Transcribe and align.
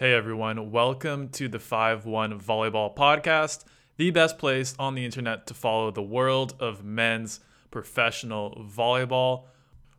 Hey 0.00 0.14
everyone, 0.14 0.70
welcome 0.70 1.28
to 1.30 1.48
the 1.48 1.58
5 1.58 2.06
1 2.06 2.38
Volleyball 2.38 2.94
Podcast, 2.94 3.64
the 3.96 4.12
best 4.12 4.38
place 4.38 4.76
on 4.78 4.94
the 4.94 5.04
internet 5.04 5.48
to 5.48 5.54
follow 5.54 5.90
the 5.90 6.00
world 6.00 6.54
of 6.60 6.84
men's 6.84 7.40
professional 7.72 8.64
volleyball. 8.72 9.46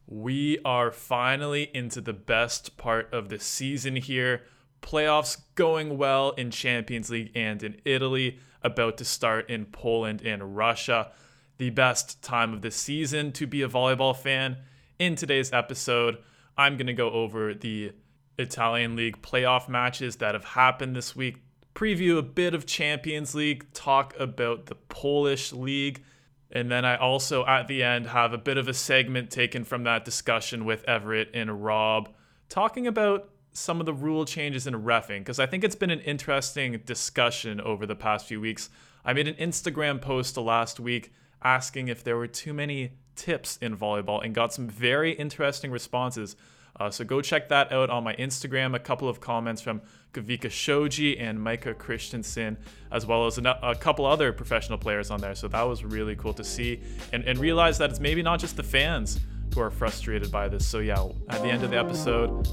We 0.07 0.57
are 0.63 0.89
finally 0.89 1.69
into 1.73 1.99
the 1.99 2.13
best 2.13 2.77
part 2.77 3.13
of 3.13 3.27
the 3.27 3.39
season 3.39 3.97
here. 3.97 4.43
Playoffs 4.81 5.41
going 5.55 5.97
well 5.97 6.29
in 6.31 6.49
Champions 6.49 7.09
League 7.09 7.31
and 7.35 7.61
in 7.61 7.81
Italy, 7.83 8.39
about 8.63 8.97
to 8.99 9.03
start 9.03 9.49
in 9.49 9.65
Poland 9.65 10.21
and 10.21 10.55
Russia. 10.55 11.11
The 11.57 11.71
best 11.71 12.23
time 12.23 12.53
of 12.53 12.61
the 12.61 12.71
season 12.71 13.33
to 13.33 13.45
be 13.45 13.63
a 13.63 13.67
volleyball 13.67 14.15
fan. 14.15 14.59
In 14.97 15.17
today's 15.17 15.51
episode, 15.51 16.19
I'm 16.57 16.77
going 16.77 16.87
to 16.87 16.93
go 16.93 17.11
over 17.11 17.53
the 17.53 17.91
Italian 18.39 18.95
League 18.95 19.21
playoff 19.21 19.67
matches 19.69 20.15
that 20.17 20.33
have 20.33 20.45
happened 20.45 20.95
this 20.95 21.15
week, 21.15 21.37
preview 21.75 22.17
a 22.17 22.23
bit 22.23 22.53
of 22.53 22.65
Champions 22.65 23.35
League, 23.35 23.71
talk 23.73 24.13
about 24.19 24.65
the 24.65 24.75
Polish 24.75 25.53
League, 25.53 26.03
and 26.51 26.71
then 26.71 26.85
I 26.85 26.97
also 26.97 27.45
at 27.45 27.67
the 27.67 27.83
end 27.83 28.07
have 28.07 28.33
a 28.33 28.37
bit 28.37 28.57
of 28.57 28.67
a 28.67 28.73
segment 28.73 29.29
taken 29.29 29.63
from 29.63 29.83
that 29.83 30.05
discussion 30.05 30.65
with 30.65 30.83
Everett 30.85 31.29
and 31.33 31.63
Rob, 31.63 32.09
talking 32.47 32.87
about 32.87 33.29
some 33.51 33.79
of 33.79 33.85
the 33.85 33.93
rule 33.93 34.25
changes 34.25 34.67
in 34.67 34.73
refing, 34.73 35.19
because 35.19 35.39
I 35.39 35.45
think 35.45 35.63
it's 35.63 35.75
been 35.75 35.89
an 35.89 36.01
interesting 36.01 36.81
discussion 36.85 37.59
over 37.61 37.85
the 37.85 37.95
past 37.95 38.27
few 38.27 38.39
weeks. 38.39 38.69
I 39.03 39.13
made 39.13 39.27
an 39.27 39.35
Instagram 39.35 40.01
post 40.01 40.37
last 40.37 40.79
week 40.79 41.11
asking 41.41 41.87
if 41.87 42.03
there 42.03 42.17
were 42.17 42.27
too 42.27 42.53
many 42.53 42.91
tips 43.15 43.57
in 43.57 43.75
volleyball 43.75 44.23
and 44.23 44.33
got 44.33 44.53
some 44.53 44.67
very 44.67 45.11
interesting 45.13 45.71
responses. 45.71 46.35
Uh, 46.79 46.89
so 46.89 47.03
go 47.03 47.21
check 47.21 47.49
that 47.49 47.71
out 47.71 47.89
on 47.89 48.03
my 48.03 48.15
Instagram. 48.15 48.75
A 48.75 48.79
couple 48.79 49.09
of 49.09 49.19
comments 49.19 49.61
from 49.61 49.81
Kavika 50.13 50.49
Shoji 50.49 51.19
and 51.19 51.41
Micah 51.41 51.73
Christensen, 51.73 52.57
as 52.91 53.05
well 53.05 53.27
as 53.27 53.37
a, 53.37 53.75
couple 53.79 54.05
other 54.05 54.31
professional 54.31 54.77
players 54.77 55.11
on 55.11 55.19
there. 55.19 55.35
So 55.35 55.47
that 55.49 55.63
was 55.63 55.83
really 55.83 56.15
cool 56.15 56.33
to 56.33 56.43
see 56.43 56.81
and, 57.11 57.23
and 57.25 57.37
realize 57.37 57.77
that 57.79 57.89
it's 57.89 57.99
maybe 57.99 58.21
not 58.21 58.39
just 58.39 58.55
the 58.55 58.63
fans 58.63 59.19
who 59.53 59.61
are 59.61 59.71
frustrated 59.71 60.31
by 60.31 60.47
this. 60.47 60.65
So 60.65 60.79
yeah, 60.79 61.05
at 61.29 61.41
the 61.41 61.49
end 61.49 61.63
of 61.63 61.71
the 61.71 61.77
episode, 61.77 62.45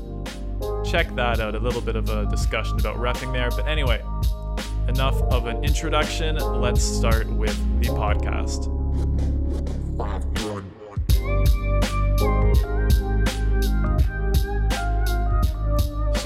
check 0.84 1.14
that 1.14 1.40
out. 1.40 1.54
A 1.54 1.58
little 1.58 1.80
bit 1.80 1.96
of 1.96 2.08
a 2.10 2.26
discussion 2.26 2.78
about 2.80 2.96
refing 2.96 3.32
there. 3.32 3.50
But 3.50 3.68
anyway, 3.68 4.02
enough 4.88 5.20
of 5.32 5.46
an 5.46 5.64
introduction. 5.64 6.36
Let's 6.36 6.82
start 6.82 7.28
with 7.28 7.56
the 7.80 7.88
podcast. 7.88 8.85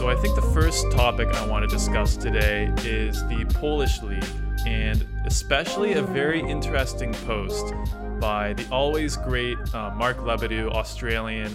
So, 0.00 0.08
I 0.08 0.16
think 0.16 0.34
the 0.34 0.50
first 0.54 0.90
topic 0.92 1.28
I 1.28 1.46
want 1.46 1.68
to 1.68 1.76
discuss 1.76 2.16
today 2.16 2.72
is 2.86 3.20
the 3.28 3.44
Polish 3.52 4.00
League, 4.00 4.24
and 4.66 5.06
especially 5.26 5.92
a 5.92 6.02
very 6.02 6.40
interesting 6.40 7.12
post 7.12 7.74
by 8.18 8.54
the 8.54 8.66
always 8.72 9.18
great 9.18 9.58
uh, 9.74 9.90
Mark 9.90 10.16
Lebedew, 10.16 10.70
Australian 10.70 11.54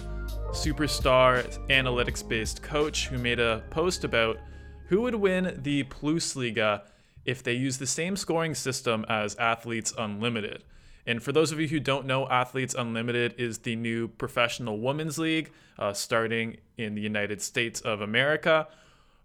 superstar 0.50 1.42
analytics 1.70 2.26
based 2.26 2.62
coach, 2.62 3.08
who 3.08 3.18
made 3.18 3.40
a 3.40 3.64
post 3.70 4.04
about 4.04 4.38
who 4.86 5.00
would 5.00 5.16
win 5.16 5.58
the 5.64 5.82
Plusliga 5.82 6.82
if 7.24 7.42
they 7.42 7.54
use 7.54 7.78
the 7.78 7.86
same 7.88 8.14
scoring 8.14 8.54
system 8.54 9.04
as 9.08 9.34
Athletes 9.40 9.92
Unlimited. 9.98 10.62
And 11.06 11.22
for 11.22 11.32
those 11.32 11.52
of 11.52 11.60
you 11.60 11.68
who 11.68 11.78
don't 11.78 12.06
know, 12.06 12.28
Athletes 12.28 12.74
Unlimited 12.76 13.34
is 13.38 13.58
the 13.58 13.76
new 13.76 14.08
professional 14.08 14.80
women's 14.80 15.18
league 15.18 15.52
uh, 15.78 15.92
starting 15.92 16.56
in 16.76 16.94
the 16.94 17.00
United 17.00 17.40
States 17.40 17.80
of 17.80 18.00
America, 18.00 18.66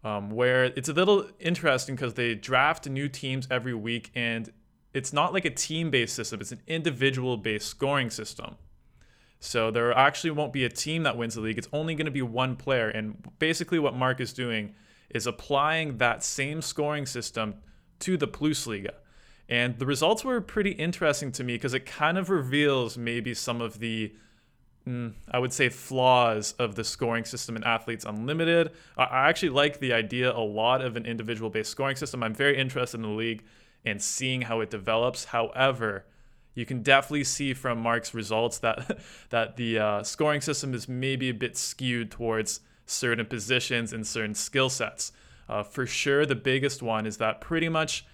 um, 0.03 0.29
where 0.29 0.65
it's 0.65 0.89
a 0.89 0.93
little 0.93 1.25
interesting 1.39 1.95
because 1.95 2.13
they 2.13 2.35
draft 2.35 2.87
new 2.87 3.09
teams 3.09 3.47
every 3.49 3.73
week 3.73 4.11
and 4.13 4.51
it's 4.93 5.11
not 5.11 5.33
like 5.33 5.45
a 5.45 5.49
team 5.49 5.89
based 5.89 6.15
system, 6.15 6.41
it's 6.41 6.51
an 6.51 6.61
individual 6.67 7.37
based 7.37 7.67
scoring 7.67 8.09
system. 8.09 8.55
So 9.39 9.71
there 9.71 9.91
actually 9.97 10.31
won't 10.31 10.53
be 10.53 10.65
a 10.65 10.69
team 10.69 11.01
that 11.03 11.17
wins 11.17 11.33
the 11.33 11.41
league, 11.41 11.57
it's 11.57 11.69
only 11.73 11.95
going 11.95 12.05
to 12.05 12.11
be 12.11 12.21
one 12.21 12.55
player. 12.55 12.89
And 12.89 13.17
basically, 13.39 13.79
what 13.79 13.95
Mark 13.95 14.19
is 14.19 14.33
doing 14.33 14.75
is 15.09 15.25
applying 15.25 15.97
that 15.97 16.23
same 16.23 16.61
scoring 16.61 17.07
system 17.07 17.55
to 17.99 18.17
the 18.17 18.27
Plusliga. 18.27 18.93
And 19.51 19.77
the 19.77 19.85
results 19.85 20.23
were 20.23 20.39
pretty 20.39 20.71
interesting 20.71 21.33
to 21.33 21.43
me 21.43 21.55
because 21.55 21.73
it 21.73 21.85
kind 21.85 22.17
of 22.17 22.29
reveals 22.29 22.97
maybe 22.97 23.33
some 23.33 23.59
of 23.59 23.79
the, 23.79 24.13
mm, 24.87 25.11
I 25.29 25.39
would 25.39 25.51
say, 25.51 25.67
flaws 25.67 26.53
of 26.53 26.75
the 26.75 26.85
scoring 26.85 27.25
system 27.25 27.57
in 27.57 27.63
Athletes 27.65 28.05
Unlimited. 28.05 28.71
I 28.97 29.27
actually 29.27 29.49
like 29.49 29.81
the 29.81 29.91
idea 29.91 30.33
a 30.33 30.39
lot 30.39 30.81
of 30.81 30.95
an 30.95 31.05
individual 31.05 31.49
based 31.49 31.69
scoring 31.69 31.97
system. 31.97 32.23
I'm 32.23 32.33
very 32.33 32.57
interested 32.57 32.95
in 32.95 33.01
the 33.01 33.09
league 33.09 33.43
and 33.83 34.01
seeing 34.01 34.43
how 34.43 34.61
it 34.61 34.69
develops. 34.69 35.25
However, 35.25 36.05
you 36.55 36.65
can 36.65 36.81
definitely 36.81 37.25
see 37.25 37.53
from 37.53 37.77
Mark's 37.79 38.13
results 38.13 38.57
that 38.59 38.99
that 39.31 39.57
the 39.57 39.79
uh, 39.79 40.03
scoring 40.03 40.39
system 40.39 40.73
is 40.73 40.87
maybe 40.87 41.29
a 41.29 41.33
bit 41.33 41.57
skewed 41.57 42.09
towards 42.09 42.61
certain 42.85 43.25
positions 43.25 43.91
and 43.91 44.07
certain 44.07 44.35
skill 44.35 44.69
sets. 44.69 45.11
Uh, 45.49 45.61
for 45.61 45.85
sure, 45.85 46.25
the 46.25 46.35
biggest 46.35 46.81
one 46.81 47.05
is 47.05 47.17
that 47.17 47.41
pretty 47.41 47.67
much 47.67 48.05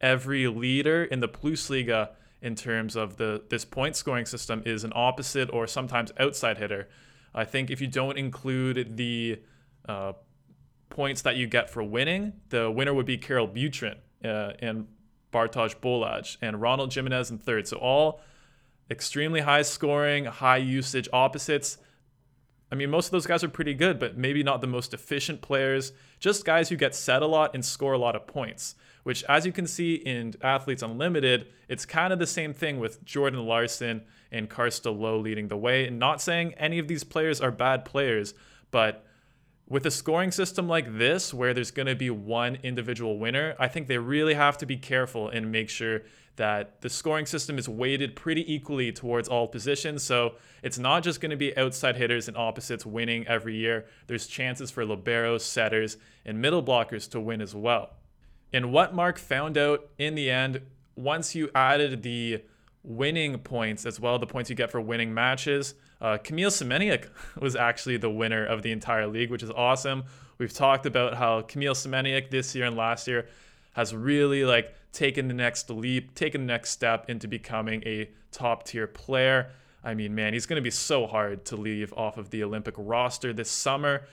every 0.00 0.46
leader 0.46 1.04
in 1.04 1.20
the 1.20 1.28
Plusliga 1.28 2.10
in 2.42 2.54
terms 2.54 2.96
of 2.96 3.16
the 3.16 3.42
this 3.48 3.64
point 3.64 3.96
scoring 3.96 4.26
system 4.26 4.62
is 4.64 4.84
an 4.84 4.92
opposite 4.94 5.52
or 5.52 5.66
sometimes 5.66 6.12
outside 6.18 6.58
hitter. 6.58 6.88
I 7.34 7.44
think 7.44 7.70
if 7.70 7.80
you 7.80 7.86
don't 7.86 8.16
include 8.16 8.96
the 8.96 9.40
uh, 9.88 10.12
points 10.88 11.22
that 11.22 11.36
you 11.36 11.46
get 11.46 11.70
for 11.70 11.82
winning, 11.82 12.34
the 12.48 12.70
winner 12.70 12.94
would 12.94 13.06
be 13.06 13.18
Karol 13.18 13.48
Butryn 13.48 13.96
uh, 14.24 14.52
and 14.60 14.86
Bartosz 15.32 15.74
Bolaj 15.76 16.36
and 16.40 16.60
Ronald 16.60 16.94
Jimenez 16.94 17.30
in 17.30 17.38
third. 17.38 17.68
So 17.68 17.76
all 17.76 18.20
extremely 18.90 19.40
high 19.40 19.62
scoring, 19.62 20.26
high 20.26 20.58
usage 20.58 21.08
opposites. 21.12 21.78
I 22.70 22.74
mean, 22.74 22.90
most 22.90 23.06
of 23.06 23.12
those 23.12 23.26
guys 23.26 23.44
are 23.44 23.48
pretty 23.48 23.74
good, 23.74 23.98
but 23.98 24.16
maybe 24.16 24.42
not 24.42 24.60
the 24.60 24.66
most 24.66 24.94
efficient 24.94 25.40
players. 25.40 25.92
Just 26.18 26.44
guys 26.44 26.68
who 26.68 26.76
get 26.76 26.94
set 26.94 27.22
a 27.22 27.26
lot 27.26 27.54
and 27.54 27.64
score 27.64 27.92
a 27.92 27.98
lot 27.98 28.16
of 28.16 28.26
points 28.26 28.74
which, 29.06 29.22
as 29.28 29.46
you 29.46 29.52
can 29.52 29.68
see 29.68 29.94
in 29.94 30.34
Athletes 30.42 30.82
Unlimited, 30.82 31.46
it's 31.68 31.86
kind 31.86 32.12
of 32.12 32.18
the 32.18 32.26
same 32.26 32.52
thing 32.52 32.80
with 32.80 33.04
Jordan 33.04 33.46
Larson 33.46 34.02
and 34.32 34.50
Karsta 34.50 34.90
Lowe 34.90 35.16
leading 35.16 35.46
the 35.46 35.56
way. 35.56 35.86
And 35.86 36.00
not 36.00 36.20
saying 36.20 36.54
any 36.54 36.80
of 36.80 36.88
these 36.88 37.04
players 37.04 37.40
are 37.40 37.52
bad 37.52 37.84
players, 37.84 38.34
but 38.72 39.06
with 39.68 39.86
a 39.86 39.92
scoring 39.92 40.32
system 40.32 40.66
like 40.66 40.98
this, 40.98 41.32
where 41.32 41.54
there's 41.54 41.70
going 41.70 41.86
to 41.86 41.94
be 41.94 42.10
one 42.10 42.58
individual 42.64 43.20
winner, 43.20 43.54
I 43.60 43.68
think 43.68 43.86
they 43.86 43.96
really 43.96 44.34
have 44.34 44.58
to 44.58 44.66
be 44.66 44.76
careful 44.76 45.28
and 45.28 45.52
make 45.52 45.68
sure 45.68 46.02
that 46.34 46.80
the 46.80 46.90
scoring 46.90 47.26
system 47.26 47.58
is 47.58 47.68
weighted 47.68 48.16
pretty 48.16 48.52
equally 48.52 48.90
towards 48.90 49.28
all 49.28 49.46
positions. 49.46 50.02
So 50.02 50.34
it's 50.64 50.80
not 50.80 51.04
just 51.04 51.20
going 51.20 51.30
to 51.30 51.36
be 51.36 51.56
outside 51.56 51.94
hitters 51.94 52.26
and 52.26 52.36
opposites 52.36 52.84
winning 52.84 53.24
every 53.28 53.54
year. 53.54 53.86
There's 54.08 54.26
chances 54.26 54.72
for 54.72 54.84
liberos, 54.84 55.42
setters, 55.42 55.96
and 56.24 56.42
middle 56.42 56.60
blockers 56.60 57.08
to 57.10 57.20
win 57.20 57.40
as 57.40 57.54
well. 57.54 57.90
And 58.56 58.72
what 58.72 58.94
Mark 58.94 59.18
found 59.18 59.58
out 59.58 59.86
in 59.98 60.14
the 60.14 60.30
end, 60.30 60.62
once 60.94 61.34
you 61.34 61.50
added 61.54 62.02
the 62.02 62.42
winning 62.82 63.36
points 63.40 63.84
as 63.84 64.00
well, 64.00 64.18
the 64.18 64.26
points 64.26 64.48
you 64.48 64.56
get 64.56 64.70
for 64.70 64.80
winning 64.80 65.12
matches, 65.12 65.74
uh, 66.00 66.16
Kamil 66.16 66.48
Semeniuk 66.48 67.06
was 67.38 67.54
actually 67.54 67.98
the 67.98 68.08
winner 68.08 68.46
of 68.46 68.62
the 68.62 68.72
entire 68.72 69.06
league, 69.08 69.30
which 69.30 69.42
is 69.42 69.50
awesome. 69.50 70.04
We've 70.38 70.54
talked 70.54 70.86
about 70.86 71.12
how 71.12 71.42
Kamil 71.42 71.74
Semeniuk 71.74 72.30
this 72.30 72.54
year 72.54 72.64
and 72.64 72.74
last 72.78 73.06
year 73.06 73.28
has 73.74 73.94
really 73.94 74.46
like 74.46 74.74
taken 74.90 75.28
the 75.28 75.34
next 75.34 75.68
leap, 75.68 76.14
taken 76.14 76.46
the 76.46 76.46
next 76.46 76.70
step 76.70 77.10
into 77.10 77.28
becoming 77.28 77.82
a 77.84 78.08
top 78.32 78.64
tier 78.64 78.86
player. 78.86 79.50
I 79.84 79.92
mean, 79.92 80.14
man, 80.14 80.32
he's 80.32 80.46
going 80.46 80.56
to 80.56 80.62
be 80.62 80.70
so 80.70 81.06
hard 81.06 81.44
to 81.44 81.56
leave 81.56 81.92
off 81.92 82.16
of 82.16 82.30
the 82.30 82.42
Olympic 82.42 82.74
roster 82.78 83.34
this 83.34 83.50
summer. 83.50 84.06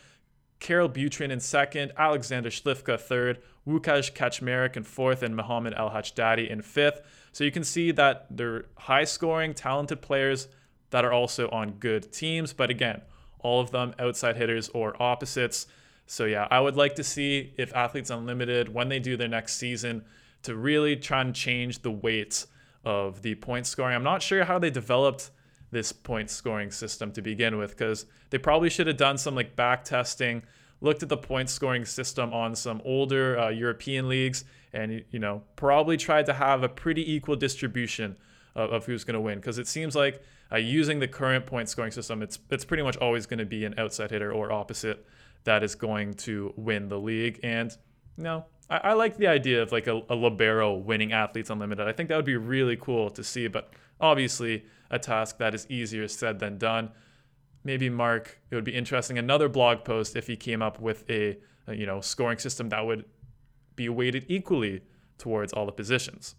Karol 0.64 0.88
Butryn 0.88 1.30
in 1.30 1.42
second, 1.42 1.92
Alexander 1.98 2.50
Śliwka 2.50 2.98
third, 2.98 3.44
Łukasz 3.68 4.14
Kaczmarek 4.14 4.78
in 4.78 4.84
fourth, 4.84 5.22
and 5.22 5.36
Mohamed 5.36 5.74
Al 5.74 5.92
Hachdadi 5.92 6.50
in 6.50 6.62
fifth. 6.62 7.02
So 7.34 7.44
you 7.44 7.52
can 7.52 7.66
see 7.66 7.92
that 7.92 8.28
they're 8.32 8.66
high 8.78 9.04
scoring, 9.04 9.54
talented 9.54 10.02
players 10.02 10.48
that 10.92 11.04
are 11.04 11.12
also 11.12 11.50
on 11.50 11.72
good 11.72 12.14
teams. 12.14 12.54
But 12.54 12.70
again, 12.70 13.02
all 13.40 13.60
of 13.60 13.72
them 13.72 13.94
outside 14.00 14.38
hitters 14.38 14.70
or 14.70 14.96
opposites. 15.04 15.68
So 16.08 16.24
yeah, 16.24 16.48
I 16.50 16.62
would 16.62 16.78
like 16.78 16.96
to 16.96 17.04
see 17.04 17.54
if 17.58 17.76
Athletes 17.76 18.10
Unlimited, 18.10 18.74
when 18.74 18.88
they 18.88 19.00
do 19.00 19.18
their 19.18 19.28
next 19.28 19.58
season, 19.58 20.06
to 20.44 20.56
really 20.56 20.96
try 20.96 21.22
and 21.22 21.36
change 21.36 21.82
the 21.82 21.92
weights 21.92 22.48
of 22.86 23.22
the 23.22 23.36
point 23.36 23.68
scoring. 23.68 23.96
I'm 23.96 24.04
not 24.04 24.22
sure 24.22 24.46
how 24.46 24.60
they 24.60 24.70
developed 24.70 25.30
this 25.74 25.92
point 25.92 26.30
scoring 26.30 26.72
system 26.72 27.12
to 27.12 27.22
begin 27.22 27.58
with 27.58 27.72
because 27.72 28.06
they 28.30 28.38
probably 28.38 28.70
should 28.70 28.88
have 28.88 28.98
done 28.98 29.18
some 29.18 29.36
like 29.36 29.56
back 29.56 29.84
testing 29.84 30.44
looked 30.82 31.04
at 31.04 31.10
the 31.10 31.18
point 31.18 31.50
scoring 31.50 31.86
system 31.86 32.34
on 32.34 32.56
some 32.56 32.82
older 32.86 33.38
uh, 33.38 33.50
european 33.50 34.08
leagues 34.08 34.46
and 34.72 35.04
you 35.12 35.20
know 35.20 35.42
probably 35.56 35.98
tried 35.98 36.26
to 36.26 36.34
have 36.34 36.64
a 36.64 36.70
pretty 36.70 37.14
equal 37.14 37.36
distribution 37.36 38.16
of, 38.56 38.72
of 38.72 38.86
who's 38.86 39.04
going 39.04 39.14
to 39.16 39.22
win 39.22 39.40
because 39.40 39.58
it 39.58 39.68
seems 39.68 39.96
like 39.96 40.24
uh, 40.52 40.58
using 40.58 41.00
the 41.00 41.08
current 41.08 41.46
point 41.46 41.68
scoring 41.68 41.92
system 41.92 42.22
it's 42.22 42.40
it's 42.50 42.64
pretty 42.64 42.84
much 42.84 42.96
always 42.98 43.26
going 43.26 43.40
to 43.40 43.46
be 43.46 43.66
an 43.66 43.74
outside 43.78 44.12
hitter 44.12 44.32
or 44.32 44.52
opposite 44.52 45.06
that 45.44 45.64
is 45.64 45.76
going 45.76 46.14
to 46.14 46.54
win 46.56 46.88
the 46.90 47.00
league. 47.00 47.40
And 47.44 47.76
you 48.18 48.24
know, 48.24 48.46
I, 48.74 48.90
I 48.90 48.94
like 48.94 49.18
the 49.18 49.28
idea 49.28 49.62
of 49.62 49.72
like 49.72 49.88
a, 49.88 50.02
a 50.10 50.16
libero 50.16 50.74
winning 50.74 51.14
Athletes 51.14 51.50
Unlimited. 51.50 51.88
I 51.88 51.92
think 51.94 52.10
that 52.10 52.16
would 52.16 52.26
be 52.26 52.38
really 52.38 52.76
cool 52.76 53.10
to 53.12 53.24
see, 53.24 53.48
but 53.48 53.72
obviously 54.02 54.66
a 54.90 54.98
task 54.98 55.38
that 55.38 55.54
is 55.54 55.68
easier 55.70 56.08
said 56.08 56.40
than 56.40 56.58
done. 56.58 56.90
Maybe 57.64 57.90
Mark, 57.90 58.40
it 58.50 58.56
would 58.56 58.66
be 58.66 58.74
interesting 58.74 59.18
another 59.18 59.48
blog 59.48 59.86
post 59.86 60.16
if 60.16 60.28
he 60.28 60.36
came 60.36 60.62
up 60.62 60.80
with 60.80 61.10
a, 61.10 61.38
a 61.68 61.76
you 61.76 61.86
know 61.86 62.02
scoring 62.02 62.40
system 62.40 62.70
that 62.70 62.86
would 62.86 63.06
be 63.76 63.88
weighted 63.90 64.26
equally 64.28 64.82
towards 65.18 65.54
all 65.54 65.66
the 65.66 65.72
positions. 65.72 66.36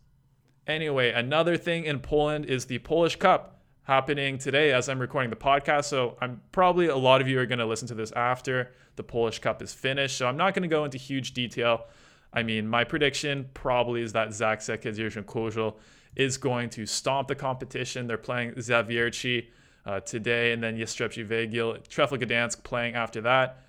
Anyway, 0.66 1.12
another 1.12 1.56
thing 1.56 1.84
in 1.84 2.00
Poland 2.00 2.46
is 2.46 2.66
the 2.66 2.78
Polish 2.80 3.16
Cup 3.16 3.62
happening 3.84 4.38
today 4.38 4.72
as 4.72 4.88
I'm 4.88 4.98
recording 4.98 5.30
the 5.30 5.36
podcast. 5.36 5.84
So 5.84 6.16
I'm 6.20 6.40
probably 6.52 6.86
a 6.86 6.96
lot 6.96 7.20
of 7.20 7.28
you 7.28 7.38
are 7.38 7.46
going 7.46 7.58
to 7.58 7.66
listen 7.66 7.86
to 7.88 7.94
this 7.94 8.12
after 8.12 8.72
the 8.96 9.02
Polish 9.02 9.38
Cup 9.38 9.62
is 9.62 9.72
finished. 9.72 10.16
So 10.16 10.26
I'm 10.26 10.36
not 10.36 10.54
going 10.54 10.62
to 10.62 10.68
go 10.68 10.84
into 10.84 10.98
huge 10.98 11.32
detail. 11.34 11.86
I 12.34 12.42
mean, 12.42 12.66
my 12.66 12.84
prediction 12.84 13.48
probably 13.54 14.02
is 14.02 14.12
that 14.12 14.28
Zaksa 14.28 14.76
Kędzierzyn 14.76 15.24
Koźle 15.24 15.76
is 16.16 16.36
going 16.36 16.68
to 16.70 16.84
stomp 16.84 17.28
the 17.28 17.34
competition. 17.34 18.06
They're 18.06 18.18
playing 18.18 18.52
Zawiercie 18.54 19.46
uh, 19.86 20.00
today, 20.00 20.52
and 20.52 20.62
then 20.62 20.76
Jastrzębski 20.76 21.26
Węgiel, 21.28 21.86
Trefl 21.88 22.20
Gdansk 22.20 22.62
playing 22.64 22.94
after 22.94 23.20
that. 23.22 23.60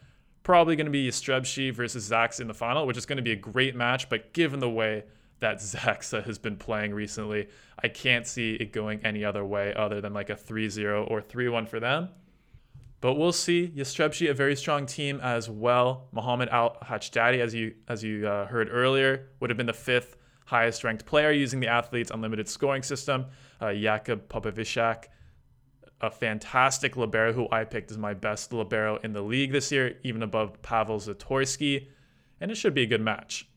Probably 0.43 0.75
going 0.75 0.85
to 0.85 0.91
be 0.91 1.07
Jastrzębski 1.07 1.73
versus 1.73 2.09
Zaksa 2.09 2.41
in 2.41 2.47
the 2.47 2.53
final, 2.53 2.87
which 2.87 2.97
is 2.97 3.05
going 3.05 3.17
to 3.17 3.23
be 3.23 3.31
a 3.31 3.37
great 3.37 3.75
match. 3.75 4.09
But 4.09 4.33
given 4.33 4.59
the 4.59 4.69
way 4.69 5.03
that 5.39 5.57
Zaksa 5.59 6.23
has 6.23 6.37
been 6.37 6.57
playing 6.57 6.93
recently, 6.93 7.47
I 7.83 7.87
can't 7.87 8.25
see 8.25 8.55
it 8.55 8.71
going 8.71 9.05
any 9.05 9.23
other 9.23 9.45
way 9.45 9.73
other 9.75 10.01
than 10.01 10.13
like 10.13 10.29
a 10.29 10.35
3-0 10.35 11.09
or 11.09 11.21
3-1 11.21 11.67
for 11.67 11.79
them. 11.79 12.09
But 13.05 13.19
we'll 13.19 13.33
see. 13.33 13.67
Jastrzębski, 13.67 14.31
a 14.31 14.33
very 14.33 14.55
strong 14.55 14.87
team 14.87 15.19
as 15.21 15.47
well. 15.47 16.07
Mohamed 16.11 16.49
Al 16.49 16.75
Hachdadi, 16.83 17.39
as 17.39 17.53
you 17.53 17.75
as 17.87 18.03
you 18.03 18.27
uh, 18.27 18.47
heard 18.47 18.67
earlier, 18.71 19.27
would 19.39 19.51
have 19.51 19.57
been 19.57 19.67
the 19.67 19.73
fifth 19.73 20.17
highest 20.45 20.83
ranked 20.83 21.05
player 21.05 21.29
using 21.29 21.59
the 21.59 21.67
athletes 21.67 22.09
unlimited 22.09 22.49
scoring 22.49 22.81
system. 22.81 23.27
Uh, 23.61 23.65
Jakub 23.65 24.21
Popiwczak, 24.21 25.03
a 26.01 26.09
fantastic 26.09 26.97
libero 26.97 27.31
who 27.31 27.47
I 27.51 27.63
picked 27.63 27.91
as 27.91 27.99
my 27.99 28.15
best 28.15 28.51
libero 28.51 28.97
in 29.03 29.13
the 29.13 29.21
league 29.21 29.51
this 29.51 29.71
year, 29.71 29.97
even 30.01 30.23
above 30.23 30.59
Paweł 30.63 30.97
Zatorski, 30.97 31.89
and 32.41 32.49
it 32.49 32.55
should 32.55 32.73
be 32.73 32.81
a 32.81 32.87
good 32.87 33.01
match. 33.01 33.47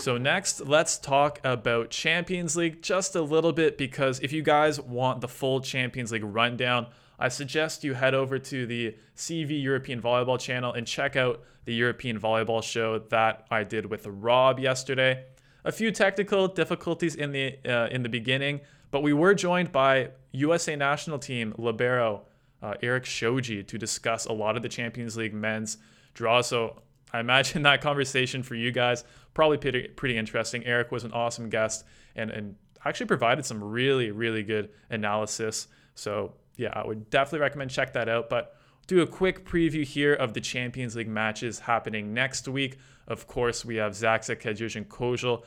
So, 0.00 0.16
next, 0.16 0.66
let's 0.66 0.96
talk 0.96 1.40
about 1.44 1.90
Champions 1.90 2.56
League 2.56 2.80
just 2.80 3.14
a 3.16 3.20
little 3.20 3.52
bit 3.52 3.76
because 3.76 4.18
if 4.20 4.32
you 4.32 4.40
guys 4.40 4.80
want 4.80 5.20
the 5.20 5.28
full 5.28 5.60
Champions 5.60 6.10
League 6.10 6.24
rundown, 6.24 6.86
I 7.18 7.28
suggest 7.28 7.84
you 7.84 7.92
head 7.92 8.14
over 8.14 8.38
to 8.38 8.66
the 8.66 8.96
CV 9.14 9.62
European 9.62 10.00
Volleyball 10.00 10.40
channel 10.40 10.72
and 10.72 10.86
check 10.86 11.16
out 11.16 11.42
the 11.66 11.74
European 11.74 12.18
Volleyball 12.18 12.62
show 12.62 13.00
that 13.10 13.46
I 13.50 13.62
did 13.62 13.90
with 13.90 14.06
Rob 14.06 14.58
yesterday. 14.58 15.26
A 15.66 15.72
few 15.72 15.90
technical 15.90 16.48
difficulties 16.48 17.14
in 17.14 17.32
the 17.32 17.58
uh, 17.66 17.88
in 17.88 18.02
the 18.02 18.08
beginning, 18.08 18.62
but 18.90 19.02
we 19.02 19.12
were 19.12 19.34
joined 19.34 19.70
by 19.70 20.12
USA 20.32 20.76
national 20.76 21.18
team 21.18 21.54
libero 21.58 22.22
uh, 22.62 22.72
Eric 22.82 23.04
Shoji 23.04 23.62
to 23.64 23.76
discuss 23.76 24.24
a 24.24 24.32
lot 24.32 24.56
of 24.56 24.62
the 24.62 24.70
Champions 24.70 25.18
League 25.18 25.34
men's 25.34 25.76
draw. 26.14 26.40
So 26.40 26.80
I 27.12 27.20
imagine 27.20 27.62
that 27.64 27.82
conversation 27.82 28.42
for 28.42 28.54
you 28.54 28.72
guys 28.72 29.04
probably 29.34 29.58
pretty, 29.58 29.88
pretty 29.88 30.16
interesting. 30.16 30.64
Eric 30.66 30.90
was 30.92 31.04
an 31.04 31.12
awesome 31.12 31.48
guest 31.48 31.84
and, 32.16 32.30
and 32.30 32.56
actually 32.84 33.06
provided 33.06 33.44
some 33.44 33.62
really, 33.62 34.10
really 34.10 34.42
good 34.42 34.70
analysis. 34.90 35.68
So 35.94 36.34
yeah, 36.56 36.72
I 36.74 36.86
would 36.86 37.10
definitely 37.10 37.40
recommend 37.40 37.70
check 37.70 37.92
that 37.94 38.08
out. 38.08 38.28
But 38.28 38.56
do 38.86 39.02
a 39.02 39.06
quick 39.06 39.46
preview 39.46 39.84
here 39.84 40.14
of 40.14 40.34
the 40.34 40.40
Champions 40.40 40.96
League 40.96 41.08
matches 41.08 41.60
happening 41.60 42.12
next 42.12 42.48
week. 42.48 42.78
Of 43.06 43.26
course, 43.26 43.64
we 43.64 43.76
have 43.76 43.92
Zaksa 43.92 44.36
Kędzierzyn 44.40 44.86
Koźle 44.86 45.44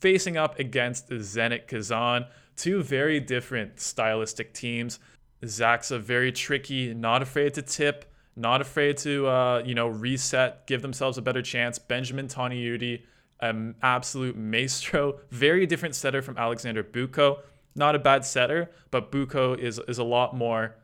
facing 0.00 0.36
up 0.36 0.58
against 0.58 1.08
Zenit 1.08 1.66
Kazan, 1.66 2.26
two 2.56 2.82
very 2.82 3.20
different 3.20 3.80
stylistic 3.80 4.52
teams. 4.52 4.98
Zaksa 5.42 6.00
very 6.00 6.32
tricky, 6.32 6.92
not 6.94 7.22
afraid 7.22 7.54
to 7.54 7.62
tip, 7.62 8.12
not 8.36 8.60
afraid 8.60 8.96
to 8.98 9.26
uh, 9.26 9.62
you 9.64 9.74
know 9.74 9.88
reset, 9.88 10.66
give 10.66 10.82
themselves 10.82 11.18
a 11.18 11.22
better 11.22 11.42
chance. 11.42 11.78
Benjamin 11.78 12.28
Toniutti, 12.28 13.02
an 13.40 13.74
absolute 13.82 14.36
maestro, 14.36 15.20
very 15.30 15.66
different 15.66 15.94
setter 15.94 16.22
from 16.22 16.36
Alexander 16.36 16.82
Butko. 16.82 17.40
Not 17.74 17.94
a 17.94 17.98
bad 17.98 18.24
setter, 18.24 18.70
but 18.90 19.10
Butko 19.10 19.58
is 19.58 19.80
is 19.88 19.98
a 19.98 20.04
lot 20.04 20.36
more, 20.36 20.76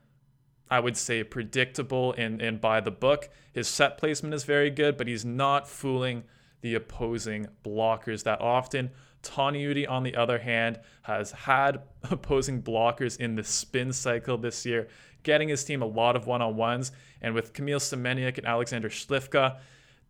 I 0.70 0.80
would 0.80 0.96
say, 0.96 1.22
predictable 1.24 2.12
and 2.14 2.40
and 2.40 2.60
by 2.60 2.80
the 2.80 2.90
book. 2.90 3.28
His 3.52 3.68
set 3.68 3.98
placement 3.98 4.34
is 4.34 4.44
very 4.44 4.70
good, 4.70 4.96
but 4.96 5.06
he's 5.06 5.24
not 5.24 5.68
fooling 5.68 6.24
the 6.60 6.74
opposing 6.74 7.48
blockers 7.64 8.24
that 8.24 8.40
often. 8.40 8.90
Toniutti, 9.22 9.88
on 9.88 10.02
the 10.02 10.16
other 10.16 10.38
hand, 10.38 10.80
has 11.02 11.30
had 11.32 11.82
opposing 12.10 12.62
blockers 12.62 13.18
in 13.18 13.34
the 13.34 13.44
spin 13.44 13.92
cycle 13.92 14.38
this 14.38 14.64
year, 14.64 14.88
getting 15.22 15.48
his 15.48 15.64
team 15.64 15.82
a 15.82 15.86
lot 15.86 16.16
of 16.16 16.26
one 16.26 16.42
on 16.42 16.56
ones. 16.56 16.92
And 17.22 17.34
with 17.34 17.52
Kamil 17.52 17.78
Semeniuk 17.78 18.38
and 18.38 18.46
Alexander 18.46 18.88
Śliwka, 18.88 19.58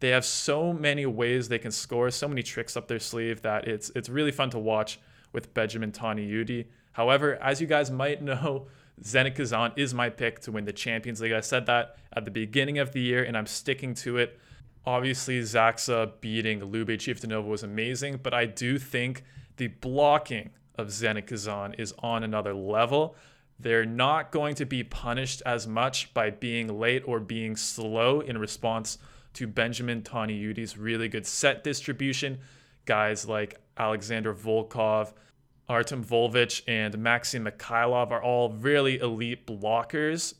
they 0.01 0.09
have 0.09 0.25
so 0.25 0.73
many 0.73 1.07
ways 1.07 1.49
they 1.49 1.59
can 1.59 1.71
score, 1.71 2.11
so 2.11 2.27
many 2.27 2.43
tricks 2.43 2.77
up 2.77 2.89
their 2.89 2.99
sleeve 2.99 3.43
that 3.43 3.69
it's 3.69 3.91
it's 3.91 4.09
really 4.09 4.33
fun 4.33 4.51
to 4.51 4.59
watch 4.59 4.99
with 5.33 5.53
Benjamin 5.55 5.93
Toniutti. 5.93 6.67
However, 6.93 7.37
as 7.43 7.61
you 7.61 7.67
guys 7.67 7.91
might 7.91 8.23
know, 8.31 8.67
Zenit 9.03 9.35
Kazan 9.35 9.73
is 9.77 9.95
my 9.95 10.11
pick 10.11 10.41
to 10.41 10.53
win 10.53 10.65
the 10.65 10.73
Champions 10.73 11.21
League. 11.21 11.33
I 11.33 11.41
said 11.41 11.67
that 11.67 11.97
at 12.13 12.25
the 12.25 12.31
beginning 12.31 12.79
of 12.79 12.93
the 12.93 13.01
year, 13.01 13.23
and 13.23 13.37
I'm 13.37 13.47
sticking 13.47 13.95
to 13.95 14.19
it. 14.19 14.39
Obviously, 14.87 15.41
Zaksa 15.41 16.13
beating 16.21 16.65
Lube 16.65 16.89
Civitanova 16.89 17.47
was 17.47 17.63
amazing, 17.63 18.21
but 18.23 18.33
I 18.33 18.47
do 18.47 18.79
think 18.79 19.25
the 19.57 19.69
blocking 19.69 20.51
of 20.77 20.89
Zenit 20.89 21.27
Kazan 21.27 21.75
is 21.75 21.95
on 21.99 22.25
another 22.25 22.55
level. 22.55 23.15
They're 23.61 23.85
not 23.85 24.33
going 24.33 24.55
to 24.57 24.65
be 24.65 24.83
punished 24.83 25.43
as 25.45 25.67
much 25.67 26.15
by 26.15 26.31
being 26.31 26.79
late 26.79 27.03
or 27.05 27.21
being 27.21 27.57
slow 27.57 28.21
in 28.21 28.39
response 28.39 28.97
to 29.35 29.47
Benjamin 29.47 30.03
Toniutti's 30.03 30.79
really 30.79 31.09
good 31.09 31.27
set 31.27 31.63
distribution. 31.63 32.39
Guys 32.87 33.29
like 33.29 33.61
Alexander 33.77 34.33
Volkov, 34.35 35.13
Artem 35.69 36.03
Volvich, 36.03 36.63
and 36.67 36.97
Maxim 36.99 37.45
Mikhailov 37.45 38.11
are 38.11 38.23
all 38.23 38.51
really 38.51 38.99
elite 38.99 39.47
blockers 39.47 40.35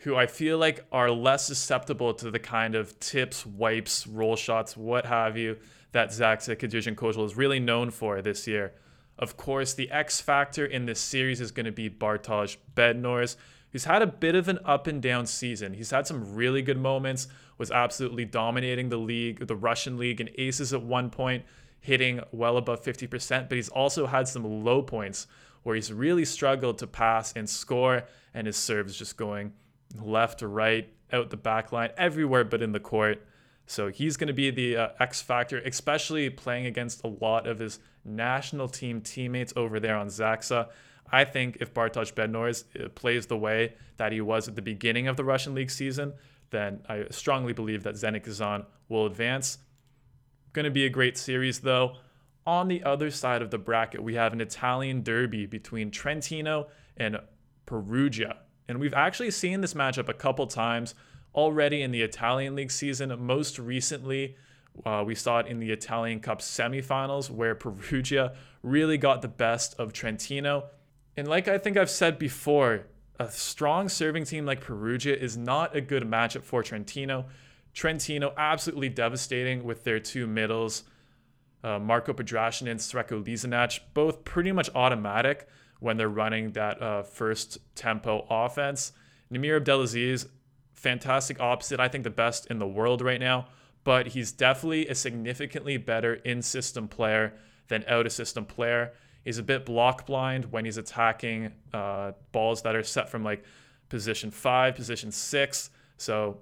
who 0.00 0.16
I 0.16 0.26
feel 0.26 0.58
like 0.58 0.84
are 0.92 1.10
less 1.10 1.46
susceptible 1.46 2.14
to 2.14 2.30
the 2.30 2.38
kind 2.38 2.74
of 2.74 2.98
tips, 3.00 3.44
wipes, 3.44 4.06
roll 4.06 4.36
shots, 4.36 4.76
what 4.76 5.06
have 5.06 5.36
you, 5.36 5.56
that 5.92 6.10
Zaksa 6.10 6.56
Kędzierzyn 6.56 6.94
Koźle 6.94 7.24
is 7.24 7.36
really 7.36 7.60
known 7.60 7.90
for 7.90 8.22
this 8.22 8.46
year. 8.46 8.72
Of 9.20 9.36
course, 9.36 9.74
the 9.74 9.90
X 9.90 10.18
factor 10.18 10.64
in 10.64 10.86
this 10.86 10.98
series 10.98 11.42
is 11.42 11.50
going 11.50 11.66
to 11.66 11.72
be 11.72 11.90
Bartosz 11.90 12.56
Bednorz, 12.74 13.36
who's 13.70 13.84
had 13.84 14.00
a 14.00 14.06
bit 14.06 14.34
of 14.34 14.48
an 14.48 14.58
up 14.64 14.86
and 14.86 15.02
down 15.02 15.26
season. 15.26 15.74
He's 15.74 15.90
had 15.90 16.06
some 16.06 16.34
really 16.34 16.62
good 16.62 16.78
moments, 16.78 17.28
was 17.58 17.70
absolutely 17.70 18.24
dominating 18.24 18.88
the 18.88 18.96
league, 18.96 19.46
the 19.46 19.54
Russian 19.54 19.98
league, 19.98 20.22
and 20.22 20.30
aces 20.38 20.72
at 20.72 20.82
one 20.82 21.10
point, 21.10 21.44
hitting 21.80 22.20
well 22.32 22.56
above 22.56 22.82
50%, 22.82 23.50
but 23.50 23.56
he's 23.56 23.68
also 23.68 24.06
had 24.06 24.26
some 24.26 24.64
low 24.64 24.80
points 24.80 25.26
where 25.64 25.76
he's 25.76 25.92
really 25.92 26.24
struggled 26.24 26.78
to 26.78 26.86
pass 26.86 27.34
and 27.34 27.48
score, 27.48 28.04
and 28.32 28.46
his 28.46 28.56
serves 28.56 28.96
just 28.96 29.18
going 29.18 29.52
left, 30.00 30.38
to 30.38 30.48
right, 30.48 30.90
out 31.12 31.28
the 31.28 31.36
back 31.36 31.72
line, 31.72 31.90
everywhere 31.98 32.44
but 32.44 32.62
in 32.62 32.72
the 32.72 32.80
court. 32.80 33.22
So 33.70 33.86
he's 33.86 34.16
going 34.16 34.26
to 34.26 34.34
be 34.34 34.50
the 34.50 34.76
uh, 34.76 34.88
X 34.98 35.22
factor, 35.22 35.58
especially 35.58 36.28
playing 36.28 36.66
against 36.66 37.04
a 37.04 37.06
lot 37.06 37.46
of 37.46 37.60
his 37.60 37.78
national 38.04 38.66
team 38.66 39.00
teammates 39.00 39.52
over 39.54 39.78
there 39.78 39.96
on 39.96 40.08
Zaksa. 40.08 40.70
I 41.12 41.24
think 41.24 41.58
if 41.60 41.72
Bartosz 41.72 42.12
Bednorz 42.12 42.64
uh, 42.74 42.88
plays 42.88 43.26
the 43.26 43.36
way 43.36 43.74
that 43.96 44.10
he 44.10 44.20
was 44.20 44.48
at 44.48 44.56
the 44.56 44.62
beginning 44.62 45.06
of 45.06 45.16
the 45.16 45.22
Russian 45.22 45.54
league 45.54 45.70
season, 45.70 46.14
then 46.50 46.80
I 46.88 47.04
strongly 47.10 47.52
believe 47.52 47.84
that 47.84 47.94
Zenit 47.94 48.24
Kazan 48.24 48.66
will 48.88 49.06
advance. 49.06 49.58
Going 50.52 50.64
to 50.64 50.72
be 50.72 50.84
a 50.84 50.90
great 50.90 51.16
series 51.16 51.60
though. 51.60 51.94
On 52.44 52.66
the 52.66 52.82
other 52.82 53.08
side 53.08 53.40
of 53.40 53.52
the 53.52 53.58
bracket, 53.58 54.02
we 54.02 54.16
have 54.16 54.32
an 54.32 54.40
Italian 54.40 55.04
derby 55.04 55.46
between 55.46 55.92
Trentino 55.92 56.66
and 56.96 57.20
Perugia. 57.66 58.38
And 58.66 58.80
we've 58.80 58.94
actually 58.94 59.30
seen 59.30 59.60
this 59.60 59.74
matchup 59.74 60.08
a 60.08 60.14
couple 60.14 60.48
times 60.48 60.96
already 61.34 61.82
in 61.82 61.90
the 61.90 62.02
Italian 62.02 62.54
League 62.54 62.70
season. 62.70 63.14
Most 63.24 63.58
recently, 63.58 64.36
uh, 64.84 65.02
we 65.06 65.14
saw 65.14 65.38
it 65.40 65.46
in 65.46 65.58
the 65.58 65.70
Italian 65.70 66.20
Cup 66.20 66.40
semifinals 66.40 67.30
where 67.30 67.54
Perugia 67.54 68.34
really 68.62 68.98
got 68.98 69.22
the 69.22 69.28
best 69.28 69.78
of 69.78 69.92
Trentino. 69.92 70.64
And 71.16 71.28
like 71.28 71.48
I 71.48 71.58
think 71.58 71.76
I've 71.76 71.90
said 71.90 72.18
before, 72.18 72.86
a 73.18 73.30
strong 73.30 73.88
serving 73.88 74.24
team 74.24 74.46
like 74.46 74.62
Perugia 74.62 75.14
is 75.14 75.36
not 75.36 75.76
a 75.76 75.80
good 75.80 76.04
matchup 76.04 76.42
for 76.42 76.62
Trentino. 76.62 77.26
Trentino 77.74 78.32
absolutely 78.36 78.88
devastating 78.88 79.62
with 79.62 79.84
their 79.84 80.00
two 80.00 80.26
middles, 80.26 80.84
uh, 81.62 81.78
Marko 81.78 82.14
Podraščanin 82.14 82.70
and 82.70 82.80
Srećko 82.80 83.22
Lisinac, 83.22 83.80
both 83.92 84.24
pretty 84.24 84.52
much 84.52 84.70
automatic 84.74 85.46
when 85.80 85.96
they're 85.96 86.08
running 86.08 86.52
that 86.52 86.80
uh, 86.80 87.02
first 87.02 87.58
tempo 87.74 88.26
offense. 88.30 88.92
Nimir 89.30 89.56
Abdelaziz, 89.56 90.26
fantastic 90.80 91.38
opposite. 91.40 91.78
I 91.78 91.88
think 91.88 92.04
the 92.04 92.10
best 92.10 92.46
in 92.46 92.58
the 92.58 92.66
world 92.66 93.02
right 93.02 93.20
now, 93.20 93.46
but 93.84 94.08
he's 94.08 94.32
definitely 94.32 94.88
a 94.88 94.94
significantly 94.94 95.76
better 95.76 96.14
in 96.14 96.40
system 96.42 96.88
player 96.88 97.34
than 97.68 97.84
out 97.86 98.06
of 98.06 98.12
system 98.12 98.46
player. 98.46 98.92
He's 99.22 99.36
a 99.36 99.42
bit 99.42 99.66
block 99.66 100.06
blind 100.06 100.50
when 100.50 100.64
he's 100.64 100.78
attacking 100.78 101.52
uh, 101.74 102.12
balls 102.32 102.62
that 102.62 102.74
are 102.74 102.82
set 102.82 103.10
from 103.10 103.22
like 103.22 103.44
position 103.90 104.30
five, 104.30 104.74
position 104.74 105.12
six. 105.12 105.68
So 105.98 106.38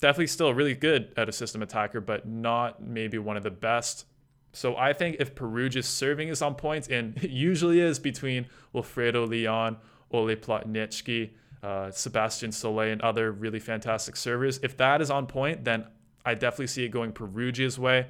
definitely 0.00 0.28
still 0.28 0.54
really 0.54 0.74
good 0.74 1.12
at 1.18 1.28
a 1.28 1.32
system 1.32 1.62
attacker, 1.62 2.00
but 2.00 2.26
not 2.26 2.82
maybe 2.82 3.18
one 3.18 3.36
of 3.36 3.42
the 3.42 3.50
best. 3.50 4.06
So 4.54 4.74
I 4.76 4.94
think 4.94 5.16
if 5.20 5.34
Perugia's 5.34 5.86
serving 5.86 6.28
is 6.28 6.40
on 6.40 6.54
point, 6.54 6.88
and 6.88 7.16
it 7.18 7.30
usually 7.50 7.80
is 7.80 7.98
between 7.98 8.46
Wilfredo 8.74 9.28
Leon, 9.28 9.76
Oleh 10.12 10.36
Plotnytskyi, 10.36 11.30
uh, 11.62 11.90
Sebastian 11.90 12.50
Solé, 12.50 12.92
and 12.92 13.00
other 13.02 13.30
really 13.30 13.60
fantastic 13.60 14.16
servers, 14.16 14.58
if 14.62 14.76
that 14.76 15.00
is 15.00 15.10
on 15.10 15.26
point, 15.26 15.64
then 15.64 15.86
I 16.24 16.34
definitely 16.34 16.68
see 16.68 16.84
it 16.84 16.88
going 16.88 17.12
Perugia's 17.12 17.78
way. 17.78 18.08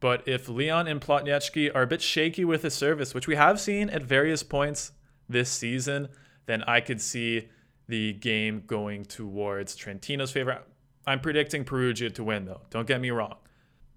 But 0.00 0.26
if 0.28 0.48
Leon 0.48 0.86
and 0.86 1.00
Plotnytskyi 1.00 1.74
are 1.74 1.82
a 1.82 1.86
bit 1.86 2.02
shaky 2.02 2.44
with 2.44 2.62
the 2.62 2.70
service, 2.70 3.14
which 3.14 3.26
we 3.26 3.34
have 3.36 3.60
seen 3.60 3.90
at 3.90 4.02
various 4.02 4.42
points 4.42 4.92
this 5.28 5.50
season, 5.50 6.08
then 6.46 6.62
I 6.64 6.80
could 6.80 7.00
see 7.00 7.48
the 7.88 8.12
game 8.12 8.62
going 8.66 9.04
towards 9.04 9.76
Trentino's 9.76 10.30
favor. 10.30 10.60
I'm 11.06 11.20
predicting 11.20 11.64
Perugia 11.64 12.10
to 12.10 12.24
win, 12.24 12.44
though. 12.44 12.60
Don't 12.70 12.86
get 12.86 13.00
me 13.00 13.10
wrong. 13.10 13.36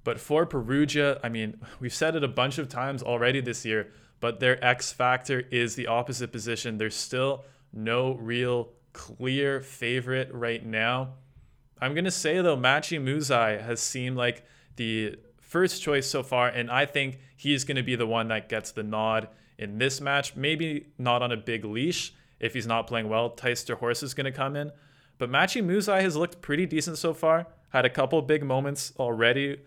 But 0.03 0.20
for 0.20 0.46
Perugia, 0.46 1.20
I 1.24 1.29
mean, 1.29 1.60
we've 1.79 1.93
said 1.93 2.15
it 2.15 2.24
a 2.24 2.27
bunch 2.27 2.58
of 2.58 2.70
times 2.70 3.03
already 3.03 3.41
this 3.41 3.65
year, 3.65 3.91
but 4.20 4.39
their 4.39 4.63
X 4.63 4.91
factor 4.91 5.41
is 5.51 5.75
the 5.75 5.88
opposite 5.88 6.31
position. 6.31 6.77
There's 6.77 6.96
still 6.96 7.43
no 7.74 8.13
real 8.15 8.70
clear 8.93 9.62
favorite 9.62 10.29
right 10.33 10.65
now. 10.65 11.13
I'm 11.79 11.93
going 11.93 12.05
to 12.05 12.12
say, 12.12 12.41
though, 12.41 12.57
Maciej 12.57 13.03
Muzaj 13.03 13.62
has 13.63 13.81
seemed 13.81 14.17
like 14.17 14.45
the 14.75 15.15
first 15.39 15.81
choice 15.81 16.07
so 16.07 16.24
far, 16.24 16.48
and 16.48 16.69
I 16.69 16.86
think 16.86 17.19
he's 17.36 17.63
going 17.63 17.77
to 17.77 17.83
be 17.83 17.95
the 17.95 18.07
one 18.07 18.27
that 18.29 18.50
gets 18.50 18.71
the 18.71 18.83
nod 18.83 19.27
in 19.57 19.77
this 19.77 20.00
match. 20.00 20.36
Maybe 20.36 20.88
not 20.98 21.21
on 21.21 21.31
a 21.31 21.38
big 21.38 21.65
leash 21.65 22.13
if 22.39 22.53
he's 22.53 22.67
not 22.67 22.88
playing 22.88 23.10
well. 23.10 23.29
Thijs 23.29 23.65
ter 23.65 23.75
Horst 23.75 24.03
is 24.03 24.13
going 24.13 24.25
to 24.25 24.31
come 24.31 24.55
in. 24.55 24.71
But 25.17 25.29
Maciej 25.29 25.63
Muzaj 25.63 26.01
has 26.01 26.15
looked 26.15 26.41
pretty 26.41 26.65
decent 26.65 26.98
so 26.98 27.13
far. 27.13 27.48
Had 27.69 27.86
a 27.86 27.89
couple 27.89 28.21
big 28.21 28.43
moments 28.43 28.93
already. 29.00 29.57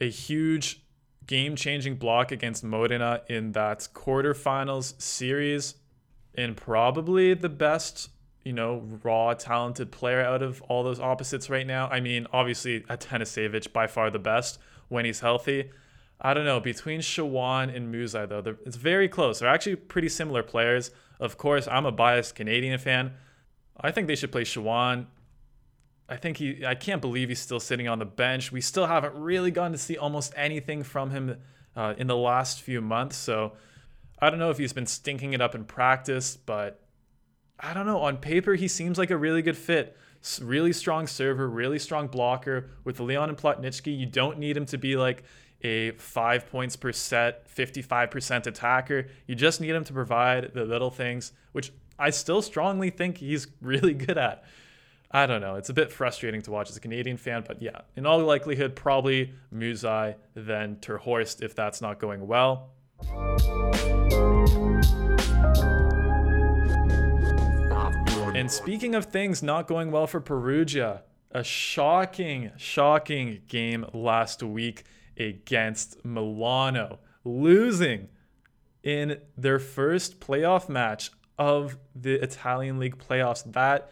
A 0.00 0.10
huge 0.10 0.82
game 1.26 1.56
changing 1.56 1.96
block 1.96 2.30
against 2.32 2.62
Modena 2.62 3.22
in 3.28 3.52
that 3.52 3.88
quarterfinals 3.94 5.00
series. 5.00 5.74
And 6.34 6.56
probably 6.56 7.34
the 7.34 7.48
best, 7.48 8.10
you 8.48 8.54
know, 8.54 8.82
raw, 9.04 9.34
talented 9.34 9.92
player 9.92 10.22
out 10.22 10.42
of 10.42 10.62
all 10.62 10.82
those 10.82 10.98
opposites 10.98 11.50
right 11.50 11.66
now. 11.66 11.86
I 11.88 12.00
mean, 12.00 12.26
obviously, 12.32 12.80
Atanasijević 12.80 13.74
by 13.74 13.86
far 13.86 14.10
the 14.10 14.18
best 14.18 14.58
when 14.88 15.04
he's 15.04 15.20
healthy. 15.20 15.70
I 16.18 16.32
don't 16.32 16.46
know. 16.46 16.58
Between 16.58 17.00
Sharone 17.00 17.76
and 17.76 17.94
Muzaj, 17.94 18.30
though, 18.30 18.56
it's 18.64 18.76
very 18.76 19.06
close. 19.06 19.40
They're 19.40 19.50
actually 19.50 19.76
pretty 19.76 20.08
similar 20.08 20.42
players. 20.42 20.90
Of 21.20 21.36
course, 21.36 21.68
I'm 21.68 21.84
a 21.84 21.92
biased 21.92 22.36
Canadian 22.36 22.78
fan. 22.78 23.12
I 23.78 23.90
think 23.90 24.06
they 24.06 24.16
should 24.16 24.32
play 24.32 24.44
Sharone. 24.44 25.08
I 26.08 26.16
think 26.16 26.38
he. 26.38 26.64
I 26.64 26.74
can't 26.74 27.02
believe 27.02 27.28
he's 27.28 27.40
still 27.40 27.60
sitting 27.60 27.86
on 27.86 27.98
the 27.98 28.06
bench. 28.06 28.50
We 28.50 28.62
still 28.62 28.86
haven't 28.86 29.14
really 29.14 29.50
gotten 29.50 29.72
to 29.72 29.78
see 29.78 29.98
almost 29.98 30.32
anything 30.36 30.84
from 30.84 31.10
him 31.10 31.36
uh, 31.76 31.92
in 31.98 32.06
the 32.06 32.16
last 32.16 32.62
few 32.62 32.80
months. 32.80 33.18
So 33.18 33.52
I 34.18 34.30
don't 34.30 34.38
know 34.38 34.48
if 34.48 34.56
he's 34.56 34.72
been 34.72 34.86
stinking 34.86 35.34
it 35.34 35.42
up 35.42 35.54
in 35.54 35.66
practice, 35.66 36.38
but 36.38 36.80
I 37.60 37.74
don't 37.74 37.86
know. 37.86 38.00
On 38.00 38.16
paper, 38.16 38.54
he 38.54 38.68
seems 38.68 38.98
like 38.98 39.10
a 39.10 39.16
really 39.16 39.42
good 39.42 39.56
fit 39.56 39.96
really 40.40 40.72
strong 40.72 41.06
server, 41.06 41.48
really 41.48 41.78
strong 41.78 42.06
blocker. 42.08 42.70
With 42.84 43.00
Leon 43.00 43.28
and 43.28 43.38
Plotnytskyi, 43.38 43.96
you 43.96 44.06
don't 44.06 44.38
need 44.38 44.56
him 44.56 44.66
to 44.66 44.78
be 44.78 44.96
like 44.96 45.24
a 45.62 45.92
five 45.92 46.50
points 46.50 46.76
per 46.76 46.92
set, 46.92 47.52
55% 47.54 48.46
attacker. 48.46 49.08
You 49.26 49.34
just 49.34 49.60
need 49.60 49.70
him 49.70 49.84
to 49.84 49.92
provide 49.92 50.52
the 50.54 50.64
little 50.64 50.90
things, 50.90 51.32
which 51.52 51.72
I 51.98 52.10
still 52.10 52.42
strongly 52.42 52.90
think 52.90 53.18
he's 53.18 53.46
really 53.60 53.94
good 53.94 54.18
at. 54.18 54.44
I 55.10 55.24
don't 55.24 55.40
know. 55.40 55.54
It's 55.54 55.70
a 55.70 55.74
bit 55.74 55.90
frustrating 55.90 56.42
to 56.42 56.50
watch 56.50 56.68
as 56.68 56.76
a 56.76 56.80
Canadian 56.80 57.16
fan, 57.16 57.42
but 57.46 57.62
yeah, 57.62 57.80
in 57.96 58.04
all 58.04 58.18
likelihood, 58.18 58.76
probably 58.76 59.32
Muzaj, 59.54 60.16
then 60.34 60.76
ter 60.80 60.98
Horst 60.98 61.42
if 61.42 61.54
that's 61.54 61.80
not 61.80 61.98
going 61.98 62.26
well. 62.26 62.72
And 68.38 68.48
speaking 68.48 68.94
of 68.94 69.06
things 69.06 69.42
not 69.42 69.66
going 69.66 69.90
well 69.90 70.06
for 70.06 70.20
Perugia, 70.20 71.02
a 71.32 71.42
shocking, 71.42 72.52
shocking 72.56 73.40
game 73.48 73.84
last 73.92 74.44
week 74.44 74.84
against 75.16 76.04
Milano, 76.04 77.00
losing 77.24 78.06
in 78.84 79.18
their 79.36 79.58
first 79.58 80.20
playoff 80.20 80.68
match 80.68 81.10
of 81.36 81.78
the 81.96 82.14
Italian 82.22 82.78
League 82.78 82.96
playoffs. 82.96 83.42
That 83.54 83.90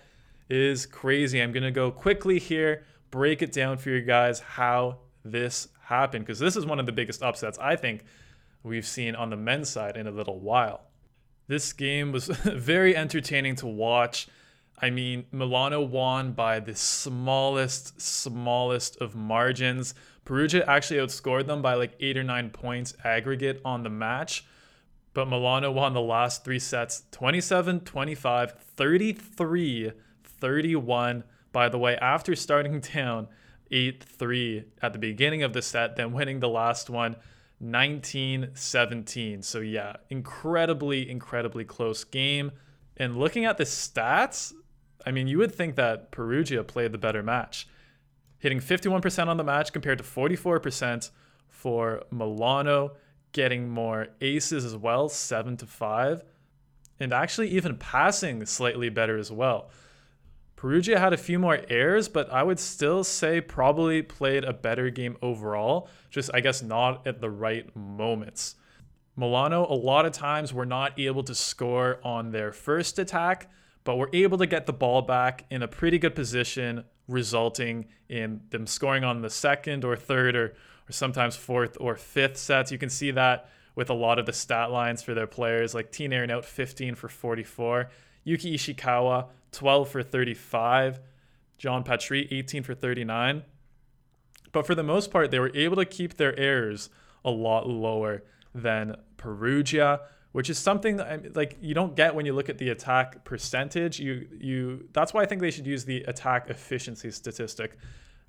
is 0.49 0.87
crazy. 0.87 1.43
I'm 1.43 1.50
going 1.50 1.65
to 1.65 1.73
go 1.73 1.91
quickly 1.91 2.38
here, 2.38 2.85
break 3.11 3.43
it 3.43 3.50
down 3.50 3.79
for 3.79 3.91
you 3.91 4.00
guys 4.00 4.38
how 4.38 4.99
this 5.25 5.67
happened, 5.81 6.25
because 6.25 6.38
this 6.38 6.55
is 6.55 6.65
one 6.65 6.79
of 6.79 6.87
the 6.87 6.93
biggest 6.93 7.21
upsets 7.21 7.59
I 7.59 7.75
think 7.75 8.05
we've 8.62 8.87
seen 8.87 9.17
on 9.17 9.29
the 9.29 9.37
men's 9.37 9.69
side 9.69 9.97
in 9.97 10.07
a 10.07 10.12
little 10.12 10.38
while. 10.38 10.83
This 11.49 11.73
game 11.73 12.12
was 12.12 12.26
very 12.45 12.97
entertaining 12.97 13.57
to 13.57 13.67
watch. 13.67 14.29
I 14.78 14.90
mean, 14.90 15.25
Milano 15.33 15.80
won 15.80 16.33
by 16.33 16.61
the 16.61 16.75
smallest, 16.75 18.00
smallest 18.00 18.97
of 19.00 19.14
margins. 19.14 19.95
Perugia 20.25 20.68
actually 20.68 21.00
outscored 21.00 21.47
them 21.47 21.62
by 21.62 21.75
like 21.75 21.97
eight 22.00 22.16
or 22.16 22.25
nine 22.25 22.50
points 22.50 22.95
aggregate 23.04 23.61
on 23.64 23.83
the 23.83 23.90
match. 23.90 24.45
But 25.14 25.28
Milano 25.28 25.73
won 25.73 25.95
the 25.95 26.02
last 26.02 26.45
three 26.45 26.59
sets 26.59 27.04
27, 27.12 27.80
25, 27.80 28.52
33, 28.52 29.92
31. 30.23 31.25
By 31.52 31.68
the 31.71 31.78
way, 31.78 31.97
after 31.97 32.37
starting 32.37 32.80
down 32.95 33.28
8 33.71 34.04
3 34.04 34.64
at 34.83 34.92
the 34.92 34.99
beginning 34.99 35.42
of 35.42 35.54
the 35.54 35.62
set, 35.62 35.97
then 35.97 36.12
winning 36.12 36.40
the 36.40 36.49
last 36.49 36.90
one 36.90 37.16
19 37.61 38.50
17. 38.52 39.42
So, 39.42 39.61
yeah, 39.61 39.97
incredibly, 40.11 41.09
incredibly 41.09 41.64
close 41.64 42.04
game. 42.04 42.52
And 42.99 43.16
looking 43.16 43.47
at 43.47 43.56
the 43.56 43.64
stats, 43.64 44.52
I 45.06 45.12
mean, 45.12 45.28
you 45.28 45.38
would 45.38 45.54
think 45.54 45.76
that 45.76 46.10
Perugia 46.10 46.64
played 46.64 46.90
the 46.90 46.98
better 46.98 47.22
match, 47.22 47.68
hitting 48.38 48.58
51% 48.58 49.28
on 49.28 49.36
the 49.36 49.44
match 49.44 49.72
compared 49.72 49.98
to 49.98 50.04
44% 50.04 51.10
for 51.48 52.02
Milano, 52.10 52.96
getting 53.32 53.68
more 53.68 54.08
aces 54.20 54.64
as 54.64 54.76
well, 54.76 55.08
7 55.08 55.56
to 55.58 55.66
5, 55.66 56.25
and 56.98 57.12
actually 57.12 57.48
even 57.48 57.76
passing 57.76 58.44
slightly 58.44 58.88
better 58.88 59.16
as 59.16 59.30
well. 59.30 59.70
Perugia 60.56 60.98
had 60.98 61.12
a 61.12 61.18
few 61.18 61.38
more 61.38 61.60
errors, 61.68 62.08
but 62.08 62.32
I 62.32 62.42
would 62.42 62.58
still 62.58 63.04
say 63.04 63.40
probably 63.42 64.02
played 64.02 64.42
a 64.42 64.54
better 64.54 64.88
game 64.88 65.16
overall, 65.20 65.88
just 66.10 66.30
I 66.32 66.40
guess 66.40 66.62
not 66.62 67.06
at 67.06 67.20
the 67.20 67.30
right 67.30 67.75
moments. 67.76 68.56
Milano, 69.16 69.66
a 69.66 69.75
lot 69.75 70.06
of 70.06 70.12
times, 70.12 70.52
were 70.52 70.66
not 70.66 70.98
able 70.98 71.22
to 71.25 71.34
score 71.34 72.00
on 72.02 72.30
their 72.30 72.52
first 72.52 72.98
attack, 72.98 73.50
but 73.87 73.95
we 73.95 74.00
were 74.00 74.11
able 74.12 74.37
to 74.37 74.47
get 74.47 74.66
the 74.66 74.73
ball 74.73 75.00
back 75.00 75.47
in 75.49 75.62
a 75.62 75.69
pretty 75.69 75.97
good 75.97 76.16
position, 76.16 76.83
resulting 77.07 77.87
in 78.09 78.40
them 78.50 78.66
scoring 78.66 79.05
on 79.05 79.23
the 79.23 79.31
second 79.31 79.85
or 79.85 79.95
third 79.95 80.35
or, 80.35 80.47
or 80.88 80.90
sometimes 80.90 81.37
fourth 81.37 81.76
or 81.81 81.95
fifth 81.95 82.37
sets. 82.37 82.73
You 82.73 82.78
can 82.78 82.90
see 82.90 83.12
that 83.12 83.49
with 83.76 83.88
a 83.88 83.95
lot 83.95 84.19
of 84.19 84.26
the 84.26 84.33
stat 84.33 84.73
lines 84.73 85.02
for 85.02 85.14
their 85.14 85.28
players, 85.28 85.73
like 85.73 85.93
Tine 85.93 86.11
Urnaut 86.11 86.45
15 86.45 86.97
for 86.97 87.09
44, 87.09 87.88
Yuki 88.25 88.57
Ishikawa 88.57 89.28
12 89.52 89.88
for 89.88 90.02
35, 90.02 90.99
Jean 91.57 91.85
Patry 91.85 92.26
18 92.33 92.64
for 92.64 92.75
39. 92.75 93.45
But 94.50 94.66
for 94.66 94.75
the 94.75 94.83
most 94.83 95.12
part, 95.12 95.31
they 95.31 95.38
were 95.38 95.55
able 95.55 95.76
to 95.76 95.85
keep 95.85 96.16
their 96.16 96.37
errors 96.37 96.90
a 97.25 97.31
lot 97.31 97.69
lower 97.69 98.25
than 98.52 98.97
Perugia 99.16 100.00
which 100.37 100.50
is 100.50 100.59
something 100.59 100.99
that, 100.99 101.35
like 101.35 101.57
you 101.62 101.73
don't 101.73 101.97
get 101.97 102.14
when 102.14 102.26
you 102.26 102.35
look 102.35 102.50
at 102.50 102.59
the 102.59 102.69
attack 102.69 103.25
percentage. 103.25 103.99
You 103.99 104.28
you 104.38 104.87
that's 104.93 105.14
why 105.14 105.23
I 105.23 105.25
think 105.25 105.40
they 105.40 105.50
should 105.50 105.66
use 105.66 105.87
the 105.87 106.02
attack 106.02 106.50
efficiency 106.50 107.11
statistic 107.11 107.78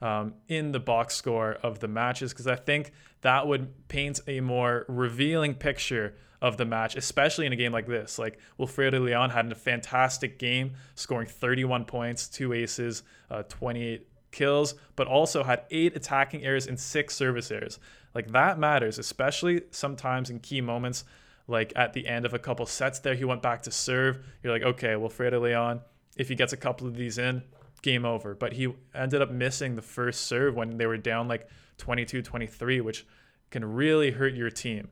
um, 0.01 0.35
in 0.47 0.71
the 0.71 0.79
box 0.79 1.15
score 1.15 1.57
of 1.63 1.81
the 1.81 1.89
matches 1.89 2.31
because 2.31 2.47
I 2.47 2.55
think 2.55 2.93
that 3.23 3.45
would 3.45 3.89
paint 3.89 4.21
a 4.25 4.39
more 4.39 4.85
revealing 4.87 5.53
picture 5.53 6.15
of 6.41 6.55
the 6.55 6.63
match, 6.63 6.95
especially 6.95 7.45
in 7.45 7.51
a 7.51 7.57
game 7.57 7.73
like 7.73 7.87
this. 7.87 8.17
Like 8.17 8.39
Wilfredo 8.57 9.03
Leon 9.03 9.29
had 9.31 9.51
a 9.51 9.55
fantastic 9.55 10.39
game, 10.39 10.75
scoring 10.95 11.27
31 11.27 11.83
points, 11.83 12.29
two 12.29 12.53
aces, 12.53 13.03
uh, 13.29 13.43
28 13.49 14.07
kills, 14.31 14.75
but 14.95 15.07
also 15.07 15.43
had 15.43 15.63
eight 15.71 15.93
attacking 15.97 16.45
errors 16.45 16.67
and 16.67 16.79
six 16.79 17.17
service 17.17 17.51
errors. 17.51 17.79
Like 18.15 18.31
that 18.31 18.57
matters, 18.57 18.97
especially 18.97 19.63
sometimes 19.71 20.29
in 20.29 20.39
key 20.39 20.61
moments 20.61 21.03
like 21.47 21.73
at 21.75 21.93
the 21.93 22.07
end 22.07 22.25
of 22.25 22.33
a 22.33 22.39
couple 22.39 22.65
sets 22.65 22.99
there, 22.99 23.15
he 23.15 23.25
went 23.25 23.41
back 23.41 23.63
to 23.63 23.71
serve. 23.71 24.19
You're 24.43 24.53
like, 24.53 24.63
okay, 24.63 24.95
well, 24.95 25.09
Fredo 25.09 25.41
Leon, 25.41 25.81
if 26.17 26.29
he 26.29 26.35
gets 26.35 26.53
a 26.53 26.57
couple 26.57 26.87
of 26.87 26.95
these 26.95 27.17
in, 27.17 27.43
game 27.81 28.05
over. 28.05 28.35
But 28.35 28.53
he 28.53 28.73
ended 28.93 29.21
up 29.21 29.31
missing 29.31 29.75
the 29.75 29.81
first 29.81 30.27
serve 30.27 30.55
when 30.55 30.77
they 30.77 30.85
were 30.85 30.97
down 30.97 31.27
like 31.27 31.47
22 31.77 32.21
23, 32.21 32.81
which 32.81 33.05
can 33.49 33.63
really 33.63 34.11
hurt 34.11 34.33
your 34.33 34.49
team. 34.49 34.89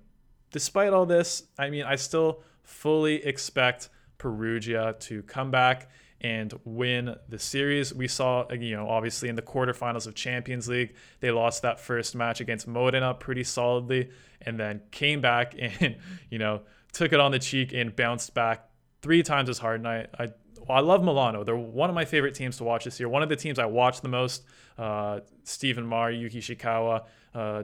Despite 0.51 0.93
all 0.93 1.05
this, 1.05 1.43
I 1.59 1.69
mean, 1.69 1.83
I 1.83 1.95
still 1.95 2.43
fully 2.63 3.25
expect 3.25 3.89
Perugia 4.17 4.95
to 5.01 5.23
come 5.23 5.51
back 5.51 5.89
and 6.21 6.53
win 6.63 7.15
the 7.29 7.37
series. 7.37 7.93
We 7.93 8.07
saw, 8.07 8.51
you 8.51 8.75
know, 8.75 8.89
obviously 8.89 9.29
in 9.29 9.35
the 9.35 9.41
quarterfinals 9.41 10.07
of 10.07 10.15
Champions 10.15 10.67
League, 10.67 10.95
they 11.19 11.31
lost 11.31 11.61
that 11.61 11.79
first 11.79 12.15
match 12.15 12.41
against 12.41 12.67
Modena 12.67 13.13
pretty 13.13 13.43
solidly 13.43 14.09
and 14.41 14.59
then 14.59 14.81
came 14.91 15.21
back 15.21 15.53
and, 15.59 15.97
you 16.29 16.39
know, 16.39 16.61
took 16.93 17.13
it 17.13 17.19
on 17.19 17.31
the 17.31 17.39
cheek 17.39 17.73
and 17.73 17.95
bounced 17.95 18.33
back 18.33 18.69
three 19.01 19.21
times 19.21 19.49
as 19.49 19.59
hard. 19.59 19.81
And 19.81 19.87
I, 19.87 20.07
I, 20.17 20.27
I 20.69 20.79
love 20.79 21.03
Milano. 21.03 21.43
They're 21.43 21.55
one 21.55 21.89
of 21.89 21.95
my 21.95 22.05
favorite 22.05 22.33
teams 22.33 22.57
to 22.57 22.63
watch 22.63 22.85
this 22.85 22.99
year. 22.99 23.09
One 23.09 23.21
of 23.21 23.29
the 23.29 23.35
teams 23.35 23.59
I 23.59 23.65
watch 23.65 24.01
the 24.01 24.09
most. 24.09 24.45
Uh, 24.77 25.19
Stephen 25.43 25.85
Maar, 25.85 26.11
Yuki 26.11 26.39
Ishikawa, 26.39 27.03
uh, 27.33 27.63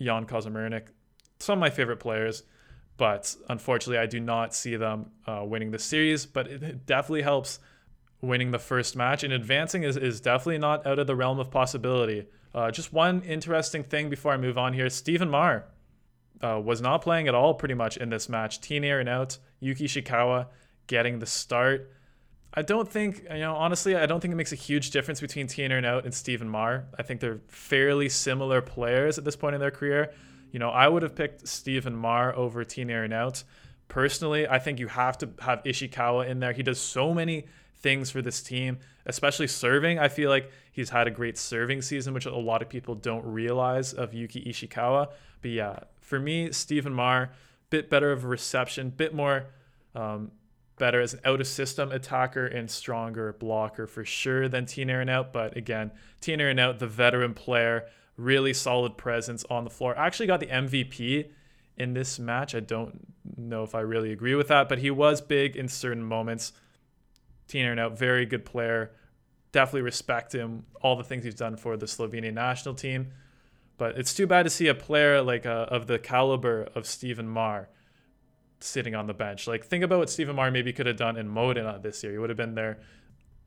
Jan 0.00 0.26
Kozamernik, 0.26 0.86
some 1.38 1.58
of 1.58 1.60
my 1.60 1.70
favorite 1.70 1.98
players. 1.98 2.44
But 3.00 3.34
unfortunately, 3.48 3.96
I 3.96 4.04
do 4.04 4.20
not 4.20 4.54
see 4.54 4.76
them 4.76 5.06
uh, 5.26 5.42
winning 5.42 5.70
the 5.70 5.78
series. 5.78 6.26
But 6.26 6.48
it 6.48 6.84
definitely 6.84 7.22
helps 7.22 7.58
winning 8.20 8.50
the 8.50 8.58
first 8.58 8.94
match 8.94 9.24
and 9.24 9.32
advancing 9.32 9.84
is, 9.84 9.96
is 9.96 10.20
definitely 10.20 10.58
not 10.58 10.86
out 10.86 10.98
of 10.98 11.06
the 11.06 11.16
realm 11.16 11.40
of 11.40 11.50
possibility. 11.50 12.26
Uh, 12.54 12.70
just 12.70 12.92
one 12.92 13.22
interesting 13.22 13.82
thing 13.82 14.10
before 14.10 14.34
I 14.34 14.36
move 14.36 14.58
on 14.58 14.74
here 14.74 14.90
Stephen 14.90 15.30
Maar 15.30 15.64
uh, 16.42 16.60
was 16.62 16.82
not 16.82 17.00
playing 17.00 17.26
at 17.26 17.34
all 17.34 17.54
pretty 17.54 17.72
much 17.72 17.96
in 17.96 18.10
this 18.10 18.28
match. 18.28 18.60
Tine 18.60 18.82
Urnaut, 18.82 19.38
Yuki 19.60 19.86
Ishikawa 19.86 20.48
getting 20.86 21.20
the 21.20 21.26
start. 21.26 21.90
I 22.52 22.60
don't 22.60 22.86
think, 22.86 23.22
you 23.30 23.38
know, 23.38 23.54
honestly, 23.54 23.96
I 23.96 24.04
don't 24.04 24.20
think 24.20 24.32
it 24.32 24.36
makes 24.36 24.52
a 24.52 24.56
huge 24.56 24.90
difference 24.90 25.22
between 25.22 25.46
Tine 25.46 25.70
Urnaut 25.70 26.04
and 26.04 26.12
Stephen 26.12 26.50
Maar. 26.50 26.84
I 26.98 27.02
think 27.02 27.20
they're 27.20 27.40
fairly 27.48 28.10
similar 28.10 28.60
players 28.60 29.16
at 29.16 29.24
this 29.24 29.36
point 29.36 29.54
in 29.54 29.60
their 29.62 29.70
career. 29.70 30.12
You 30.50 30.58
know, 30.58 30.70
I 30.70 30.88
would 30.88 31.02
have 31.02 31.14
picked 31.14 31.46
Stephen 31.46 31.94
Maar 31.94 32.34
over 32.34 32.60
and 32.62 33.12
out. 33.12 33.44
Personally, 33.88 34.46
I 34.46 34.58
think 34.58 34.78
you 34.78 34.88
have 34.88 35.18
to 35.18 35.30
have 35.40 35.62
Ishikawa 35.64 36.28
in 36.28 36.40
there. 36.40 36.52
He 36.52 36.62
does 36.62 36.80
so 36.80 37.12
many 37.12 37.46
things 37.76 38.10
for 38.10 38.22
this 38.22 38.42
team, 38.42 38.78
especially 39.06 39.46
serving. 39.46 39.98
I 39.98 40.08
feel 40.08 40.30
like 40.30 40.50
he's 40.70 40.90
had 40.90 41.06
a 41.06 41.10
great 41.10 41.38
serving 41.38 41.82
season, 41.82 42.14
which 42.14 42.26
a 42.26 42.36
lot 42.36 42.62
of 42.62 42.68
people 42.68 42.94
don't 42.94 43.24
realize 43.24 43.92
of 43.92 44.14
Yuki 44.14 44.44
Ishikawa. 44.44 45.08
But 45.42 45.50
yeah, 45.50 45.80
for 46.00 46.20
me, 46.20 46.52
Stephen 46.52 46.92
Maar, 46.92 47.32
bit 47.70 47.90
better 47.90 48.12
of 48.12 48.24
a 48.24 48.28
reception, 48.28 48.90
bit 48.90 49.14
more 49.14 49.46
um, 49.94 50.30
better 50.80 51.00
as 51.00 51.14
an 51.14 51.20
out 51.24 51.40
of 51.40 51.46
system 51.46 51.92
attacker 51.92 52.46
and 52.46 52.70
stronger 52.70 53.32
blocker 53.34 53.86
for 53.86 54.04
sure 54.04 54.48
than 54.48 54.66
Tine 54.66 54.88
Urnaut. 54.88 55.32
But 55.32 55.56
again, 55.56 55.92
Tine 56.20 56.38
Urnaut, 56.38 56.78
the 56.78 56.86
veteran 56.86 57.34
player, 57.34 57.86
really 58.20 58.52
solid 58.52 58.96
presence 58.96 59.44
on 59.50 59.64
the 59.64 59.70
floor. 59.70 59.96
Actually 59.96 60.26
got 60.26 60.40
the 60.40 60.46
MVP 60.46 61.30
in 61.76 61.94
this 61.94 62.18
match. 62.18 62.54
I 62.54 62.60
don't 62.60 63.06
know 63.36 63.62
if 63.62 63.74
I 63.74 63.80
really 63.80 64.12
agree 64.12 64.34
with 64.34 64.48
that, 64.48 64.68
but 64.68 64.78
he 64.78 64.90
was 64.90 65.20
big 65.20 65.56
in 65.56 65.68
certain 65.68 66.02
moments. 66.02 66.52
Tine 67.48 67.64
Urnaut, 67.64 67.96
very 67.96 68.26
good 68.26 68.44
player. 68.44 68.92
Definitely 69.52 69.82
respect 69.82 70.34
him, 70.34 70.66
all 70.80 70.96
the 70.96 71.04
things 71.04 71.24
he's 71.24 71.34
done 71.34 71.56
for 71.56 71.76
the 71.76 71.86
Slovenian 71.86 72.34
national 72.34 72.74
team. 72.74 73.12
But 73.78 73.98
it's 73.98 74.12
too 74.12 74.26
bad 74.26 74.44
to 74.44 74.50
see 74.50 74.68
a 74.68 74.74
player 74.74 75.22
like 75.22 75.46
uh, 75.46 75.66
of 75.70 75.86
the 75.86 75.98
caliber 75.98 76.68
of 76.74 76.86
Stephen 76.86 77.26
Maar 77.26 77.68
sitting 78.60 78.94
on 78.94 79.06
the 79.06 79.14
bench. 79.14 79.46
Like, 79.46 79.64
think 79.64 79.82
about 79.82 80.00
what 80.00 80.10
Stephen 80.10 80.36
Maar 80.36 80.50
maybe 80.50 80.72
could 80.72 80.86
have 80.86 80.98
done 80.98 81.16
in 81.16 81.28
Modena 81.28 81.80
this 81.82 82.02
year. 82.04 82.12
He 82.12 82.18
would 82.18 82.28
have 82.28 82.36
been 82.36 82.54
there 82.54 82.78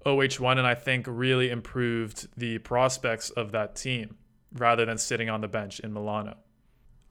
OH1 0.06 0.58
and 0.58 0.68
I 0.68 0.75
think 0.75 1.06
really 1.08 1.50
improved 1.50 2.27
the 2.36 2.58
prospects 2.58 3.30
of 3.30 3.51
that 3.51 3.75
team 3.75 4.17
rather 4.54 4.86
than 4.86 4.98
sitting 4.98 5.30
on 5.30 5.42
the 5.42 5.48
bench 5.48 5.80
in 5.80 5.94
Milano. 5.94 6.38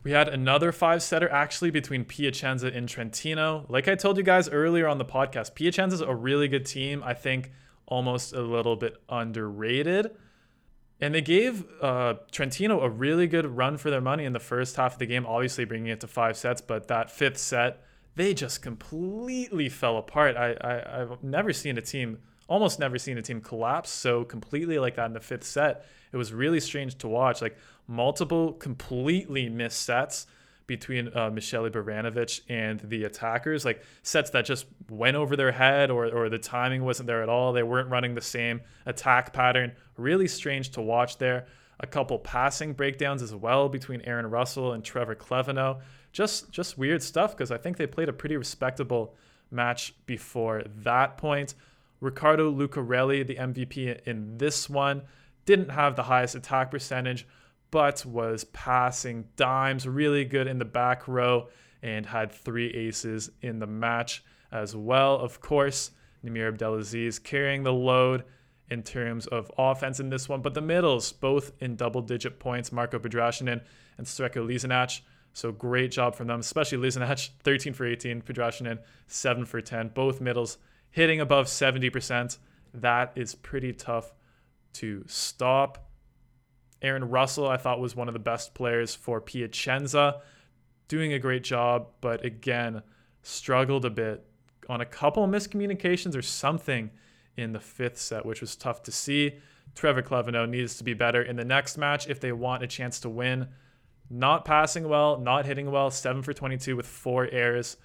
We 0.04 0.10
had 0.10 0.28
another 0.28 0.72
five 0.72 1.02
setter 1.02 1.28
actually 1.28 1.70
between 1.70 2.04
Piacenza 2.04 2.68
and 2.68 2.88
Trentino. 2.88 3.66
Like 3.68 3.86
I 3.86 3.94
told 3.94 4.16
you 4.16 4.24
guys 4.24 4.48
earlier 4.48 4.88
on 4.88 4.98
the 4.98 5.04
podcast, 5.04 5.54
Piacenza 5.54 5.94
is 5.94 6.00
a 6.00 6.14
really 6.14 6.48
good 6.48 6.66
team. 6.66 7.02
I 7.04 7.14
think 7.14 7.52
almost 7.86 8.32
a 8.32 8.42
little 8.42 8.74
bit 8.74 8.96
underrated. 9.08 10.10
And 11.00 11.14
they 11.14 11.20
gave 11.20 11.64
uh, 11.80 12.14
Trentino 12.30 12.80
a 12.80 12.88
really 12.88 13.26
good 13.26 13.44
run 13.44 13.76
for 13.76 13.90
their 13.90 14.00
money 14.00 14.24
in 14.24 14.32
the 14.32 14.40
first 14.40 14.76
half 14.76 14.94
of 14.94 14.98
the 14.98 15.06
game, 15.06 15.26
obviously 15.26 15.64
bringing 15.64 15.88
it 15.88 16.00
to 16.00 16.06
five 16.06 16.36
sets. 16.36 16.60
But 16.60 16.88
that 16.88 17.10
fifth 17.10 17.38
set, 17.38 17.84
they 18.14 18.34
just 18.34 18.62
completely 18.62 19.68
fell 19.68 19.98
apart. 19.98 20.36
I, 20.36 20.52
I, 20.60 21.02
I've 21.02 21.22
never 21.22 21.52
seen 21.52 21.76
a 21.76 21.80
team, 21.80 22.18
almost 22.52 22.78
never 22.78 22.98
seen 22.98 23.16
a 23.16 23.22
team 23.22 23.40
collapse 23.40 23.88
so 23.88 24.24
completely 24.24 24.78
like 24.78 24.96
that 24.96 25.06
in 25.06 25.14
the 25.14 25.20
fifth 25.20 25.44
set. 25.44 25.86
It 26.12 26.18
was 26.18 26.34
really 26.34 26.60
strange 26.60 26.98
to 26.98 27.08
watch. 27.08 27.40
Like 27.40 27.56
multiple 27.88 28.52
completely 28.52 29.48
missed 29.48 29.80
sets 29.80 30.26
between 30.66 31.10
uh, 31.16 31.30
Michele 31.30 31.70
Baranowicz 31.70 32.42
and 32.50 32.78
the 32.80 33.04
attackers, 33.04 33.64
like 33.64 33.82
sets 34.02 34.28
that 34.30 34.44
just 34.44 34.66
went 34.90 35.16
over 35.16 35.34
their 35.34 35.50
head 35.50 35.90
or, 35.90 36.06
or 36.06 36.28
the 36.28 36.38
timing 36.38 36.84
wasn't 36.84 37.06
there 37.06 37.22
at 37.22 37.30
all. 37.30 37.54
They 37.54 37.62
weren't 37.62 37.88
running 37.88 38.14
the 38.14 38.20
same 38.20 38.60
attack 38.84 39.32
pattern. 39.32 39.72
Really 39.96 40.28
strange 40.28 40.72
to 40.72 40.82
watch 40.82 41.16
there. 41.16 41.46
A 41.80 41.86
couple 41.86 42.18
passing 42.18 42.74
breakdowns 42.74 43.22
as 43.22 43.34
well 43.34 43.70
between 43.70 44.02
Aaron 44.02 44.26
Russell 44.26 44.72
and 44.74 44.84
Trevor 44.84 45.14
Clevenot. 45.14 45.80
Just 46.12 46.52
just 46.52 46.76
weird 46.76 47.02
stuff 47.02 47.34
because 47.34 47.50
I 47.50 47.56
think 47.56 47.78
they 47.78 47.86
played 47.86 48.10
a 48.10 48.12
pretty 48.12 48.36
respectable 48.36 49.14
match 49.50 49.94
before 50.04 50.64
that 50.82 51.16
point. 51.16 51.54
Ricardo 52.02 52.52
Lucarelli, 52.52 53.24
the 53.24 53.36
MVP 53.36 54.02
in 54.06 54.36
this 54.36 54.68
one, 54.68 55.02
didn't 55.44 55.70
have 55.70 55.94
the 55.94 56.02
highest 56.02 56.34
attack 56.34 56.72
percentage, 56.72 57.26
but 57.70 58.04
was 58.04 58.42
passing 58.44 59.28
dimes 59.36 59.86
really 59.86 60.24
good 60.24 60.48
in 60.48 60.58
the 60.58 60.64
back 60.64 61.06
row 61.06 61.48
and 61.80 62.04
had 62.04 62.32
three 62.32 62.68
aces 62.70 63.30
in 63.40 63.60
the 63.60 63.68
match 63.68 64.24
as 64.50 64.74
well. 64.74 65.14
Of 65.14 65.40
course, 65.40 65.92
Nimir 66.24 66.48
Abdelaziz 66.48 67.20
carrying 67.20 67.62
the 67.62 67.72
load 67.72 68.24
in 68.68 68.82
terms 68.82 69.28
of 69.28 69.50
offense 69.56 70.00
in 70.00 70.10
this 70.10 70.28
one, 70.28 70.42
but 70.42 70.54
the 70.54 70.60
middles 70.60 71.12
both 71.12 71.52
in 71.60 71.76
double 71.76 72.02
digit 72.02 72.40
points. 72.40 72.72
Marko 72.72 72.98
Podraščanin 72.98 73.60
and 73.96 74.06
Srećko 74.06 74.44
Lisinac. 74.44 75.02
So 75.34 75.52
great 75.52 75.92
job 75.92 76.16
from 76.16 76.26
them, 76.26 76.40
especially 76.40 76.78
Lisinac, 76.78 77.30
13 77.44 77.72
for 77.74 77.86
18, 77.86 78.22
Pedrashinin, 78.22 78.78
7 79.06 79.44
for 79.44 79.60
10. 79.60 79.90
Both 79.90 80.20
middles 80.20 80.58
hitting 80.92 81.20
above 81.20 81.46
70%. 81.46 82.38
That 82.74 83.12
is 83.16 83.34
pretty 83.34 83.72
tough 83.72 84.12
to 84.74 85.04
stop. 85.06 85.90
Aaron 86.80 87.08
Russell, 87.10 87.48
I 87.48 87.56
thought, 87.56 87.80
was 87.80 87.96
one 87.96 88.08
of 88.08 88.14
the 88.14 88.20
best 88.20 88.54
players 88.54 88.94
for 88.94 89.20
Piacenza, 89.20 90.20
doing 90.88 91.12
a 91.12 91.18
great 91.18 91.44
job, 91.44 91.88
but 92.00 92.24
again, 92.24 92.82
struggled 93.22 93.84
a 93.84 93.90
bit 93.90 94.24
on 94.68 94.80
a 94.80 94.86
couple 94.86 95.26
miscommunications 95.26 96.16
or 96.16 96.22
something 96.22 96.90
in 97.36 97.52
the 97.52 97.60
fifth 97.60 97.98
set, 97.98 98.26
which 98.26 98.40
was 98.40 98.56
tough 98.56 98.82
to 98.82 98.92
see. 98.92 99.32
Trevor 99.74 100.02
Clevenot 100.02 100.50
needs 100.50 100.76
to 100.76 100.84
be 100.84 100.94
better 100.94 101.22
in 101.22 101.36
the 101.36 101.44
next 101.44 101.78
match 101.78 102.08
if 102.08 102.20
they 102.20 102.32
want 102.32 102.62
a 102.62 102.66
chance 102.66 103.00
to 103.00 103.08
win. 103.08 103.48
Not 104.10 104.44
passing 104.44 104.88
well, 104.88 105.18
not 105.18 105.46
hitting 105.46 105.70
well, 105.70 105.90
7 105.90 106.22
for 106.22 106.34
22 106.34 106.76
with 106.76 106.86
four 106.86 107.28
errors 107.32 107.76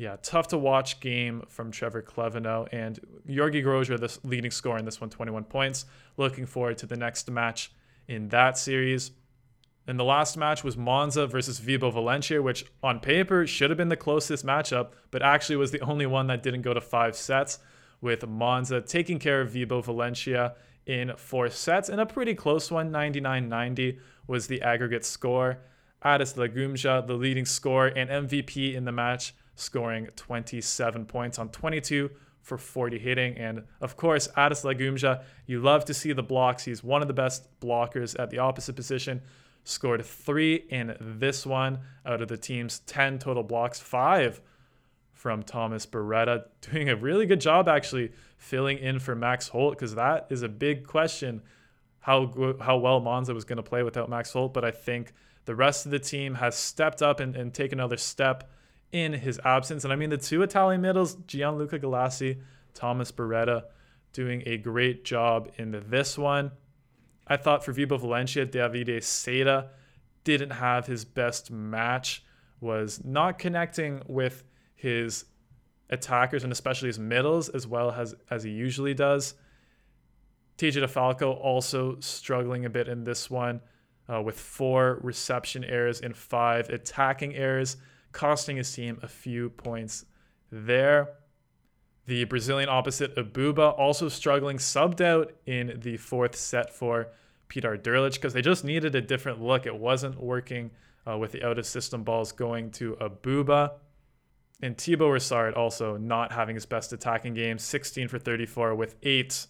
yeah, 0.00 0.16
tough 0.22 0.48
to 0.48 0.56
watch 0.56 0.98
game 1.00 1.42
from 1.48 1.70
Trevor 1.70 2.00
Clevenot 2.00 2.68
and 2.72 2.98
Georg 3.28 3.52
Grozer, 3.52 4.00
the 4.00 4.18
leading 4.26 4.50
scorer 4.50 4.78
in 4.78 4.86
this 4.86 4.98
one, 4.98 5.10
21 5.10 5.44
points. 5.44 5.84
Looking 6.16 6.46
forward 6.46 6.78
to 6.78 6.86
the 6.86 6.96
next 6.96 7.30
match 7.30 7.70
in 8.08 8.30
that 8.30 8.56
series. 8.56 9.10
And 9.86 10.00
the 10.00 10.04
last 10.04 10.38
match 10.38 10.64
was 10.64 10.74
Monza 10.74 11.26
versus 11.26 11.60
Vibo 11.60 11.92
Valentia, 11.92 12.42
which 12.42 12.64
on 12.82 13.00
paper 13.00 13.46
should 13.46 13.68
have 13.68 13.76
been 13.76 13.90
the 13.90 13.96
closest 13.96 14.46
matchup, 14.46 14.92
but 15.10 15.20
actually 15.20 15.56
was 15.56 15.70
the 15.70 15.80
only 15.80 16.06
one 16.06 16.28
that 16.28 16.42
didn't 16.42 16.62
go 16.62 16.72
to 16.72 16.80
five 16.80 17.14
sets, 17.14 17.58
with 18.00 18.26
Monza 18.26 18.80
taking 18.80 19.18
care 19.18 19.42
of 19.42 19.50
Vibo 19.50 19.84
Valentia 19.84 20.54
in 20.86 21.12
four 21.18 21.50
sets. 21.50 21.90
And 21.90 22.00
a 22.00 22.06
pretty 22.06 22.34
close 22.34 22.70
one, 22.70 22.90
99 22.90 23.50
90 23.50 23.98
was 24.26 24.46
the 24.46 24.62
aggregate 24.62 25.04
score. 25.04 25.58
Adis 26.02 26.36
Lagumdzija, 26.36 27.06
the 27.06 27.12
leading 27.12 27.44
scorer 27.44 27.88
and 27.88 28.08
MVP 28.08 28.74
in 28.74 28.86
the 28.86 28.92
match, 28.92 29.34
scoring 29.60 30.08
27 30.16 31.04
points 31.06 31.38
on 31.38 31.50
22 31.50 32.10
for 32.40 32.56
40 32.56 32.98
hitting. 32.98 33.36
And 33.36 33.64
of 33.80 33.96
course, 33.96 34.28
Adis 34.36 34.64
Lagumdzija, 34.64 35.22
you 35.46 35.60
love 35.60 35.84
to 35.86 35.94
see 35.94 36.12
the 36.12 36.22
blocks. 36.22 36.64
He's 36.64 36.82
one 36.82 37.02
of 37.02 37.08
the 37.08 37.14
best 37.14 37.48
blockers 37.60 38.18
at 38.18 38.30
the 38.30 38.38
opposite 38.38 38.74
position. 38.74 39.20
Scored 39.64 40.04
three 40.04 40.54
in 40.70 40.96
this 41.00 41.44
one 41.44 41.80
out 42.06 42.22
of 42.22 42.28
the 42.28 42.38
team's 42.38 42.78
10 42.80 43.18
total 43.18 43.42
blocks, 43.42 43.78
five 43.78 44.40
from 45.12 45.42
Thomas 45.42 45.84
Beretta. 45.84 46.44
Doing 46.62 46.88
a 46.88 46.96
really 46.96 47.26
good 47.26 47.40
job 47.40 47.68
actually 47.68 48.12
filling 48.38 48.78
in 48.78 48.98
for 48.98 49.14
Max 49.14 49.48
Holt 49.48 49.74
because 49.74 49.94
that 49.94 50.26
is 50.30 50.42
a 50.42 50.48
big 50.48 50.86
question 50.86 51.42
how, 52.00 52.56
how 52.60 52.78
well 52.78 53.00
Monza 53.00 53.34
was 53.34 53.44
going 53.44 53.58
to 53.58 53.62
play 53.62 53.82
without 53.82 54.08
Max 54.08 54.32
Holt. 54.32 54.54
But 54.54 54.64
I 54.64 54.70
think 54.70 55.12
the 55.44 55.54
rest 55.54 55.84
of 55.84 55.92
the 55.92 55.98
team 55.98 56.36
has 56.36 56.56
stepped 56.56 57.02
up 57.02 57.20
and, 57.20 57.36
and 57.36 57.52
taken 57.52 57.78
another 57.78 57.98
step 57.98 58.50
in 58.92 59.12
his 59.12 59.40
absence. 59.44 59.84
And 59.84 59.92
I 59.92 59.96
mean, 59.96 60.10
the 60.10 60.18
two 60.18 60.42
Italian 60.42 60.80
middles, 60.80 61.14
Gianluca 61.26 61.78
Galassi, 61.78 62.40
Thomas 62.74 63.12
Beretta, 63.12 63.64
doing 64.12 64.42
a 64.46 64.56
great 64.56 65.04
job 65.04 65.50
in 65.56 65.84
this 65.88 66.18
one. 66.18 66.50
I 67.26 67.36
thought 67.36 67.64
for 67.64 67.72
Vibo 67.72 68.00
Valentia, 68.00 68.46
Davide 68.46 68.98
Saitta 68.98 69.68
didn't 70.24 70.50
have 70.50 70.86
his 70.86 71.04
best 71.04 71.50
match, 71.50 72.24
was 72.60 73.02
not 73.04 73.38
connecting 73.38 74.02
with 74.06 74.44
his 74.74 75.26
attackers 75.90 76.44
and 76.44 76.52
especially 76.52 76.88
his 76.88 76.98
middles 76.98 77.48
as 77.48 77.66
well 77.66 77.90
as, 77.90 78.14
as 78.30 78.42
he 78.42 78.50
usually 78.50 78.94
does. 78.94 79.34
TJ 80.58 80.84
DeFalco 80.84 81.36
also 81.38 81.98
struggling 82.00 82.64
a 82.64 82.70
bit 82.70 82.88
in 82.88 83.04
this 83.04 83.30
one 83.30 83.60
uh, 84.12 84.20
with 84.20 84.38
four 84.38 84.98
reception 85.02 85.64
errors 85.64 86.00
and 86.00 86.16
five 86.16 86.68
attacking 86.68 87.34
errors, 87.34 87.76
costing 88.12 88.56
his 88.56 88.72
team 88.72 88.98
a 89.02 89.08
few 89.08 89.50
points 89.50 90.04
there. 90.50 91.10
The 92.06 92.24
Brazilian 92.24 92.68
opposite, 92.68 93.14
Abuba, 93.16 93.78
also 93.78 94.08
struggling, 94.08 94.58
subbed 94.58 95.00
out 95.00 95.32
in 95.46 95.78
the 95.80 95.96
fourth 95.96 96.34
set 96.34 96.74
for 96.74 97.08
Petar 97.48 97.76
Durlic 97.76 98.14
because 98.14 98.32
they 98.32 98.42
just 98.42 98.64
needed 98.64 98.94
a 98.94 99.00
different 99.00 99.40
look. 99.40 99.66
It 99.66 99.76
wasn't 99.76 100.20
working 100.20 100.70
uh, 101.08 101.18
with 101.18 101.32
the 101.32 101.46
out 101.46 101.58
of 101.58 101.66
system 101.66 102.02
balls 102.02 102.32
going 102.32 102.70
to 102.72 102.96
Abuba. 103.00 103.72
And 104.62 104.76
Thibaut 104.76 105.12
Rossard 105.12 105.56
also 105.56 105.96
not 105.96 106.32
having 106.32 106.54
his 106.54 106.66
best 106.66 106.92
attacking 106.92 107.34
game, 107.34 107.58
16 107.58 108.08
for 108.08 108.18
34 108.18 108.74
with 108.74 108.96
eight 109.02 109.46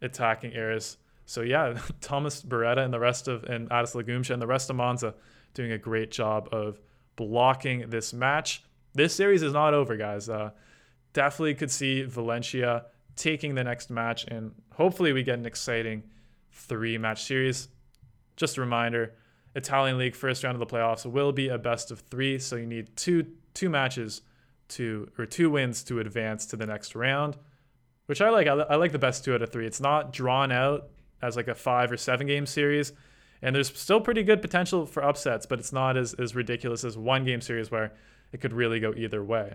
attacking 0.00 0.54
errors. 0.54 0.96
So 1.26 1.42
yeah, 1.42 1.78
Thomas 2.00 2.42
Beretta 2.42 2.84
and 2.84 2.92
the 2.92 3.00
rest 3.00 3.28
of 3.28 3.44
and 3.44 3.68
Adis 3.70 3.94
Lagumdzija 3.94 4.30
and 4.30 4.42
the 4.42 4.46
rest 4.46 4.70
of 4.70 4.76
Monza 4.76 5.14
doing 5.54 5.72
a 5.72 5.78
great 5.78 6.10
job 6.10 6.48
of 6.52 6.78
blocking 7.18 7.90
this 7.90 8.14
match. 8.14 8.62
This 8.94 9.12
series 9.12 9.42
is 9.42 9.52
not 9.52 9.74
over, 9.74 9.96
guys. 9.96 10.28
Uh, 10.28 10.52
definitely 11.12 11.54
could 11.54 11.70
see 11.70 12.04
Valentia 12.04 12.84
taking 13.16 13.56
the 13.56 13.64
next 13.64 13.90
match, 13.90 14.24
and 14.28 14.52
hopefully 14.72 15.12
we 15.12 15.24
get 15.24 15.36
an 15.36 15.44
exciting 15.44 16.04
three 16.52 16.96
match 16.96 17.24
series. 17.24 17.68
Just 18.36 18.56
a 18.56 18.60
reminder 18.60 19.14
Italian 19.56 19.98
League 19.98 20.14
first 20.14 20.44
round 20.44 20.54
of 20.54 20.60
the 20.60 20.74
playoffs 20.74 21.04
will 21.04 21.32
be 21.32 21.48
a 21.48 21.58
best 21.58 21.90
of 21.90 22.00
three, 22.00 22.38
so 22.38 22.54
you 22.54 22.66
need 22.66 22.96
two 22.96 23.26
two 23.52 23.68
matches 23.68 24.22
to 24.68 25.10
or 25.18 25.26
two 25.26 25.50
wins 25.50 25.82
to 25.82 25.98
advance 25.98 26.46
to 26.46 26.56
the 26.56 26.66
next 26.66 26.94
round, 26.94 27.36
which 28.06 28.20
I 28.22 28.30
like. 28.30 28.46
I, 28.46 28.52
I 28.52 28.76
like 28.76 28.92
the 28.92 28.98
best 28.98 29.24
two 29.24 29.34
out 29.34 29.42
of 29.42 29.50
three. 29.50 29.66
It's 29.66 29.80
not 29.80 30.12
drawn 30.12 30.52
out 30.52 30.88
as 31.20 31.34
like 31.34 31.48
a 31.48 31.54
five 31.56 31.90
or 31.90 31.96
seven 31.96 32.28
game 32.28 32.46
series. 32.46 32.92
And 33.42 33.54
there's 33.54 33.76
still 33.78 34.00
pretty 34.00 34.22
good 34.22 34.42
potential 34.42 34.84
for 34.86 35.02
upsets, 35.02 35.46
but 35.46 35.58
it's 35.58 35.72
not 35.72 35.96
as, 35.96 36.14
as 36.14 36.34
ridiculous 36.34 36.84
as 36.84 36.98
one 36.98 37.24
game 37.24 37.40
series 37.40 37.70
where 37.70 37.92
it 38.32 38.40
could 38.40 38.52
really 38.52 38.80
go 38.80 38.92
either 38.96 39.22
way. 39.22 39.54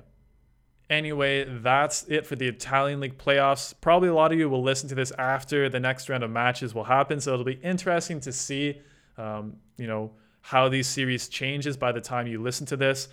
Anyway, 0.89 1.45
that's 1.61 2.03
it 2.07 2.25
for 2.25 2.35
the 2.35 2.47
Italian 2.47 2.99
League 2.99 3.17
playoffs. 3.17 3.73
Probably 3.79 4.09
a 4.09 4.13
lot 4.13 4.31
of 4.31 4.37
you 4.37 4.49
will 4.49 4.63
listen 4.63 4.89
to 4.89 4.95
this 4.95 5.11
after 5.17 5.69
the 5.69 5.79
next 5.79 6.09
round 6.09 6.23
of 6.23 6.31
matches 6.31 6.73
will 6.73 6.83
happen, 6.83 7.19
so 7.19 7.33
it'll 7.33 7.45
be 7.45 7.59
interesting 7.63 8.19
to 8.21 8.31
see, 8.31 8.79
um, 9.17 9.55
you 9.77 9.87
know, 9.87 10.11
how 10.41 10.67
these 10.67 10.87
series 10.87 11.29
changes 11.29 11.77
by 11.77 11.91
the 11.91 12.01
time 12.01 12.27
you 12.27 12.41
listen 12.41 12.65
to 12.67 12.77
this. 12.77 13.07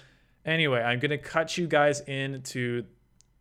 Anyway, 0.45 0.81
I'm 0.81 0.99
going 0.99 1.11
to 1.11 1.19
cut 1.19 1.57
you 1.57 1.69
guys 1.69 2.01
into 2.01 2.85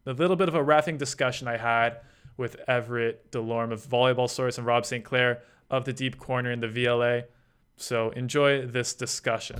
a 0.05 0.13
little 0.13 0.35
bit 0.35 0.47
of 0.47 0.55
a 0.55 0.63
refing 0.63 0.97
discussion 0.97 1.47
I 1.47 1.57
had 1.57 1.97
with 2.37 2.55
Everett 2.67 3.31
Delorme 3.31 3.71
of 3.71 3.85
Volleyball 3.85 4.29
Source 4.29 4.57
and 4.57 4.65
Rob 4.65 4.85
St. 4.85 5.03
Clair 5.03 5.41
of 5.69 5.85
the 5.85 5.93
Deep 5.93 6.17
Corner 6.17 6.51
in 6.51 6.59
the 6.59 6.67
VLA. 6.67 7.23
So 7.75 8.09
enjoy 8.11 8.65
this 8.65 8.93
discussion. 8.93 9.59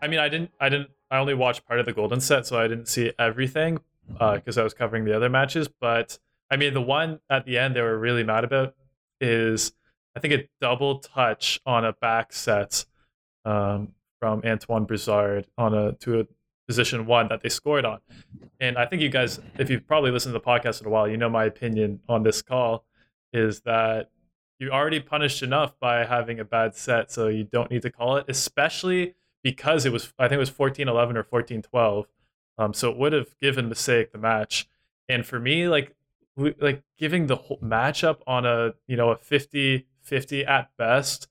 I 0.00 0.06
mean, 0.06 0.20
I 0.20 0.28
didn't, 0.28 0.50
I 0.60 0.68
didn't, 0.68 0.90
I 1.10 1.18
only 1.18 1.34
watched 1.34 1.66
part 1.66 1.80
of 1.80 1.86
the 1.86 1.92
Golden 1.92 2.20
set, 2.20 2.46
so 2.46 2.58
I 2.58 2.68
didn't 2.68 2.86
see 2.86 3.12
everything 3.18 3.78
because 4.08 4.56
uh, 4.56 4.60
I 4.62 4.64
was 4.64 4.74
covering 4.74 5.04
the 5.04 5.14
other 5.14 5.28
matches. 5.28 5.68
But 5.68 6.18
I 6.50 6.56
mean, 6.56 6.74
the 6.74 6.82
one 6.82 7.20
at 7.28 7.44
the 7.44 7.58
end 7.58 7.76
they 7.76 7.82
were 7.82 7.98
really 7.98 8.24
mad 8.24 8.44
about 8.44 8.74
is, 9.20 9.72
I 10.16 10.20
think, 10.20 10.34
a 10.34 10.48
double 10.60 11.00
touch 11.00 11.60
on 11.66 11.84
a 11.84 11.92
back 11.92 12.32
set 12.32 12.84
um, 13.44 13.92
from 14.20 14.42
Antoine 14.44 14.86
Brizard 14.86 15.46
on 15.56 15.74
a 15.74 15.92
to 15.92 16.20
a 16.20 16.26
position 16.68 17.06
one 17.06 17.26
that 17.28 17.42
they 17.42 17.48
scored 17.48 17.84
on. 17.84 17.98
And 18.60 18.76
I 18.76 18.86
think 18.86 19.02
you 19.02 19.08
guys, 19.08 19.40
if 19.58 19.70
you've 19.70 19.86
probably 19.86 20.10
listened 20.10 20.34
to 20.34 20.38
the 20.38 20.44
podcast 20.44 20.80
in 20.80 20.86
a 20.86 20.90
while, 20.90 21.08
you 21.08 21.16
know 21.16 21.28
my 21.28 21.44
opinion 21.44 22.00
on 22.08 22.22
this 22.22 22.42
call 22.42 22.84
is 23.32 23.62
that 23.62 24.10
you 24.60 24.70
already 24.70 25.00
punished 25.00 25.42
enough 25.42 25.78
by 25.80 26.04
having 26.04 26.38
a 26.38 26.44
bad 26.44 26.74
set, 26.74 27.10
so 27.10 27.28
you 27.28 27.44
don't 27.44 27.70
need 27.70 27.82
to 27.82 27.90
call 27.90 28.16
it, 28.16 28.26
especially 28.28 29.14
because 29.42 29.86
it 29.86 29.92
was, 29.92 30.12
I 30.18 30.24
think 30.28 30.36
it 30.36 30.38
was 30.38 30.50
14 30.50 30.88
11 30.88 31.16
or 31.16 31.24
14 31.24 31.62
12. 31.62 32.06
Um, 32.58 32.74
so 32.74 32.90
it 32.90 32.98
would 32.98 33.12
have 33.12 33.38
given 33.40 33.68
Mosaic 33.68 34.12
the 34.12 34.18
match. 34.18 34.68
And 35.08 35.24
for 35.24 35.38
me, 35.40 35.68
like, 35.68 35.94
like 36.36 36.82
giving 36.98 37.28
the 37.28 37.36
whole 37.36 37.58
matchup 37.58 38.18
on 38.26 38.44
a, 38.44 38.74
you 38.86 38.96
know, 38.96 39.10
a 39.10 39.16
50 39.16 39.86
50 40.02 40.44
at 40.44 40.70
best 40.76 41.28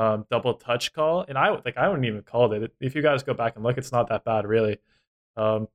um, 0.00 0.24
double 0.30 0.54
touch 0.54 0.94
call, 0.94 1.26
and 1.28 1.36
I 1.36 1.50
like 1.50 1.76
I 1.76 1.86
wouldn't 1.86 2.06
even 2.06 2.22
call 2.22 2.50
it. 2.54 2.72
If 2.80 2.94
you 2.94 3.02
guys 3.02 3.22
go 3.22 3.34
back 3.34 3.56
and 3.56 3.64
look, 3.64 3.76
it's 3.76 3.92
not 3.92 4.08
that 4.08 4.24
bad 4.24 4.46
really. 4.46 4.78
Um, 5.36 5.68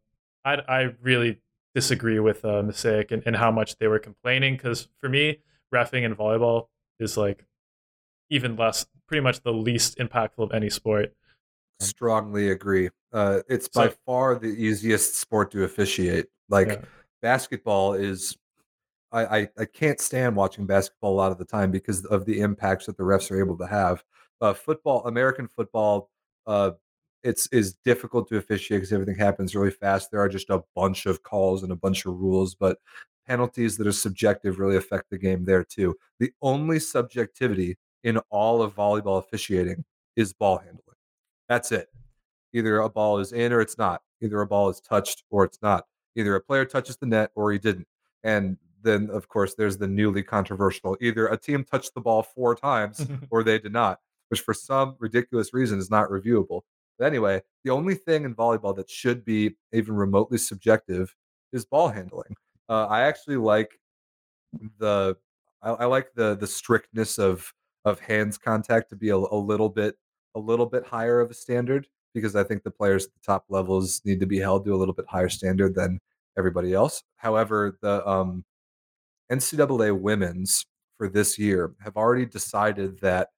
I 0.43 0.55
I 0.67 0.93
really 1.03 1.37
disagree 1.75 2.19
with 2.19 2.43
uh, 2.43 2.63
Mosaic 2.63 3.11
and, 3.11 3.21
and 3.27 3.35
how 3.35 3.51
much 3.51 3.77
they 3.77 3.87
were 3.87 3.99
complaining 3.99 4.55
because 4.55 4.87
for 4.99 5.09
me, 5.09 5.41
refing 5.71 6.03
in 6.03 6.15
volleyball 6.15 6.69
is 6.99 7.17
like 7.17 7.45
even 8.31 8.55
less, 8.55 8.87
pretty 9.07 9.21
much 9.21 9.41
the 9.43 9.53
least 9.53 9.99
impactful 9.99 10.39
of 10.39 10.51
any 10.53 10.71
sport. 10.71 11.13
Strongly 11.79 12.49
agree. 12.49 12.89
Uh, 13.13 13.41
it's 13.47 13.69
so, 13.71 13.87
by 13.87 13.93
far 14.07 14.39
the 14.39 14.47
easiest 14.47 15.19
sport 15.19 15.51
to 15.51 15.65
officiate. 15.65 16.25
Like 16.49 16.69
yeah. 16.69 16.81
basketball 17.21 17.93
is 17.93 18.35
I, 19.11 19.25
I, 19.25 19.49
I 19.59 19.65
can't 19.65 20.01
stand 20.01 20.35
watching 20.35 20.65
basketball 20.65 21.13
a 21.13 21.15
lot 21.15 21.31
of 21.31 21.37
the 21.37 21.45
time 21.45 21.69
because 21.69 22.03
of 22.05 22.25
the 22.25 22.41
impacts 22.41 22.87
that 22.87 22.97
the 22.97 23.03
refs 23.03 23.29
are 23.29 23.39
able 23.39 23.57
to 23.59 23.67
have. 23.67 24.03
Uh, 24.41 24.53
football, 24.53 25.05
American 25.05 25.47
football, 25.47 26.09
uh, 26.47 26.71
it's 27.23 27.47
is 27.47 27.73
difficult 27.83 28.27
to 28.29 28.37
officiate 28.37 28.81
because 28.81 28.93
everything 28.93 29.15
happens 29.15 29.55
really 29.55 29.71
fast. 29.71 30.11
There 30.11 30.19
are 30.19 30.29
just 30.29 30.49
a 30.49 30.63
bunch 30.75 31.05
of 31.05 31.23
calls 31.23 31.63
and 31.63 31.71
a 31.71 31.75
bunch 31.75 32.05
of 32.05 32.19
rules, 32.19 32.53
but 32.53 32.77
penalties 33.27 33.77
that 33.77 33.87
are 33.87 33.91
subjective 33.91 34.59
really 34.59 34.75
affect 34.75 35.09
the 35.09 35.17
game 35.17 35.45
there 35.45 35.63
too. 35.63 35.95
The 36.19 36.31
only 36.41 36.79
subjectivity 36.79 37.77
in 38.03 38.17
all 38.29 38.61
of 38.61 38.75
volleyball 38.75 39.17
officiating 39.17 39.83
is 40.15 40.33
ball 40.33 40.59
handling. 40.59 40.81
That's 41.49 41.71
it. 41.71 41.87
Either 42.53 42.79
a 42.79 42.89
ball 42.89 43.19
is 43.19 43.33
in 43.33 43.51
or 43.51 43.61
it's 43.61 43.77
not. 43.77 44.01
Either 44.21 44.41
a 44.41 44.47
ball 44.47 44.69
is 44.69 44.79
touched 44.79 45.23
or 45.29 45.43
it's 45.43 45.61
not. 45.61 45.85
Either 46.15 46.35
a 46.35 46.41
player 46.41 46.65
touches 46.65 46.97
the 46.97 47.05
net 47.05 47.31
or 47.35 47.51
he 47.51 47.59
didn't. 47.59 47.87
And 48.23 48.57
then 48.81 49.09
of 49.09 49.27
course 49.27 49.55
there's 49.55 49.77
the 49.77 49.87
newly 49.87 50.23
controversial 50.23 50.95
either 51.01 51.27
a 51.27 51.37
team 51.37 51.63
touched 51.63 51.93
the 51.95 52.01
ball 52.01 52.23
four 52.23 52.55
times 52.55 53.05
or 53.31 53.43
they 53.43 53.59
did 53.59 53.73
not, 53.73 53.99
which 54.29 54.41
for 54.41 54.53
some 54.53 54.95
ridiculous 54.99 55.53
reason 55.53 55.79
is 55.79 55.89
not 55.89 56.09
reviewable. 56.09 56.61
But 56.97 57.05
anyway, 57.05 57.41
the 57.63 57.71
only 57.71 57.95
thing 57.95 58.23
in 58.23 58.35
volleyball 58.35 58.75
that 58.77 58.89
should 58.89 59.25
be 59.25 59.55
even 59.73 59.95
remotely 59.95 60.37
subjective 60.37 61.13
is 61.51 61.65
ball 61.65 61.89
handling. 61.89 62.35
Uh, 62.69 62.85
I 62.87 63.01
actually 63.01 63.37
like 63.37 63.79
the 64.79 65.15
I, 65.61 65.71
I, 65.71 65.85
like 65.85 66.13
the 66.15 66.35
the 66.35 66.47
strictness 66.47 67.19
of 67.19 67.51
of 67.83 67.99
hands 67.99 68.37
contact 68.37 68.89
to 68.89 68.95
be 68.95 69.09
a, 69.09 69.15
a 69.15 69.17
little 69.17 69.69
bit 69.69 69.95
a 70.35 70.39
little 70.39 70.65
bit 70.65 70.85
higher 70.85 71.19
of 71.19 71.31
a 71.31 71.33
standard 71.33 71.87
because 72.13 72.35
I 72.35 72.43
think 72.43 72.63
the 72.63 72.71
players 72.71 73.05
at 73.05 73.13
the 73.13 73.19
top 73.25 73.45
levels 73.49 74.01
need 74.05 74.19
to 74.21 74.25
be 74.25 74.39
held 74.39 74.65
to 74.65 74.73
a 74.73 74.77
little 74.77 74.93
bit 74.93 75.05
higher 75.07 75.29
standard 75.29 75.75
than 75.75 75.99
everybody 76.37 76.73
else. 76.73 77.03
However, 77.17 77.77
the 77.81 78.07
um, 78.07 78.43
NCAA 79.31 79.99
women's 79.99 80.65
for 80.97 81.09
this 81.09 81.37
year 81.37 81.73
have 81.83 81.97
already 81.97 82.25
decided 82.25 82.99
that 83.01 83.29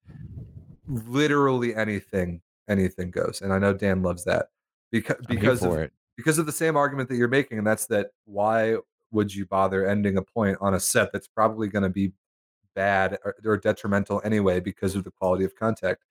literally 0.88 1.76
anything 1.76 2.42
anything 2.70 3.12
goes, 3.12 3.42
and 3.42 3.54
I 3.54 3.60
know 3.60 3.74
Dan 3.74 4.02
loves 4.02 4.24
that 4.26 4.48
because 4.92 5.18
because 5.28 5.64
of, 5.64 5.74
it. 5.74 5.94
because 6.16 6.38
of 6.38 6.46
the 6.46 6.52
same 6.52 6.76
argument 6.76 7.10
that 7.10 7.16
you're 7.16 7.28
making, 7.28 7.58
and 7.58 7.68
that's 7.68 7.86
that 7.88 8.12
why 8.26 8.78
would 9.12 9.34
you 9.34 9.46
bother 9.46 9.88
ending 9.88 10.18
a 10.18 10.22
point 10.22 10.58
on 10.60 10.74
a 10.74 10.80
set 10.80 11.12
that's 11.14 11.28
probably 11.28 11.68
going 11.68 11.84
to 11.84 11.90
be 11.90 12.12
bad 12.76 13.18
or, 13.24 13.36
or, 13.44 13.58
detrimental 13.58 14.22
anyway 14.24 14.60
because 14.60 14.96
of 14.96 15.04
the 15.04 15.12
quality 15.12 15.44
of 15.44 15.56
contact? 15.56 16.04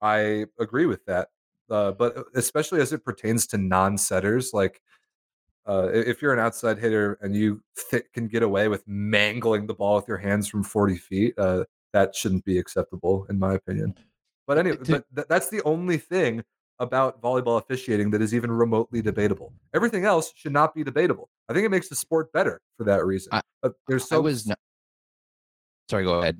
I 0.00 0.46
agree 0.58 0.86
with 0.86 1.04
that, 1.06 1.28
uh, 1.70 1.92
but 1.92 2.16
uh, 2.16 2.24
especially 2.34 2.80
as 2.80 2.92
it 2.92 3.04
pertains 3.04 3.46
to 3.48 3.58
non-setters, 3.58 4.52
like 4.52 4.80
uh, 5.66 5.90
if 5.92 6.20
you're 6.20 6.32
an 6.32 6.40
outside 6.40 6.78
hitter 6.78 7.18
and 7.20 7.36
you 7.36 7.62
th- 7.90 8.04
can 8.12 8.26
get 8.26 8.42
away 8.42 8.68
with 8.68 8.82
mangling 8.86 9.66
the 9.66 9.74
ball 9.74 9.96
with 9.96 10.08
your 10.08 10.18
hands 10.18 10.48
from 10.48 10.64
40 10.64 10.96
feet, 10.96 11.34
uh, 11.38 11.64
that 11.92 12.14
shouldn't 12.14 12.44
be 12.44 12.58
acceptable, 12.58 13.26
in 13.28 13.38
my 13.38 13.54
opinion. 13.54 13.94
But 14.46 14.58
anyway, 14.58 14.78
but 14.86 15.04
th- 15.14 15.26
that's 15.28 15.48
the 15.48 15.62
only 15.62 15.98
thing 15.98 16.42
about 16.78 17.22
volleyball 17.22 17.60
officiating 17.60 18.10
that 18.10 18.20
is 18.20 18.34
even 18.34 18.50
remotely 18.50 19.00
debatable. 19.02 19.52
Everything 19.74 20.04
else 20.04 20.32
should 20.34 20.52
not 20.52 20.74
be 20.74 20.82
debatable. 20.82 21.28
I 21.48 21.52
think 21.52 21.64
it 21.64 21.70
makes 21.70 21.88
the 21.88 21.94
sport 21.94 22.32
better 22.32 22.60
for 22.76 22.84
that 22.84 23.04
reason. 23.04 23.30
I, 23.32 23.40
but 23.60 23.74
there's 23.86 24.08
so. 24.08 24.16
I 24.16 24.18
was. 24.20 24.46
No- 24.46 24.54
Sorry, 25.88 26.04
go 26.04 26.20
ahead. 26.20 26.38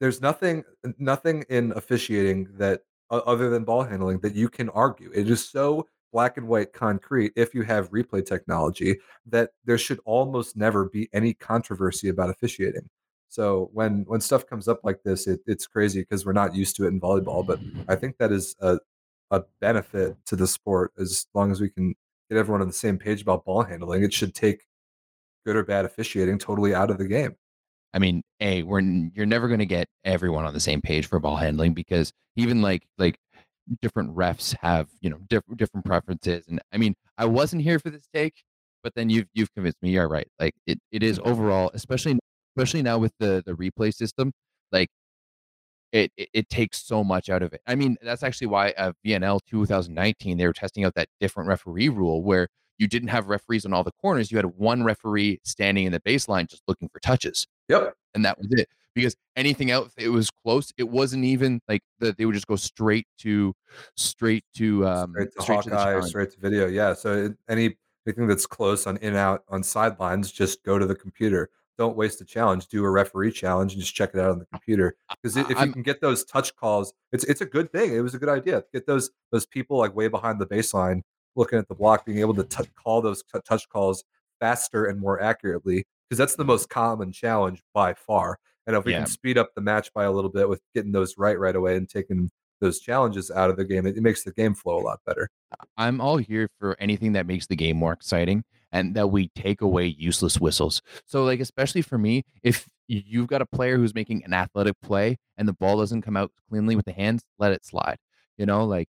there's 0.00 0.20
nothing 0.20 0.64
nothing 0.98 1.44
in 1.50 1.72
officiating 1.72 2.48
that 2.56 2.82
other 3.10 3.50
than 3.50 3.64
ball 3.64 3.84
handling 3.84 4.18
that 4.20 4.34
you 4.34 4.48
can 4.48 4.68
argue. 4.70 5.10
It 5.14 5.30
is 5.30 5.48
so 5.48 5.86
black 6.12 6.38
and 6.38 6.48
white 6.48 6.72
concrete 6.72 7.32
if 7.36 7.54
you 7.54 7.62
have 7.62 7.90
replay 7.90 8.24
technology 8.24 8.98
that 9.26 9.50
there 9.64 9.78
should 9.78 10.00
almost 10.04 10.56
never 10.56 10.88
be 10.88 11.08
any 11.12 11.34
controversy 11.34 12.08
about 12.08 12.30
officiating. 12.30 12.88
So 13.28 13.70
when 13.72 14.04
when 14.06 14.20
stuff 14.20 14.46
comes 14.46 14.68
up 14.68 14.80
like 14.84 15.02
this, 15.04 15.26
it, 15.26 15.40
it's 15.46 15.66
crazy 15.66 16.00
because 16.00 16.24
we're 16.24 16.32
not 16.32 16.54
used 16.54 16.76
to 16.76 16.84
it 16.84 16.88
in 16.88 17.00
volleyball. 17.00 17.46
But 17.46 17.60
I 17.88 17.96
think 17.96 18.16
that 18.18 18.32
is 18.32 18.56
a 18.60 18.78
a 19.30 19.42
benefit 19.60 20.16
to 20.26 20.36
the 20.36 20.46
sport 20.46 20.92
as 20.98 21.26
long 21.34 21.50
as 21.50 21.60
we 21.60 21.68
can 21.68 21.94
get 22.30 22.38
everyone 22.38 22.60
on 22.60 22.68
the 22.68 22.72
same 22.72 22.98
page 22.98 23.22
about 23.22 23.44
ball 23.44 23.62
handling. 23.62 24.04
It 24.04 24.12
should 24.12 24.34
take 24.34 24.64
good 25.44 25.56
or 25.56 25.64
bad 25.64 25.84
officiating 25.84 26.38
totally 26.38 26.74
out 26.74 26.90
of 26.90 26.98
the 26.98 27.06
game. 27.06 27.36
I 27.94 27.98
mean, 27.98 28.22
a 28.40 28.62
we're 28.62 28.80
you're 28.80 29.26
never 29.26 29.48
going 29.48 29.60
to 29.60 29.66
get 29.66 29.88
everyone 30.04 30.44
on 30.44 30.54
the 30.54 30.60
same 30.60 30.80
page 30.82 31.06
for 31.06 31.18
ball 31.18 31.36
handling 31.36 31.72
because 31.72 32.12
even 32.36 32.62
like 32.62 32.86
like 32.98 33.18
different 33.80 34.14
refs 34.14 34.54
have 34.60 34.88
you 35.00 35.10
know 35.10 35.18
different 35.28 35.58
different 35.58 35.86
preferences. 35.86 36.44
And 36.48 36.60
I 36.72 36.76
mean, 36.76 36.94
I 37.16 37.24
wasn't 37.24 37.62
here 37.62 37.78
for 37.78 37.90
this 37.90 38.06
take, 38.12 38.42
but 38.82 38.94
then 38.94 39.08
you've 39.08 39.28
you've 39.34 39.52
convinced 39.54 39.78
me. 39.82 39.90
You're 39.90 40.08
right. 40.08 40.28
Like 40.38 40.54
it, 40.66 40.78
it 40.92 41.02
is 41.02 41.18
mm-hmm. 41.18 41.28
overall, 41.28 41.70
especially 41.74 42.18
especially 42.56 42.82
now 42.82 42.98
with 42.98 43.12
the 43.18 43.42
the 43.44 43.52
replay 43.52 43.92
system. 43.92 44.32
Like 44.72 44.88
it, 45.92 46.10
it, 46.16 46.28
it 46.32 46.48
takes 46.48 46.84
so 46.84 47.04
much 47.04 47.28
out 47.28 47.42
of 47.42 47.52
it. 47.52 47.60
I 47.66 47.74
mean, 47.74 47.96
that's 48.02 48.22
actually 48.22 48.48
why 48.48 48.70
uh, 48.76 48.92
VNL 49.04 49.40
2019 49.48 50.38
they 50.38 50.46
were 50.46 50.52
testing 50.52 50.84
out 50.84 50.94
that 50.94 51.08
different 51.20 51.48
referee 51.48 51.88
rule 51.88 52.22
where 52.22 52.48
you 52.78 52.86
didn't 52.86 53.08
have 53.08 53.28
referees 53.28 53.64
on 53.64 53.72
all 53.72 53.84
the 53.84 53.92
corners. 54.02 54.30
You 54.30 54.38
had 54.38 54.46
one 54.46 54.84
referee 54.84 55.40
standing 55.44 55.86
in 55.86 55.92
the 55.92 56.00
baseline 56.00 56.48
just 56.48 56.62
looking 56.68 56.88
for 56.88 57.00
touches. 57.00 57.46
Yep. 57.68 57.94
And 58.14 58.24
that 58.24 58.38
was 58.38 58.48
it. 58.50 58.68
Because 58.94 59.14
anything 59.36 59.70
else, 59.70 59.92
it 59.98 60.08
was 60.08 60.30
close. 60.30 60.72
It 60.78 60.88
wasn't 60.88 61.24
even 61.24 61.60
like 61.68 61.82
that. 62.00 62.16
They 62.16 62.24
would 62.24 62.34
just 62.34 62.46
go 62.46 62.56
straight 62.56 63.06
to, 63.20 63.54
straight 63.96 64.44
to, 64.56 64.86
um, 64.86 65.12
straight 65.12 65.32
to 65.32 65.42
straight 65.42 65.64
Hawkeye, 65.64 66.00
to 66.00 66.02
straight 66.02 66.30
to 66.32 66.40
video. 66.40 66.66
Yeah. 66.66 66.94
So 66.94 67.34
any 67.48 67.76
anything 68.06 68.26
that's 68.26 68.46
close 68.46 68.86
on 68.86 68.96
in 68.98 69.14
out 69.14 69.42
on 69.48 69.62
sidelines, 69.62 70.32
just 70.32 70.62
go 70.62 70.78
to 70.78 70.86
the 70.86 70.94
computer 70.94 71.50
don't 71.78 71.96
waste 71.96 72.20
a 72.20 72.24
challenge. 72.24 72.66
Do 72.68 72.84
a 72.84 72.90
referee 72.90 73.32
challenge 73.32 73.72
and 73.72 73.80
just 73.80 73.94
check 73.94 74.10
it 74.14 74.20
out 74.20 74.30
on 74.30 74.38
the 74.38 74.46
computer. 74.46 74.96
Because 75.22 75.36
if 75.36 75.48
you 75.48 75.72
can 75.72 75.82
get 75.82 76.00
those 76.00 76.24
touch 76.24 76.54
calls, 76.56 76.92
it's 77.12 77.24
it's 77.24 77.40
a 77.40 77.46
good 77.46 77.70
thing. 77.72 77.94
It 77.94 78.00
was 78.00 78.14
a 78.14 78.18
good 78.18 78.28
idea. 78.28 78.62
To 78.62 78.66
get 78.72 78.86
those 78.86 79.10
those 79.32 79.46
people 79.46 79.78
like 79.78 79.94
way 79.94 80.08
behind 80.08 80.40
the 80.40 80.46
baseline, 80.46 81.02
looking 81.34 81.58
at 81.58 81.68
the 81.68 81.74
block, 81.74 82.06
being 82.06 82.18
able 82.18 82.34
to 82.34 82.44
t- 82.44 82.64
call 82.82 83.02
those 83.02 83.22
t- 83.22 83.40
touch 83.46 83.68
calls 83.68 84.04
faster 84.40 84.86
and 84.86 85.00
more 85.00 85.20
accurately. 85.20 85.84
Because 86.08 86.18
that's 86.18 86.36
the 86.36 86.44
most 86.44 86.68
common 86.68 87.12
challenge 87.12 87.62
by 87.74 87.94
far. 87.94 88.38
And 88.66 88.76
if 88.76 88.84
we 88.84 88.92
yeah. 88.92 88.98
can 88.98 89.06
speed 89.06 89.38
up 89.38 89.54
the 89.54 89.60
match 89.60 89.92
by 89.92 90.04
a 90.04 90.12
little 90.12 90.30
bit 90.30 90.48
with 90.48 90.60
getting 90.74 90.92
those 90.92 91.16
right 91.18 91.38
right 91.38 91.56
away 91.56 91.76
and 91.76 91.88
taking 91.88 92.30
those 92.60 92.80
challenges 92.80 93.30
out 93.30 93.50
of 93.50 93.56
the 93.56 93.64
game, 93.64 93.86
it, 93.86 93.96
it 93.96 94.02
makes 94.02 94.24
the 94.24 94.32
game 94.32 94.54
flow 94.54 94.78
a 94.78 94.82
lot 94.82 95.00
better. 95.04 95.28
I'm 95.76 96.00
all 96.00 96.16
here 96.16 96.48
for 96.58 96.76
anything 96.80 97.12
that 97.12 97.26
makes 97.26 97.46
the 97.46 97.56
game 97.56 97.76
more 97.76 97.92
exciting 97.92 98.44
and 98.76 98.94
that 98.94 99.08
we 99.08 99.28
take 99.34 99.62
away 99.62 99.86
useless 99.86 100.38
whistles. 100.38 100.82
So, 101.06 101.24
like, 101.24 101.40
especially 101.40 101.80
for 101.80 101.96
me, 101.96 102.24
if 102.42 102.68
you've 102.88 103.26
got 103.26 103.40
a 103.40 103.46
player 103.46 103.78
who's 103.78 103.94
making 103.94 104.22
an 104.24 104.34
athletic 104.34 104.74
play 104.82 105.16
and 105.38 105.48
the 105.48 105.54
ball 105.54 105.78
doesn't 105.78 106.02
come 106.02 106.16
out 106.16 106.30
cleanly 106.48 106.76
with 106.76 106.84
the 106.84 106.92
hands, 106.92 107.22
let 107.38 107.52
it 107.52 107.64
slide. 107.64 107.96
You 108.36 108.44
know, 108.44 108.66
like 108.66 108.88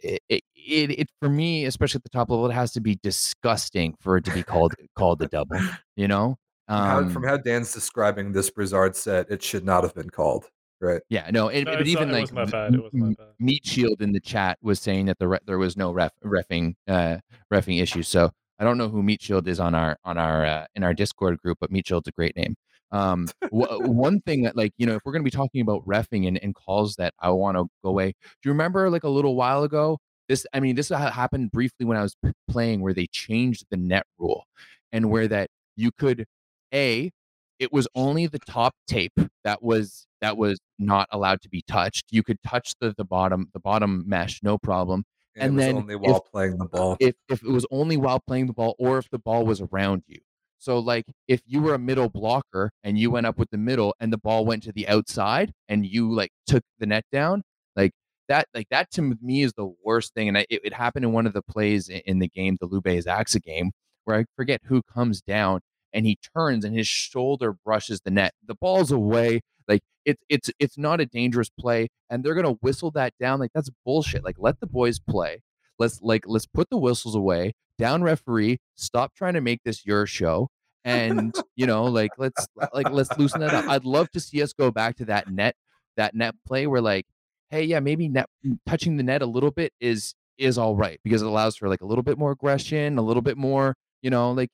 it, 0.00 0.20
it, 0.28 0.42
it, 0.56 0.90
it 0.98 1.08
for 1.20 1.28
me, 1.28 1.66
especially 1.66 2.00
at 2.00 2.02
the 2.02 2.10
top 2.10 2.30
level, 2.30 2.50
it 2.50 2.52
has 2.52 2.72
to 2.72 2.80
be 2.80 2.98
disgusting 3.00 3.94
for 4.00 4.16
it 4.16 4.24
to 4.24 4.32
be 4.32 4.42
called 4.42 4.74
called 4.96 5.20
the 5.20 5.28
double. 5.28 5.58
You 5.94 6.08
know, 6.08 6.38
um, 6.68 6.78
from, 6.78 6.86
how, 6.86 7.12
from 7.12 7.24
um 7.24 7.28
how 7.28 7.36
Dan's 7.36 7.72
describing 7.72 8.32
this 8.32 8.50
Brizard 8.50 8.96
set, 8.96 9.30
it 9.30 9.42
should 9.42 9.64
not 9.64 9.84
have 9.84 9.94
been 9.94 10.08
called. 10.08 10.46
Right. 10.80 11.02
Yeah. 11.10 11.30
No. 11.30 11.46
It, 11.48 11.64
no 11.64 11.76
but 11.76 11.86
even 11.86 12.08
not, 12.10 12.34
like 12.34 12.50
bad. 12.50 12.74
It 12.74 12.82
wasn't 12.82 13.18
bad. 13.18 13.26
Meat 13.38 13.64
Shield 13.64 14.00
in 14.00 14.10
the 14.10 14.18
chat 14.18 14.58
was 14.62 14.80
saying 14.80 15.06
that 15.06 15.18
the 15.18 15.28
re- 15.28 15.38
there 15.46 15.58
was 15.58 15.76
no 15.76 15.92
ref 15.92 16.12
refing 16.24 16.74
uh 16.88 17.18
refing 17.52 17.80
issue. 17.80 18.02
So 18.02 18.32
I 18.62 18.64
don't 18.64 18.78
know 18.78 18.88
who 18.88 19.02
Meat 19.02 19.20
Shield 19.20 19.48
is 19.48 19.58
on 19.58 19.74
our 19.74 19.98
on 20.04 20.18
our 20.18 20.46
uh, 20.46 20.66
in 20.76 20.84
our 20.84 20.94
Discord 20.94 21.36
group, 21.38 21.58
but 21.60 21.72
Meat 21.72 21.84
Shield's 21.84 22.06
a 22.06 22.12
great 22.12 22.36
name. 22.36 22.54
Um, 22.92 23.26
w- 23.50 23.66
one 23.90 24.20
thing 24.20 24.42
that 24.42 24.54
like 24.54 24.72
you 24.78 24.86
know 24.86 24.94
if 24.94 25.02
we're 25.04 25.10
going 25.10 25.22
to 25.22 25.24
be 25.24 25.36
talking 25.36 25.62
about 25.62 25.84
refing 25.84 26.28
and, 26.28 26.38
and 26.44 26.54
calls 26.54 26.94
that 26.94 27.12
I 27.18 27.30
want 27.30 27.56
to 27.56 27.64
go 27.82 27.90
away. 27.90 28.12
Do 28.12 28.48
you 28.48 28.52
remember 28.52 28.88
like 28.88 29.02
a 29.02 29.08
little 29.08 29.34
while 29.34 29.64
ago? 29.64 29.98
This 30.28 30.46
I 30.52 30.60
mean 30.60 30.76
this 30.76 30.90
happened 30.90 31.50
briefly 31.50 31.86
when 31.86 31.96
I 31.96 32.02
was 32.02 32.14
playing 32.48 32.82
where 32.82 32.94
they 32.94 33.08
changed 33.08 33.64
the 33.72 33.76
net 33.76 34.04
rule 34.16 34.44
and 34.92 35.10
where 35.10 35.26
that 35.26 35.48
you 35.74 35.90
could 35.90 36.24
a 36.72 37.10
it 37.58 37.72
was 37.72 37.88
only 37.96 38.28
the 38.28 38.38
top 38.38 38.74
tape 38.86 39.18
that 39.42 39.60
was 39.60 40.06
that 40.20 40.36
was 40.36 40.60
not 40.78 41.08
allowed 41.10 41.42
to 41.42 41.48
be 41.48 41.64
touched. 41.66 42.04
You 42.12 42.22
could 42.22 42.38
touch 42.46 42.74
the 42.80 42.94
the 42.96 43.04
bottom 43.04 43.48
the 43.54 43.60
bottom 43.60 44.04
mesh 44.06 44.40
no 44.40 44.56
problem 44.56 45.02
and, 45.36 45.50
and 45.50 45.58
then 45.58 45.76
only 45.76 45.96
while 45.96 46.16
if, 46.16 46.32
playing 46.32 46.58
the 46.58 46.66
ball. 46.66 46.96
If 47.00 47.14
if 47.28 47.42
it 47.42 47.50
was 47.50 47.66
only 47.70 47.96
while 47.96 48.20
playing 48.20 48.46
the 48.46 48.52
ball, 48.52 48.74
or 48.78 48.98
if 48.98 49.08
the 49.10 49.18
ball 49.18 49.44
was 49.44 49.60
around 49.60 50.02
you. 50.06 50.20
So 50.58 50.78
like 50.78 51.06
if 51.26 51.42
you 51.44 51.60
were 51.60 51.74
a 51.74 51.78
middle 51.78 52.08
blocker 52.08 52.70
and 52.84 52.96
you 52.96 53.10
went 53.10 53.26
up 53.26 53.36
with 53.36 53.50
the 53.50 53.58
middle 53.58 53.96
and 53.98 54.12
the 54.12 54.18
ball 54.18 54.44
went 54.44 54.62
to 54.64 54.72
the 54.72 54.86
outside 54.86 55.52
and 55.68 55.84
you 55.84 56.14
like 56.14 56.30
took 56.46 56.62
the 56.78 56.86
net 56.86 57.04
down, 57.10 57.42
like 57.74 57.92
that 58.28 58.46
like 58.54 58.68
that 58.70 58.90
to 58.92 59.02
me 59.20 59.42
is 59.42 59.54
the 59.54 59.74
worst 59.84 60.14
thing. 60.14 60.28
And 60.28 60.38
I, 60.38 60.46
it, 60.48 60.60
it 60.64 60.74
happened 60.74 61.04
in 61.04 61.12
one 61.12 61.26
of 61.26 61.32
the 61.32 61.42
plays 61.42 61.88
in 61.88 62.20
the 62.20 62.28
game, 62.28 62.58
the 62.60 62.66
Lube 62.66 62.84
Zaksa 62.84 63.42
game, 63.42 63.72
where 64.04 64.18
I 64.18 64.24
forget 64.36 64.60
who 64.64 64.82
comes 64.82 65.20
down 65.20 65.60
and 65.92 66.06
he 66.06 66.18
turns 66.34 66.64
and 66.64 66.76
his 66.76 66.88
shoulder 66.88 67.54
brushes 67.64 68.00
the 68.04 68.10
net. 68.10 68.32
The 68.46 68.54
ball's 68.54 68.92
away. 68.92 69.40
Like 69.68 69.82
it's 70.04 70.22
it's 70.28 70.50
it's 70.58 70.78
not 70.78 71.00
a 71.00 71.06
dangerous 71.06 71.50
play, 71.50 71.88
and 72.10 72.24
they're 72.24 72.34
gonna 72.34 72.52
whistle 72.60 72.90
that 72.92 73.12
down. 73.20 73.40
Like 73.40 73.52
that's 73.54 73.70
bullshit. 73.84 74.24
Like 74.24 74.36
let 74.38 74.60
the 74.60 74.66
boys 74.66 74.98
play. 74.98 75.42
Let's 75.78 76.00
like 76.02 76.24
let's 76.26 76.46
put 76.46 76.70
the 76.70 76.78
whistles 76.78 77.14
away. 77.14 77.52
Down 77.78 78.02
referee. 78.02 78.58
Stop 78.76 79.14
trying 79.14 79.34
to 79.34 79.40
make 79.40 79.60
this 79.64 79.84
your 79.84 80.06
show. 80.06 80.48
And 80.84 81.34
you 81.56 81.66
know, 81.66 81.84
like 81.84 82.10
let's 82.18 82.46
like 82.72 82.90
let's 82.90 83.16
loosen 83.18 83.40
that 83.40 83.54
up. 83.54 83.68
I'd 83.68 83.84
love 83.84 84.10
to 84.12 84.20
see 84.20 84.42
us 84.42 84.52
go 84.52 84.70
back 84.70 84.96
to 84.96 85.04
that 85.06 85.30
net 85.30 85.54
that 85.96 86.14
net 86.14 86.34
play 86.46 86.66
where 86.66 86.80
like, 86.80 87.06
hey, 87.50 87.64
yeah, 87.64 87.80
maybe 87.80 88.08
net 88.08 88.26
touching 88.66 88.96
the 88.96 89.02
net 89.02 89.22
a 89.22 89.26
little 89.26 89.50
bit 89.50 89.72
is 89.80 90.14
is 90.38 90.58
all 90.58 90.74
right 90.74 90.98
because 91.04 91.22
it 91.22 91.26
allows 91.26 91.56
for 91.56 91.68
like 91.68 91.82
a 91.82 91.86
little 91.86 92.02
bit 92.02 92.18
more 92.18 92.32
aggression, 92.32 92.98
a 92.98 93.02
little 93.02 93.22
bit 93.22 93.36
more, 93.36 93.76
you 94.02 94.10
know, 94.10 94.32
like 94.32 94.50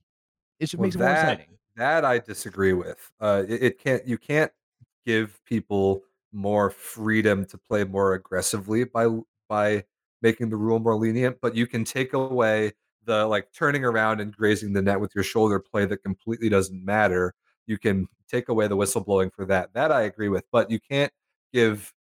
it 0.61 0.69
should 0.69 0.81
well, 0.81 0.89
make 0.89 0.95
it 0.95 0.99
more 0.99 1.11
exciting. 1.11 1.47
That 1.77 2.05
I 2.05 2.19
disagree 2.19 2.73
with. 2.73 2.99
Uh, 3.21 3.45
it, 3.49 3.63
it, 3.63 3.79
can't. 3.79 4.07
You 4.07 4.19
can't 4.19 4.51
give 5.05 5.41
people 5.45 6.03
more 6.33 6.71
freedom 6.71 7.45
to 7.47 7.59
play 7.59 7.85
more 7.85 8.15
aggressively 8.15 8.85
by 8.85 9.09
by 9.49 9.85
making 10.23 10.51
the 10.51 10.57
rule 10.57 10.79
more 10.79 10.97
lenient, 10.97 11.39
but 11.41 11.55
you 11.55 11.67
can 11.67 11.85
take 11.85 12.13
away 12.13 12.73
the 13.05 13.27
like 13.27 13.49
turning 13.53 13.85
around 13.85 14.21
and 14.21 14.37
grazing 14.37 14.73
the 14.73 14.83
net 14.83 15.01
with 15.01 15.15
your 15.15 15.25
shoulder 15.25 15.59
play 15.59 15.87
that 15.87 16.03
completely 16.03 16.49
doesn't 16.49 16.85
matter. 16.85 17.35
You 17.67 17.79
can 17.79 18.07
take 18.29 18.49
away 18.49 18.69
the 18.69 18.77
whistleblowing 18.77 19.33
for 19.33 19.45
that. 19.47 19.73
That 19.75 19.91
I 19.91 20.03
agree 20.03 20.29
with, 20.29 20.45
but 20.53 20.71
you 20.71 20.79
can't 20.79 21.13
give 21.53 21.93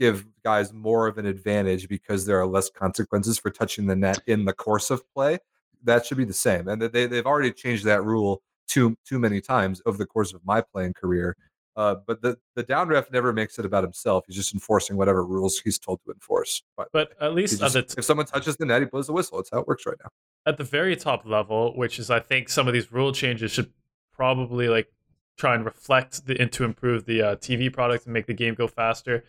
give 0.00 0.26
guys 0.42 0.72
more 0.72 1.06
of 1.06 1.18
an 1.18 1.26
advantage 1.26 1.88
because 1.88 2.26
there 2.26 2.40
are 2.40 2.46
less 2.46 2.68
consequences 2.68 3.38
for 3.38 3.50
touching 3.50 3.86
the 3.86 3.94
net 3.94 4.20
in 4.26 4.44
the 4.44 4.52
course 4.52 4.90
of 4.90 5.08
play. 5.14 5.38
That 5.84 6.04
should 6.04 6.18
be 6.18 6.24
the 6.24 6.32
same. 6.32 6.66
And 6.68 6.82
they 6.82 7.06
they've 7.06 7.26
already 7.26 7.52
changed 7.52 7.84
that 7.84 8.02
rule 8.04 8.42
too 8.66 8.96
too 9.06 9.18
many 9.18 9.40
times 9.40 9.80
over 9.86 9.98
the 9.98 10.06
course 10.06 10.32
of 10.32 10.44
my 10.44 10.60
playing 10.60 10.94
career 10.94 11.36
uh, 11.76 11.96
but 12.06 12.22
the, 12.22 12.38
the 12.54 12.62
down 12.62 12.88
ref 12.88 13.10
never 13.10 13.32
makes 13.32 13.58
it 13.58 13.64
about 13.64 13.82
himself. 13.82 14.24
He's 14.26 14.36
just 14.36 14.54
enforcing 14.54 14.96
whatever 14.96 15.24
rules 15.24 15.58
he's 15.58 15.78
told 15.78 16.00
to 16.04 16.12
enforce. 16.12 16.62
But 16.92 17.12
at 17.20 17.34
least 17.34 17.58
just, 17.58 17.74
t- 17.74 17.94
if 17.98 18.04
someone 18.04 18.26
touches 18.26 18.56
the 18.56 18.66
net, 18.66 18.82
he 18.82 18.86
blows 18.86 19.08
the 19.08 19.12
whistle. 19.12 19.38
That's 19.38 19.50
how 19.50 19.58
it 19.58 19.66
works 19.66 19.84
right 19.84 19.96
now. 20.02 20.10
At 20.46 20.56
the 20.56 20.64
very 20.64 20.94
top 20.94 21.26
level, 21.26 21.76
which 21.76 21.98
is 21.98 22.10
I 22.10 22.20
think 22.20 22.48
some 22.48 22.68
of 22.68 22.74
these 22.74 22.92
rule 22.92 23.12
changes 23.12 23.50
should 23.50 23.72
probably 24.12 24.68
like 24.68 24.92
try 25.36 25.54
and 25.54 25.64
reflect 25.64 26.26
the, 26.26 26.40
and 26.40 26.52
to 26.52 26.64
improve 26.64 27.06
the 27.06 27.22
uh, 27.22 27.36
TV 27.36 27.72
product 27.72 28.04
and 28.04 28.14
make 28.14 28.26
the 28.26 28.34
game 28.34 28.54
go 28.54 28.68
faster. 28.68 29.24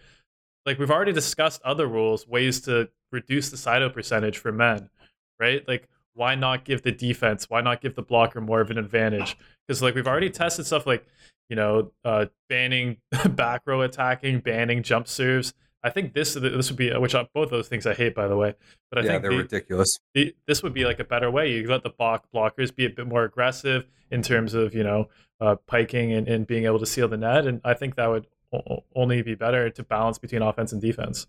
Like 0.65 0.77
we've 0.77 0.91
already 0.91 1.13
discussed 1.13 1.62
other 1.63 1.88
rules, 1.88 2.27
ways 2.27 2.62
to 2.62 2.89
reduce 3.12 3.49
the 3.49 3.58
side 3.58 3.81
out 3.81 3.93
percentage 3.93 4.38
for 4.38 4.51
men, 4.51 4.89
right? 5.39 5.67
Like 5.67 5.89
why 6.13 6.36
not 6.36 6.63
give 6.63 6.81
the 6.81 6.91
defense, 6.91 7.49
why 7.49 7.62
not 7.62 7.81
give 7.81 7.95
the 7.95 8.01
blocker 8.01 8.39
more 8.39 8.62
of 8.62 8.71
an 8.71 8.77
advantage? 8.77 9.38
Because 9.67 9.81
like 9.81 9.95
we've 9.95 10.08
already 10.08 10.29
tested 10.29 10.65
stuff 10.65 10.86
like 10.86 11.05
you 11.49 11.55
know, 11.55 11.91
uh, 12.03 12.25
banning 12.49 12.97
back 13.29 13.62
row 13.65 13.81
attacking, 13.81 14.39
banning 14.39 14.84
jump 14.84 15.08
serves. 15.08 15.53
I 15.84 15.91
think 15.91 16.13
this 16.13 16.34
this 16.34 16.69
would 16.69 16.77
be 16.77 16.91
which 16.97 17.13
I, 17.13 17.27
both 17.34 17.51
those 17.51 17.67
things 17.67 17.86
I 17.86 17.93
hate 17.93 18.15
by 18.15 18.27
the 18.27 18.36
way, 18.36 18.55
but 18.89 18.99
I 18.99 19.01
yeah, 19.03 19.12
think 19.12 19.21
they're 19.21 19.31
the, 19.31 19.38
ridiculous. 19.38 19.99
The, 20.15 20.36
this 20.47 20.63
would 20.63 20.73
be 20.73 20.84
like 20.84 20.99
a 20.99 21.03
better 21.03 21.29
way. 21.29 21.51
You 21.51 21.67
let 21.67 21.84
the 21.84 21.91
block 21.91 22.25
blockers 22.34 22.75
be 22.75 22.86
a 22.86 22.89
bit 22.89 23.05
more 23.05 23.23
aggressive 23.23 23.86
in 24.10 24.23
terms 24.23 24.55
of 24.55 24.73
you 24.73 24.84
know 24.84 25.10
uh, 25.39 25.58
piking 25.67 26.12
and, 26.12 26.27
and 26.27 26.47
being 26.47 26.65
able 26.65 26.79
to 26.79 26.88
seal 26.88 27.08
the 27.08 27.17
net, 27.17 27.45
and 27.45 27.62
I 27.63 27.75
think 27.75 27.97
that 27.97 28.08
would 28.08 28.25
o- 28.51 28.84
only 28.95 29.21
be 29.21 29.36
better 29.36 29.69
to 29.69 29.84
balance 29.84 30.17
between 30.17 30.41
offense 30.41 30.71
and 30.71 30.81
defense. 30.81 31.27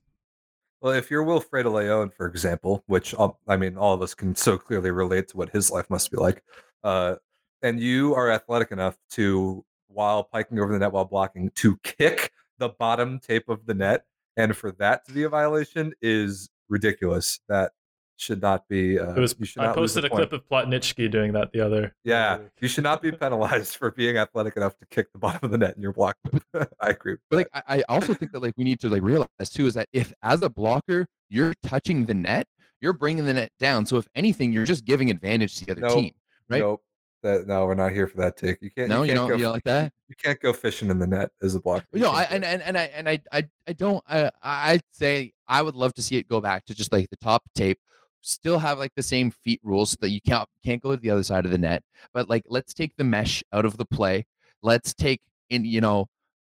Well, 0.80 0.94
if 0.94 1.10
you're 1.10 1.24
Wilfredo 1.24 1.72
Leon, 1.72 2.10
for 2.16 2.26
example, 2.26 2.82
which 2.86 3.12
all, 3.12 3.38
I 3.46 3.58
mean, 3.58 3.76
all 3.76 3.92
of 3.92 4.00
us 4.00 4.14
can 4.14 4.34
so 4.34 4.56
clearly 4.56 4.90
relate 4.90 5.28
to 5.28 5.36
what 5.36 5.50
his 5.50 5.70
life 5.70 5.90
must 5.90 6.10
be 6.10 6.16
like, 6.16 6.42
uh, 6.82 7.16
and 7.60 7.78
you 7.78 8.14
are 8.14 8.30
athletic 8.30 8.72
enough 8.72 8.96
to 9.10 9.65
while 9.96 10.22
piking 10.24 10.58
over 10.60 10.72
the 10.72 10.78
net 10.78 10.92
while 10.92 11.06
blocking 11.06 11.50
to 11.56 11.76
kick 11.82 12.30
the 12.58 12.68
bottom 12.68 13.18
tape 13.18 13.48
of 13.48 13.64
the 13.66 13.74
net, 13.74 14.04
and 14.36 14.54
for 14.56 14.70
that 14.72 15.04
to 15.06 15.12
be 15.12 15.22
a 15.24 15.28
violation 15.28 15.92
is 16.02 16.48
ridiculous. 16.68 17.40
That 17.48 17.72
should 18.18 18.40
not 18.42 18.68
be. 18.68 18.98
Uh, 18.98 19.14
it 19.14 19.18
was. 19.20 19.34
You 19.38 19.46
should 19.46 19.62
I 19.62 19.66
not 19.66 19.76
lose 19.78 19.94
posted 19.94 20.04
a 20.04 20.14
a 20.14 20.16
clip 20.16 20.32
of 20.32 20.46
Plotnytskyi 20.48 21.10
doing 21.10 21.32
that 21.32 21.50
the 21.52 21.60
other. 21.60 21.94
Yeah, 22.04 22.38
week. 22.38 22.48
you 22.60 22.68
should 22.68 22.84
not 22.84 23.00
be 23.02 23.10
penalized 23.10 23.76
for 23.76 23.90
being 23.90 24.16
athletic 24.18 24.56
enough 24.56 24.76
to 24.78 24.86
kick 24.86 25.12
the 25.12 25.18
bottom 25.18 25.40
of 25.42 25.50
the 25.50 25.58
net 25.58 25.76
in 25.76 25.82
your 25.82 25.92
block. 25.92 26.16
move. 26.30 26.44
I 26.80 26.90
agree. 26.90 27.16
But 27.30 27.36
like 27.38 27.48
I, 27.54 27.62
I 27.78 27.84
also 27.88 28.12
think 28.14 28.32
that 28.32 28.42
like 28.42 28.54
we 28.56 28.64
need 28.64 28.80
to 28.80 28.88
like 28.90 29.02
realize 29.02 29.28
too 29.50 29.66
is 29.66 29.74
that 29.74 29.88
if 29.92 30.12
as 30.22 30.42
a 30.42 30.50
blocker 30.50 31.06
you're 31.30 31.54
touching 31.62 32.04
the 32.06 32.14
net, 32.14 32.46
you're 32.80 32.92
bringing 32.92 33.24
the 33.24 33.34
net 33.34 33.50
down. 33.58 33.84
So 33.86 33.96
if 33.96 34.06
anything, 34.14 34.52
you're 34.52 34.64
just 34.66 34.84
giving 34.84 35.10
advantage 35.10 35.56
to 35.56 35.64
the 35.66 35.72
other 35.72 35.80
Nope. 35.82 35.94
team. 35.94 36.12
right? 36.50 36.60
Nope. 36.60 36.82
That 37.26 37.48
no, 37.48 37.66
we're 37.66 37.74
not 37.74 37.90
here 37.90 38.06
for 38.06 38.18
that 38.18 38.36
take. 38.36 38.62
You 38.62 38.70
can't. 38.70 38.88
No, 38.88 39.02
you, 39.02 39.10
you 39.10 39.16
can't 39.16 39.16
don't. 39.18 39.28
go, 39.30 39.34
You 39.34 39.42
don't 39.42 39.52
like 39.54 39.64
that? 39.64 39.92
You 40.08 40.14
can't 40.14 40.40
go 40.40 40.52
fishing 40.52 40.90
in 40.90 41.00
the 41.00 41.08
net 41.08 41.30
as 41.42 41.56
a 41.56 41.60
blocker. 41.60 41.84
You 41.92 42.02
No, 42.02 42.12
I 42.12 42.22
and, 42.30 42.44
and 42.44 42.62
and 42.62 42.78
I 42.78 42.84
and 42.94 43.08
I 43.08 43.20
I 43.32 43.48
I 43.66 43.72
don't. 43.72 44.04
I 44.08 44.30
I'd 44.44 44.84
say 44.92 45.32
I 45.48 45.60
would 45.60 45.74
love 45.74 45.92
to 45.94 46.02
see 46.02 46.16
it 46.18 46.28
go 46.28 46.40
back 46.40 46.64
to 46.66 46.74
just 46.74 46.92
like 46.92 47.10
the 47.10 47.16
top 47.16 47.42
tape. 47.56 47.80
Still 48.20 48.60
have 48.60 48.78
like 48.78 48.92
the 48.94 49.02
same 49.02 49.32
feet 49.32 49.60
rules 49.64 49.90
so 49.90 49.96
that 50.02 50.10
you 50.10 50.20
can't 50.20 50.48
can't 50.64 50.80
go 50.80 50.92
to 50.92 50.96
the 50.96 51.10
other 51.10 51.24
side 51.24 51.46
of 51.46 51.50
the 51.50 51.58
net. 51.58 51.82
But 52.14 52.30
like, 52.30 52.44
let's 52.46 52.72
take 52.72 52.94
the 52.96 53.02
mesh 53.02 53.42
out 53.52 53.64
of 53.64 53.76
the 53.76 53.86
play. 53.86 54.24
Let's 54.62 54.94
take 54.94 55.20
in 55.50 55.64
you 55.64 55.80
know, 55.80 56.06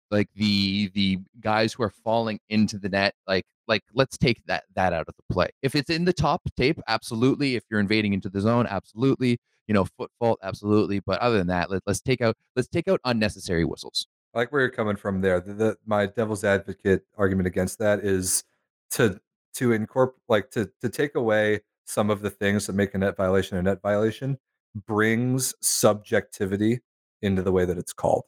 like 0.09 0.29
the 0.35 0.89
the 0.93 1.19
guys 1.41 1.73
who 1.73 1.83
are 1.83 1.93
falling 2.01 2.39
into 2.47 2.77
the 2.77 2.87
net. 2.87 3.13
Like 3.27 3.45
like 3.67 3.83
let's 3.93 4.17
take 4.17 4.41
that 4.45 4.63
that 4.75 4.93
out 4.93 5.09
of 5.09 5.15
the 5.17 5.33
play. 5.33 5.49
If 5.61 5.75
it's 5.75 5.89
in 5.89 6.05
the 6.05 6.13
top 6.13 6.43
tape, 6.55 6.79
absolutely. 6.87 7.57
If 7.57 7.63
you're 7.69 7.81
invading 7.81 8.13
into 8.13 8.29
the 8.29 8.39
zone, 8.39 8.67
absolutely. 8.69 9.37
You 9.71 9.75
know, 9.75 9.85
foot 9.85 10.11
fault, 10.19 10.37
absolutely. 10.43 10.99
But 10.99 11.21
other 11.21 11.37
than 11.37 11.47
that, 11.47 11.71
let, 11.71 11.81
let's 11.87 12.01
take 12.01 12.19
out 12.19 12.35
let's 12.57 12.67
take 12.67 12.89
out 12.89 12.99
unnecessary 13.05 13.63
whistles. 13.63 14.05
I 14.35 14.39
like 14.39 14.51
where 14.51 14.59
you're 14.59 14.69
coming 14.69 14.97
from 14.97 15.21
there. 15.21 15.39
The, 15.39 15.53
the 15.53 15.77
my 15.85 16.07
devil's 16.07 16.43
advocate 16.43 17.05
argument 17.17 17.47
against 17.47 17.79
that 17.79 17.99
is 18.01 18.43
to 18.89 19.21
to 19.53 19.71
incorporate 19.71 20.19
like 20.27 20.51
to 20.51 20.69
to 20.81 20.89
take 20.89 21.15
away 21.15 21.61
some 21.85 22.09
of 22.09 22.21
the 22.21 22.29
things 22.29 22.67
that 22.67 22.73
make 22.73 22.93
a 22.95 22.97
net 22.97 23.15
violation 23.15 23.57
a 23.57 23.61
net 23.61 23.81
violation 23.81 24.37
brings 24.85 25.55
subjectivity 25.61 26.81
into 27.21 27.41
the 27.41 27.53
way 27.53 27.63
that 27.63 27.77
it's 27.77 27.93
called. 27.93 28.25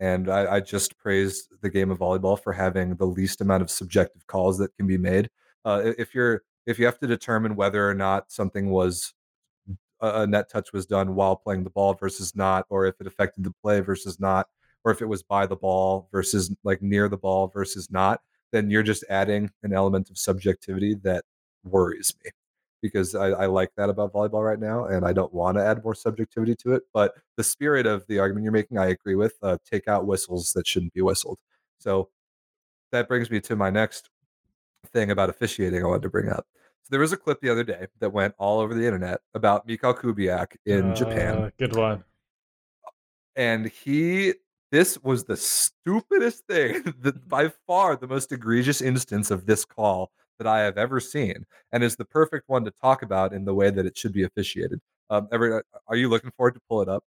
And 0.00 0.28
I, 0.28 0.56
I 0.56 0.60
just 0.60 0.98
praised 0.98 1.48
the 1.62 1.70
game 1.70 1.90
of 1.90 2.00
volleyball 2.00 2.38
for 2.38 2.52
having 2.52 2.96
the 2.96 3.06
least 3.06 3.40
amount 3.40 3.62
of 3.62 3.70
subjective 3.70 4.26
calls 4.26 4.58
that 4.58 4.76
can 4.76 4.86
be 4.86 4.98
made. 4.98 5.30
Uh, 5.64 5.94
if 5.96 6.14
you're 6.14 6.42
if 6.66 6.78
you 6.78 6.84
have 6.84 6.98
to 6.98 7.06
determine 7.06 7.56
whether 7.56 7.88
or 7.88 7.94
not 7.94 8.30
something 8.30 8.68
was 8.68 9.14
a 10.00 10.26
net 10.26 10.50
touch 10.50 10.72
was 10.72 10.86
done 10.86 11.14
while 11.14 11.36
playing 11.36 11.64
the 11.64 11.70
ball 11.70 11.94
versus 11.94 12.34
not, 12.36 12.66
or 12.68 12.86
if 12.86 13.00
it 13.00 13.06
affected 13.06 13.44
the 13.44 13.52
play 13.62 13.80
versus 13.80 14.20
not, 14.20 14.48
or 14.84 14.92
if 14.92 15.02
it 15.02 15.06
was 15.06 15.22
by 15.22 15.46
the 15.46 15.56
ball 15.56 16.08
versus 16.12 16.54
like 16.64 16.82
near 16.82 17.08
the 17.08 17.16
ball 17.16 17.48
versus 17.48 17.90
not, 17.90 18.20
then 18.52 18.70
you're 18.70 18.82
just 18.82 19.04
adding 19.10 19.50
an 19.62 19.72
element 19.72 20.10
of 20.10 20.18
subjectivity 20.18 20.94
that 20.94 21.24
worries 21.64 22.14
me 22.24 22.30
because 22.82 23.14
I, 23.14 23.28
I 23.30 23.46
like 23.46 23.70
that 23.76 23.88
about 23.88 24.12
volleyball 24.12 24.44
right 24.44 24.60
now, 24.60 24.84
and 24.84 25.04
I 25.04 25.12
don't 25.12 25.32
want 25.32 25.56
to 25.56 25.64
add 25.64 25.82
more 25.82 25.94
subjectivity 25.94 26.54
to 26.56 26.74
it. 26.74 26.84
But 26.92 27.14
the 27.36 27.44
spirit 27.44 27.86
of 27.86 28.06
the 28.06 28.18
argument 28.18 28.44
you're 28.44 28.52
making, 28.52 28.78
I 28.78 28.88
agree 28.88 29.16
with. 29.16 29.34
Uh, 29.42 29.58
take 29.68 29.88
out 29.88 30.06
whistles 30.06 30.52
that 30.52 30.66
shouldn't 30.66 30.94
be 30.94 31.02
whistled. 31.02 31.38
So 31.78 32.10
that 32.92 33.08
brings 33.08 33.30
me 33.30 33.40
to 33.40 33.56
my 33.56 33.70
next 33.70 34.08
thing 34.92 35.10
about 35.10 35.30
officiating 35.30 35.82
I 35.82 35.86
wanted 35.86 36.02
to 36.02 36.10
bring 36.10 36.28
up. 36.28 36.46
So 36.86 36.90
there 36.92 37.00
was 37.00 37.12
a 37.12 37.16
clip 37.16 37.40
the 37.40 37.50
other 37.50 37.64
day 37.64 37.88
that 37.98 38.10
went 38.12 38.32
all 38.38 38.60
over 38.60 38.72
the 38.72 38.84
internet 38.84 39.20
about 39.34 39.66
Mikhail 39.66 39.92
Kubiak 39.92 40.54
in 40.66 40.94
Japan 40.94 41.34
Uh, 41.36 41.50
Good 41.58 41.74
one. 41.74 42.04
and 43.34 43.66
he 43.66 44.34
this 44.70 44.96
was 45.02 45.24
the 45.24 45.36
stupidest 45.36 46.46
thing 46.46 46.82
the, 47.00 47.12
by 47.12 47.50
far 47.66 47.96
the 47.96 48.06
most 48.06 48.30
egregious 48.30 48.80
instance 48.80 49.30
of 49.32 49.46
this 49.46 49.64
call 49.64 50.10
that 50.38 50.46
i 50.46 50.60
have 50.60 50.76
ever 50.78 50.98
seen 51.00 51.44
and 51.72 51.82
is 51.84 51.96
the 51.96 52.04
perfect 52.04 52.44
one 52.48 52.64
to 52.64 52.70
talk 52.70 53.02
about 53.02 53.32
in 53.32 53.44
the 53.44 53.54
way 53.54 53.70
that 53.70 53.84
it 53.86 53.96
should 53.98 54.12
be 54.12 54.22
officiated 54.24 54.80
um 55.10 55.28
every, 55.32 55.60
are 55.88 55.96
you 55.96 56.08
looking 56.08 56.30
forward 56.36 56.54
to 56.54 56.60
pull 56.68 56.82
it 56.82 56.88
up 56.88 57.02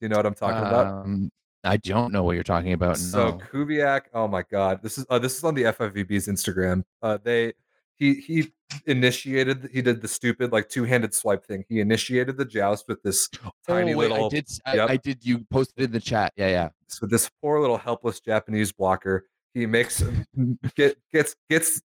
do 0.00 0.06
you 0.06 0.08
know 0.10 0.16
what 0.16 0.26
i'm 0.26 0.34
talking 0.34 0.58
about 0.66 0.86
Um, 1.04 1.30
I 1.64 1.76
don't 1.76 2.10
know 2.12 2.22
what 2.22 2.36
you're 2.36 2.42
talking 2.42 2.72
about. 2.72 2.96
so 2.96 3.32
no. 3.32 3.38
Kubiak, 3.52 4.02
oh 4.14 4.26
my 4.26 4.42
god, 4.50 4.80
this 4.82 4.96
is 4.96 5.04
uh, 5.10 5.18
this 5.18 5.36
is 5.36 5.44
on 5.44 5.54
the 5.54 5.64
FIVB's 5.64 6.26
Instagram. 6.26 6.84
Uh, 7.02 7.18
they 7.22 7.52
he 8.00 8.14
he 8.14 8.52
initiated 8.86 9.68
he 9.72 9.82
did 9.82 10.00
the 10.00 10.08
stupid 10.08 10.50
like 10.50 10.68
two 10.68 10.84
handed 10.84 11.14
swipe 11.14 11.46
thing. 11.46 11.64
He 11.68 11.80
initiated 11.80 12.36
the 12.36 12.44
joust 12.44 12.88
with 12.88 13.02
this 13.02 13.28
oh, 13.44 13.50
tiny 13.68 13.94
oh, 13.94 13.98
wait, 13.98 14.10
little 14.10 14.26
I 14.26 14.28
did. 14.30 14.48
I, 14.64 14.74
Yep. 14.74 14.90
I 14.90 14.96
did. 14.96 15.24
You 15.24 15.44
posted 15.50 15.84
in 15.84 15.92
the 15.92 16.00
chat. 16.00 16.32
Yeah, 16.36 16.48
yeah. 16.48 16.68
so 16.88 17.06
this 17.06 17.30
poor 17.40 17.60
little 17.60 17.76
helpless 17.76 18.18
Japanese 18.18 18.72
blocker, 18.72 19.26
he 19.54 19.66
makes 19.66 20.02
get 20.74 20.96
gets 21.12 21.36
gets 21.48 21.82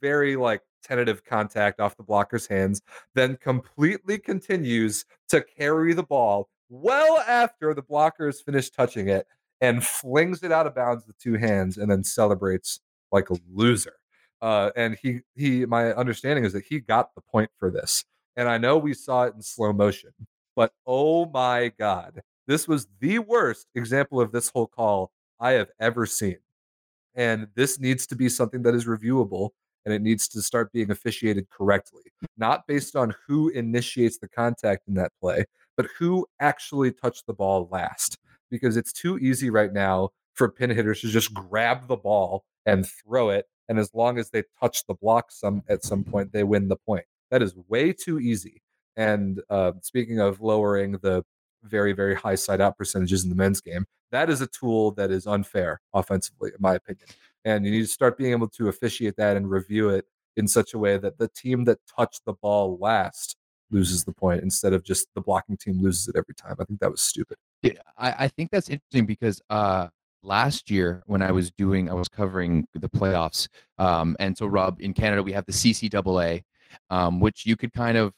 very 0.00 0.36
like 0.36 0.62
tentative 0.82 1.22
contact 1.24 1.80
off 1.80 1.96
the 1.96 2.02
blocker's 2.02 2.46
hands, 2.46 2.80
then 3.14 3.36
completely 3.36 4.18
continues 4.18 5.04
to 5.28 5.42
carry 5.42 5.92
the 5.92 6.02
ball 6.02 6.48
well 6.70 7.18
after 7.26 7.74
the 7.74 7.82
blocker 7.82 8.26
has 8.26 8.40
finished 8.40 8.74
touching 8.74 9.08
it 9.08 9.26
and 9.60 9.84
flings 9.84 10.42
it 10.42 10.52
out 10.52 10.66
of 10.66 10.74
bounds 10.74 11.06
with 11.06 11.18
two 11.18 11.34
hands 11.34 11.76
and 11.76 11.90
then 11.90 12.02
celebrates 12.02 12.80
like 13.12 13.28
a 13.30 13.36
loser. 13.52 13.97
Uh, 14.40 14.70
and 14.76 14.96
he 15.02 15.20
he 15.34 15.66
my 15.66 15.92
understanding 15.94 16.44
is 16.44 16.52
that 16.52 16.64
he 16.64 16.80
got 16.80 17.14
the 17.14 17.20
point 17.20 17.50
for 17.58 17.70
this. 17.70 18.04
And 18.36 18.48
I 18.48 18.58
know 18.58 18.78
we 18.78 18.94
saw 18.94 19.24
it 19.24 19.34
in 19.34 19.42
slow 19.42 19.72
motion, 19.72 20.10
but 20.54 20.72
oh 20.86 21.26
my 21.26 21.72
god, 21.78 22.22
this 22.46 22.68
was 22.68 22.86
the 23.00 23.18
worst 23.18 23.66
example 23.74 24.20
of 24.20 24.32
this 24.32 24.48
whole 24.48 24.68
call 24.68 25.10
I 25.40 25.52
have 25.52 25.68
ever 25.80 26.06
seen. 26.06 26.38
And 27.14 27.48
this 27.56 27.80
needs 27.80 28.06
to 28.08 28.16
be 28.16 28.28
something 28.28 28.62
that 28.62 28.74
is 28.74 28.84
reviewable 28.84 29.50
and 29.84 29.94
it 29.94 30.02
needs 30.02 30.28
to 30.28 30.42
start 30.42 30.72
being 30.72 30.90
officiated 30.90 31.48
correctly, 31.50 32.02
not 32.36 32.66
based 32.66 32.94
on 32.94 33.14
who 33.26 33.48
initiates 33.48 34.18
the 34.18 34.28
contact 34.28 34.82
in 34.86 34.94
that 34.94 35.12
play, 35.20 35.44
but 35.76 35.86
who 35.98 36.26
actually 36.40 36.92
touched 36.92 37.26
the 37.26 37.32
ball 37.32 37.68
last. 37.70 38.18
Because 38.50 38.76
it's 38.76 38.92
too 38.92 39.18
easy 39.18 39.50
right 39.50 39.72
now 39.72 40.10
for 40.34 40.48
pin 40.48 40.70
hitters 40.70 41.00
to 41.00 41.08
just 41.08 41.34
grab 41.34 41.88
the 41.88 41.96
ball 41.96 42.44
and 42.66 42.86
throw 42.86 43.30
it. 43.30 43.46
And 43.68 43.78
as 43.78 43.90
long 43.94 44.18
as 44.18 44.30
they 44.30 44.44
touch 44.60 44.86
the 44.86 44.94
block 44.94 45.30
some 45.30 45.62
at 45.68 45.84
some 45.84 46.04
point, 46.04 46.32
they 46.32 46.44
win 46.44 46.68
the 46.68 46.76
point. 46.76 47.04
That 47.30 47.42
is 47.42 47.54
way 47.68 47.92
too 47.92 48.18
easy. 48.18 48.62
And 48.96 49.42
uh, 49.50 49.72
speaking 49.82 50.20
of 50.20 50.40
lowering 50.40 50.92
the 50.92 51.24
very, 51.62 51.92
very 51.92 52.14
high 52.14 52.34
side 52.34 52.60
out 52.60 52.78
percentages 52.78 53.24
in 53.24 53.30
the 53.30 53.36
men's 53.36 53.60
game, 53.60 53.84
that 54.10 54.30
is 54.30 54.40
a 54.40 54.46
tool 54.46 54.92
that 54.92 55.10
is 55.10 55.26
unfair 55.26 55.80
offensively, 55.92 56.50
in 56.50 56.60
my 56.60 56.74
opinion. 56.74 57.06
And 57.44 57.64
you 57.64 57.70
need 57.70 57.82
to 57.82 57.86
start 57.86 58.16
being 58.16 58.32
able 58.32 58.48
to 58.48 58.68
officiate 58.68 59.16
that 59.16 59.36
and 59.36 59.50
review 59.50 59.90
it 59.90 60.06
in 60.36 60.48
such 60.48 60.72
a 60.72 60.78
way 60.78 60.96
that 60.96 61.18
the 61.18 61.28
team 61.28 61.64
that 61.64 61.78
touched 61.96 62.24
the 62.24 62.32
ball 62.32 62.78
last 62.80 63.36
loses 63.70 64.04
the 64.04 64.12
point 64.12 64.42
instead 64.42 64.72
of 64.72 64.82
just 64.82 65.08
the 65.14 65.20
blocking 65.20 65.56
team 65.56 65.82
loses 65.82 66.08
it 66.08 66.16
every 66.16 66.34
time. 66.34 66.56
I 66.58 66.64
think 66.64 66.80
that 66.80 66.90
was 66.90 67.02
stupid. 67.02 67.36
Yeah, 67.62 67.72
I, 67.96 68.24
I 68.24 68.28
think 68.28 68.50
that's 68.50 68.70
interesting 68.70 69.04
because 69.04 69.42
uh, 69.50 69.88
last 70.22 70.70
year 70.70 71.02
when 71.06 71.22
I 71.22 71.32
was 71.32 71.50
doing, 71.50 71.90
I 71.90 71.94
was 71.94 72.08
covering 72.08 72.66
the 72.74 72.88
playoffs, 72.88 73.48
um, 73.78 74.16
and 74.18 74.36
so 74.36 74.46
Rob 74.46 74.80
in 74.80 74.92
Canada 74.94 75.22
we 75.22 75.32
have 75.32 75.46
the 75.46 75.52
CCAA, 75.52 76.42
um, 76.90 77.20
which 77.20 77.46
you 77.46 77.56
could 77.56 77.72
kind 77.72 77.96
of 77.96 78.12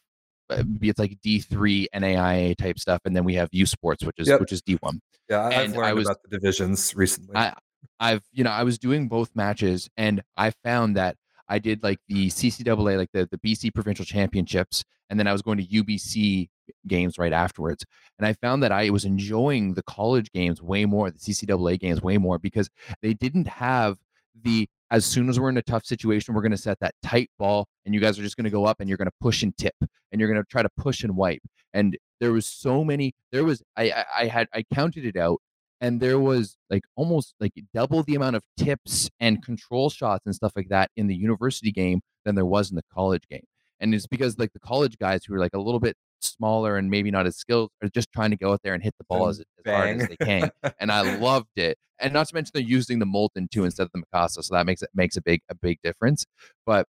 uh, 0.50 0.62
be 0.62 0.88
it's 0.88 0.98
like 0.98 1.16
D 1.22 1.38
three 1.38 1.88
NAIA 1.94 2.56
type 2.56 2.78
stuff, 2.78 3.00
and 3.04 3.14
then 3.14 3.24
we 3.24 3.34
have 3.34 3.48
U 3.52 3.66
Sports, 3.66 4.04
which 4.04 4.16
is 4.18 4.28
Yep. 4.28 4.40
which 4.40 4.52
is 4.52 4.62
D 4.62 4.76
one. 4.80 5.00
Yeah, 5.28 5.42
I- 5.42 5.46
I've 5.46 5.64
And 5.66 5.74
I 5.74 5.78
learned 5.78 5.98
was- 5.98 6.06
about 6.08 6.22
the 6.22 6.28
divisions 6.38 6.94
recently. 6.96 7.36
I 7.36 7.54
I've 7.98 8.22
you 8.32 8.44
know 8.44 8.50
I 8.50 8.62
was 8.64 8.78
doing 8.78 9.08
both 9.08 9.30
matches 9.34 9.88
and 9.96 10.22
I 10.36 10.50
found 10.64 10.96
that 10.96 11.16
I 11.48 11.58
did 11.58 11.82
like 11.82 11.98
the 12.08 12.28
CCAA 12.28 12.96
like 12.96 13.10
the 13.12 13.28
the 13.30 13.38
BC 13.38 13.70
provincial 13.74 14.04
championships 14.04 14.84
and 15.08 15.18
then 15.18 15.26
I 15.26 15.32
was 15.32 15.42
going 15.42 15.58
to 15.58 15.64
UBC 15.64 16.48
games 16.86 17.18
right 17.18 17.32
afterwards 17.32 17.84
and 18.18 18.26
I 18.26 18.32
found 18.34 18.62
that 18.62 18.72
I 18.72 18.90
was 18.90 19.04
enjoying 19.04 19.74
the 19.74 19.82
college 19.82 20.30
games 20.32 20.62
way 20.62 20.84
more 20.84 21.10
the 21.10 21.18
CCAA 21.18 21.78
games 21.78 22.02
way 22.02 22.18
more 22.18 22.38
because 22.38 22.68
they 23.02 23.14
didn't 23.14 23.48
have 23.48 23.98
the 24.42 24.68
as 24.90 25.04
soon 25.04 25.28
as 25.28 25.38
we're 25.38 25.50
in 25.50 25.56
a 25.56 25.62
tough 25.62 25.84
situation 25.84 26.34
we're 26.34 26.42
going 26.42 26.50
to 26.50 26.58
set 26.58 26.80
that 26.80 26.94
tight 27.02 27.30
ball 27.38 27.68
and 27.84 27.94
you 27.94 28.00
guys 28.00 28.18
are 28.18 28.22
just 28.22 28.36
going 28.36 28.44
to 28.44 28.50
go 28.50 28.64
up 28.64 28.80
and 28.80 28.88
you're 28.88 28.98
going 28.98 29.06
to 29.06 29.14
push 29.20 29.42
and 29.42 29.56
tip 29.56 29.74
and 29.80 30.20
you're 30.20 30.30
going 30.30 30.42
to 30.42 30.48
try 30.48 30.62
to 30.62 30.70
push 30.76 31.02
and 31.02 31.16
wipe. 31.16 31.42
And 31.72 31.96
there 32.20 32.32
was 32.32 32.46
so 32.46 32.84
many 32.84 33.14
there 33.32 33.44
was 33.44 33.62
I 33.76 34.04
I, 34.16 34.26
had 34.26 34.48
I 34.52 34.64
counted 34.74 35.04
it 35.04 35.16
out 35.16 35.40
and 35.80 36.00
there 36.00 36.18
was 36.18 36.56
like 36.68 36.82
almost 36.96 37.34
like 37.40 37.52
double 37.72 38.02
the 38.02 38.14
amount 38.14 38.36
of 38.36 38.42
tips 38.56 39.08
and 39.18 39.42
control 39.42 39.88
shots 39.88 40.26
and 40.26 40.34
stuff 40.34 40.52
like 40.56 40.68
that 40.68 40.90
in 40.96 41.06
the 41.06 41.14
university 41.14 41.72
game 41.72 42.00
than 42.24 42.34
there 42.34 42.46
was 42.46 42.70
in 42.70 42.76
the 42.76 42.84
college 42.92 43.26
game. 43.30 43.44
And 43.80 43.94
it's 43.94 44.06
because 44.06 44.38
like 44.38 44.52
the 44.52 44.60
college 44.60 44.98
guys 44.98 45.24
who 45.24 45.34
are 45.34 45.38
like 45.38 45.54
a 45.54 45.60
little 45.60 45.80
bit 45.80 45.96
smaller 46.20 46.76
and 46.76 46.90
maybe 46.90 47.10
not 47.10 47.26
as 47.26 47.36
skilled 47.36 47.70
are 47.82 47.88
just 47.88 48.12
trying 48.12 48.30
to 48.30 48.36
go 48.36 48.52
out 48.52 48.60
there 48.62 48.74
and 48.74 48.82
hit 48.82 48.94
the 48.98 49.04
ball 49.08 49.28
as, 49.28 49.40
as 49.40 49.46
hard 49.66 50.00
as 50.00 50.08
they 50.08 50.16
can 50.16 50.50
and 50.80 50.90
i 50.90 51.16
loved 51.16 51.48
it 51.56 51.76
and 51.98 52.12
not 52.12 52.26
to 52.28 52.34
mention 52.34 52.50
they're 52.54 52.62
using 52.62 52.98
the 52.98 53.06
molten 53.06 53.48
too 53.50 53.64
instead 53.64 53.84
of 53.84 53.90
the 53.92 54.02
mikasa 54.02 54.42
so 54.42 54.54
that 54.54 54.66
makes 54.66 54.82
it 54.82 54.90
makes 54.94 55.16
a 55.16 55.22
big 55.22 55.40
a 55.48 55.54
big 55.54 55.78
difference 55.82 56.26
but 56.66 56.86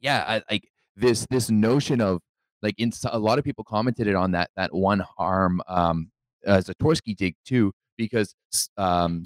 yeah 0.00 0.24
I, 0.26 0.42
like 0.50 0.68
this 0.96 1.26
this 1.30 1.50
notion 1.50 2.00
of 2.00 2.20
like 2.62 2.74
in 2.78 2.92
a 3.10 3.18
lot 3.18 3.38
of 3.38 3.44
people 3.44 3.64
commented 3.64 4.06
it 4.06 4.14
on 4.14 4.32
that 4.32 4.50
that 4.56 4.74
one 4.74 5.04
arm 5.18 5.60
um 5.68 6.10
uh, 6.46 6.58
Zatorski 6.58 7.16
dig 7.16 7.34
too 7.44 7.72
because 7.96 8.34
um 8.76 9.24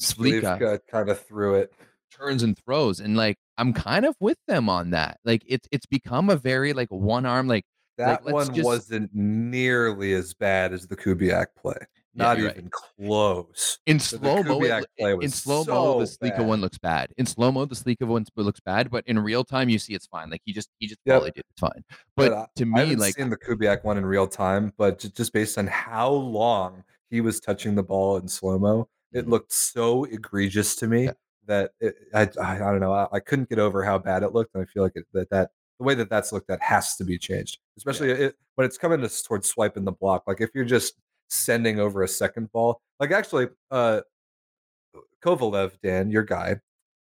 kind 0.90 1.08
of 1.08 1.20
threw 1.24 1.54
it 1.54 1.72
turns 2.10 2.42
and 2.42 2.58
throws 2.58 2.98
and 3.00 3.16
like 3.16 3.36
I'm 3.60 3.74
kind 3.74 4.06
of 4.06 4.16
with 4.20 4.38
them 4.48 4.70
on 4.70 4.90
that. 4.90 5.18
Like 5.22 5.42
it's 5.46 5.68
it's 5.70 5.84
become 5.84 6.30
a 6.30 6.36
very 6.36 6.72
like 6.72 6.88
one 6.88 7.26
arm 7.26 7.46
like 7.46 7.64
that 8.00 8.24
like, 8.24 8.34
one 8.34 8.54
just, 8.54 8.64
wasn't 8.64 9.10
nearly 9.14 10.12
as 10.14 10.34
bad 10.34 10.72
as 10.72 10.86
the 10.86 10.96
Kubiak 10.96 11.46
play. 11.56 11.76
Not 12.12 12.38
yeah, 12.38 12.50
even 12.50 12.64
right. 12.64 12.72
close. 12.72 13.78
In 13.86 14.00
slow 14.00 14.42
mo, 14.42 14.60
in 15.20 15.30
slow 15.30 15.58
mo, 15.58 15.64
so 15.64 16.00
the 16.00 16.06
Slika 16.06 16.44
one 16.44 16.60
looks 16.60 16.78
bad. 16.78 17.12
In 17.18 17.26
slow 17.26 17.52
mo, 17.52 17.64
the 17.66 17.76
Slika 17.76 18.04
one 18.04 18.24
looks 18.34 18.58
bad, 18.60 18.90
but 18.90 19.04
in 19.06 19.16
real 19.18 19.44
time, 19.44 19.68
you 19.68 19.78
see 19.78 19.94
it's 19.94 20.08
fine. 20.08 20.28
Like 20.28 20.42
he 20.44 20.52
just 20.52 20.70
he 20.80 20.88
just 20.88 21.00
yep. 21.04 21.20
volleyed 21.20 21.36
it, 21.36 21.46
it's 21.48 21.60
fine. 21.60 21.84
But, 22.16 22.30
but 22.30 22.50
to 22.56 22.66
me, 22.66 22.80
I 22.80 22.84
like 22.94 23.14
seen 23.14 23.30
the 23.30 23.36
Kubiak 23.36 23.84
one 23.84 23.96
in 23.96 24.04
real 24.04 24.26
time, 24.26 24.72
but 24.76 24.98
just 24.98 25.32
based 25.32 25.56
on 25.56 25.68
how 25.68 26.10
long 26.10 26.82
he 27.10 27.20
was 27.20 27.38
touching 27.38 27.76
the 27.76 27.82
ball 27.84 28.16
in 28.16 28.26
slow 28.26 28.58
mo, 28.58 28.88
it 29.12 29.20
mm-hmm. 29.20 29.30
looked 29.30 29.52
so 29.52 30.04
egregious 30.04 30.74
to 30.76 30.88
me 30.88 31.04
yeah. 31.04 31.12
that 31.46 31.70
it, 31.80 31.94
I, 32.12 32.22
I, 32.40 32.54
I 32.54 32.58
don't 32.58 32.80
know 32.80 32.92
I, 32.92 33.06
I, 33.12 33.20
couldn't 33.20 33.48
get 33.48 33.58
over 33.58 33.84
how 33.84 33.98
bad 33.98 34.24
it 34.24 34.32
looked, 34.32 34.54
and 34.54 34.62
I 34.62 34.66
feel 34.66 34.82
like 34.82 34.96
it, 34.96 35.04
that 35.12 35.30
that 35.30 35.50
the 35.80 35.84
way 35.84 35.94
that 35.94 36.10
that's 36.10 36.30
looked 36.30 36.50
at 36.50 36.62
has 36.62 36.94
to 36.96 37.04
be 37.04 37.18
changed, 37.18 37.58
especially 37.78 38.08
yeah. 38.08 38.14
it, 38.14 38.36
when 38.54 38.66
it's 38.66 38.76
coming 38.76 39.00
to, 39.00 39.08
towards 39.24 39.48
swiping 39.48 39.84
the 39.84 39.92
block. 39.92 40.22
Like 40.26 40.42
if 40.42 40.50
you're 40.54 40.66
just 40.66 40.92
sending 41.28 41.80
over 41.80 42.02
a 42.02 42.08
second 42.08 42.52
ball, 42.52 42.82
like 43.00 43.10
actually, 43.12 43.48
uh, 43.70 44.02
Kovalev, 45.24 45.72
Dan, 45.82 46.10
your 46.10 46.22
guy, 46.22 46.56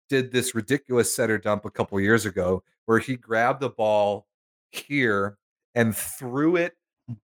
did 0.09 0.33
this 0.33 0.55
ridiculous 0.55 1.15
setter 1.15 1.37
dump 1.37 1.67
a 1.67 1.71
couple 1.71 2.01
years 2.01 2.25
ago 2.25 2.63
where 2.87 2.99
he 2.99 3.15
grabbed 3.15 3.61
the 3.61 3.69
ball 3.69 4.27
here 4.71 5.37
and 5.75 5.95
threw 5.95 6.57
it 6.57 6.73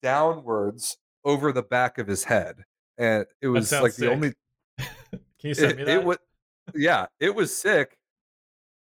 downwards 0.03 0.97
over 1.27 1.53
the 1.53 1.63
back 1.63 1.99
of 1.99 2.07
his 2.07 2.25
head, 2.25 2.65
and 2.97 3.27
it 3.43 3.49
was 3.49 3.71
like 3.71 3.93
sick. 3.93 4.07
the 4.07 4.11
only. 4.11 4.33
Can 4.79 5.21
you 5.43 5.55
send 5.55 5.73
it, 5.73 5.79
me 5.79 5.85
that? 5.85 5.97
It 5.97 6.05
was, 6.05 6.19
yeah, 6.75 7.07
it 7.21 7.35
was 7.35 7.55
sick, 7.55 7.99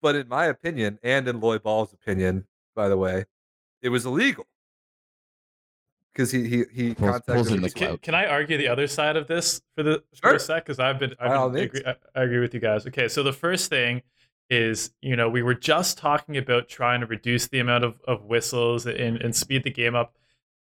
but 0.00 0.14
in 0.14 0.28
my 0.28 0.44
opinion, 0.44 1.00
and 1.02 1.26
in 1.26 1.40
Lloyd 1.40 1.64
Ball's 1.64 1.92
opinion, 1.92 2.46
by 2.74 2.88
the 2.88 2.96
way, 2.96 3.24
it 3.82 3.88
was 3.88 4.06
illegal 4.06 4.46
because 6.12 6.30
he 6.30 6.48
he 6.48 6.64
he 6.72 6.94
contacted. 6.94 7.74
Can, 7.74 7.98
can, 7.98 8.14
I 8.14 8.26
argue 8.26 8.58
the 8.58 8.68
other 8.68 8.86
side 8.86 9.16
of 9.16 9.26
this 9.26 9.60
for 9.76 9.82
the 9.82 10.02
sure. 10.12 10.30
for 10.30 10.34
a 10.34 10.40
sec? 10.40 10.64
Because 10.64 10.78
I've 10.78 10.98
been, 10.98 11.14
I've 11.18 11.52
been 11.52 11.64
agree, 11.64 11.82
I, 11.86 11.94
I 12.14 12.22
agree 12.24 12.40
with 12.40 12.54
you 12.54 12.60
guys. 12.60 12.86
Okay, 12.86 13.08
so 13.08 13.22
the 13.22 13.32
first 13.32 13.70
thing 13.70 14.02
is 14.52 14.92
you 15.00 15.16
know 15.16 15.30
we 15.30 15.42
were 15.42 15.54
just 15.54 15.96
talking 15.96 16.36
about 16.36 16.68
trying 16.68 17.00
to 17.00 17.06
reduce 17.06 17.48
the 17.48 17.58
amount 17.58 17.84
of, 17.84 17.98
of 18.06 18.24
whistles 18.24 18.86
and, 18.86 19.16
and 19.16 19.34
speed 19.34 19.62
the 19.62 19.70
game 19.70 19.94
up 19.94 20.14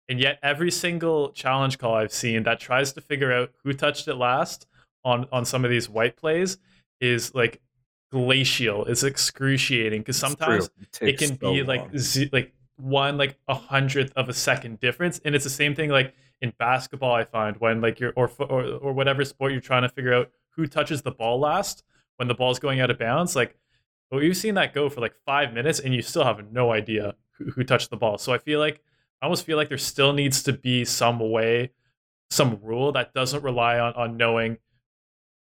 and 0.07 0.17
yet 0.17 0.39
every 0.41 0.71
single 0.71 1.29
challenge 1.31 1.77
call 1.77 1.95
i've 1.95 2.13
seen 2.13 2.43
that 2.43 2.57
tries 2.57 2.93
to 2.93 3.01
figure 3.01 3.33
out 3.33 3.51
who 3.63 3.73
touched 3.73 4.07
it 4.07 4.15
last 4.15 4.65
on 5.03 5.27
on 5.33 5.43
some 5.43 5.65
of 5.65 5.71
these 5.71 5.89
white 5.89 6.15
plays 6.15 6.57
is 7.01 7.35
like 7.35 7.59
glacial 8.11 8.85
it's 8.85 9.03
excruciating 9.03 10.01
because 10.01 10.17
sometimes 10.17 10.69
it, 10.99 11.09
it, 11.09 11.17
can 11.17 11.39
so 11.39 11.51
be 11.51 11.63
like 11.63 11.97
z- 11.97 12.29
like 12.33 12.53
one 12.75 13.17
like 13.17 13.37
a 13.47 13.53
hundredth 13.53 14.11
of 14.17 14.27
a 14.27 14.33
second 14.33 14.79
difference 14.81 15.21
and 15.23 15.33
it's 15.33 15.45
the 15.45 15.49
same 15.49 15.73
thing 15.73 15.89
like 15.89 16.13
in 16.41 16.51
basketball 16.59 17.13
i 17.13 17.23
find 17.23 17.55
when 17.57 17.79
like 17.79 17.99
you're 17.99 18.11
or, 18.17 18.29
or 18.39 18.63
or 18.63 18.93
whatever 18.93 19.23
sport 19.23 19.53
you're 19.53 19.61
trying 19.61 19.83
to 19.83 19.89
figure 19.89 20.13
out 20.13 20.29
who 20.49 20.67
touches 20.67 21.01
the 21.03 21.11
ball 21.11 21.39
last 21.39 21.83
when 22.17 22.27
the 22.27 22.33
ball's 22.33 22.59
going 22.59 22.81
out 22.81 22.89
of 22.89 22.99
bounds 22.99 23.35
like 23.35 23.55
well, 24.11 24.21
you've 24.21 24.35
seen 24.35 24.55
that 24.55 24.73
go 24.73 24.89
for 24.89 24.99
like 24.99 25.15
five 25.25 25.53
minutes 25.53 25.79
and 25.79 25.95
you 25.95 26.01
still 26.01 26.25
have 26.25 26.51
no 26.51 26.73
idea 26.73 27.15
who, 27.37 27.45
who 27.51 27.63
touched 27.63 27.91
the 27.91 27.95
ball. 27.95 28.17
So 28.17 28.33
i 28.33 28.37
feel 28.37 28.59
like 28.59 28.81
i 29.21 29.25
almost 29.25 29.45
feel 29.45 29.55
like 29.55 29.69
there 29.69 29.77
still 29.77 30.11
needs 30.11 30.43
to 30.43 30.53
be 30.53 30.83
some 30.83 31.19
way 31.19 31.71
some 32.29 32.59
rule 32.61 32.91
that 32.91 33.13
doesn't 33.13 33.41
rely 33.41 33.79
on 33.79 33.93
on 33.93 34.17
knowing 34.17 34.57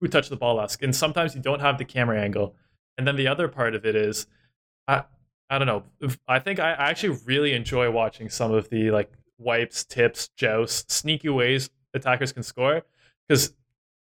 who 0.03 0.09
touched 0.09 0.29
the 0.29 0.37
ball 0.37 0.57
last 0.57 0.83
and 0.83 0.95
sometimes 0.95 1.35
you 1.35 1.41
don't 1.41 1.61
have 1.61 1.79
the 1.79 1.85
camera 1.87 2.21
angle 2.21 2.55
and 2.99 3.07
then 3.07 3.17
the 3.17 3.27
other 3.27 3.49
part 3.49 3.75
of 3.75 3.87
it 3.87 3.97
is 3.97 4.27
i 4.87 5.03
I 5.53 5.59
don't 5.59 5.67
know. 5.67 5.83
I 6.27 6.39
think 6.39 6.61
I 6.61 6.71
actually 6.71 7.19
really 7.27 7.53
enjoy 7.53 7.91
watching 7.91 8.31
some 8.31 8.53
of 8.53 8.71
the 8.71 8.91
like 8.91 9.13
wipes, 9.37 9.85
tips, 9.85 10.29
jousts, 10.29 10.95
sneaky 10.95 11.29
ways 11.29 11.69
attackers 11.93 12.33
can 12.33 12.43
score. 12.43 12.83
Because 13.29 13.53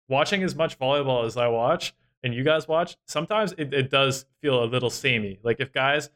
watching 0.08 0.44
as 0.44 0.54
much 0.54 0.78
volleyball 0.78 1.26
as 1.26 1.36
I 1.36 1.48
watch 1.48 1.92
and 2.22 2.32
you 2.32 2.44
guys 2.44 2.68
watch, 2.68 2.96
sometimes 3.08 3.52
it, 3.58 3.74
it 3.74 3.90
does 3.90 4.26
feel 4.40 4.62
a 4.62 4.66
little 4.66 4.90
samey. 4.90 5.40
Like 5.42 5.58
if 5.58 5.72
guys 5.72 6.10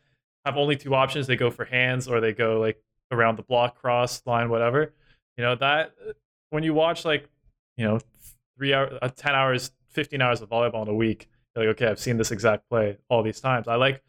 have 0.45 0.57
only 0.57 0.77
two 0.77 0.95
options, 0.95 1.27
they 1.27 1.35
go 1.35 1.51
for 1.51 1.65
hands 1.65 2.07
or 2.07 2.21
they 2.21 2.33
go 2.33 2.61
like 2.61 2.81
around 3.11 3.37
the 3.37 3.43
block, 3.43 3.81
cross, 3.81 4.23
line, 4.27 4.49
whatever. 4.51 4.93
You 5.37 5.43
know, 5.43 5.57
that 5.57 5.95
when 6.51 6.63
you 6.63 6.75
watch 6.75 7.05
like, 7.05 7.29
you 7.77 7.85
know, 7.85 7.99
three 8.57 8.75
hours, 8.75 8.99
uh, 9.03 9.09
10 9.09 9.35
hours, 9.35 9.73
15 9.91 10.21
hours 10.21 10.41
of 10.41 10.49
volleyball 10.49 10.83
in 10.83 10.89
a 10.89 10.95
week, 10.95 11.29
you're 11.55 11.67
like, 11.67 11.77
okay, 11.77 11.91
I've 11.91 12.01
seen 12.01 12.17
this 12.17 12.31
exact 12.31 12.69
play 12.69 12.99
all 13.09 13.23
these 13.23 13.41
times. 13.41 13.69
I 13.69 13.77
like 13.77 14.03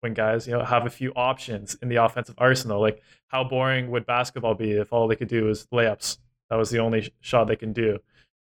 when 0.00 0.14
guys, 0.14 0.46
you 0.46 0.52
know, 0.52 0.64
have 0.64 0.86
a 0.86 0.90
few 0.90 1.12
options 1.16 1.76
in 1.82 1.88
the 1.88 1.96
offensive 1.96 2.34
arsenal. 2.38 2.80
Like, 2.80 3.02
how 3.28 3.44
boring 3.44 3.90
would 3.90 4.06
basketball 4.06 4.54
be 4.54 4.72
if 4.72 4.92
all 4.92 5.08
they 5.08 5.16
could 5.16 5.28
do 5.28 5.44
was 5.44 5.66
layups? 5.66 6.18
That 6.50 6.56
was 6.56 6.70
the 6.70 6.78
only 6.78 7.12
shot 7.20 7.48
they 7.48 7.56
can 7.56 7.72
do. 7.72 7.98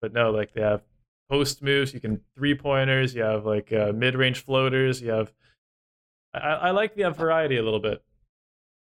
But 0.01 0.13
no, 0.13 0.31
like 0.31 0.53
they 0.53 0.61
have 0.61 0.83
post 1.29 1.61
moves. 1.61 1.93
You 1.93 1.99
can 1.99 2.21
three 2.35 2.55
pointers. 2.55 3.15
You 3.15 3.23
have 3.23 3.45
like 3.45 3.73
uh, 3.73 3.91
mid 3.93 4.15
range 4.15 4.43
floaters. 4.43 5.01
You 5.01 5.09
have. 5.09 5.33
I, 6.33 6.39
I 6.39 6.71
like 6.71 6.95
the 6.95 7.09
variety 7.09 7.57
a 7.57 7.63
little 7.63 7.79
bit. 7.79 8.03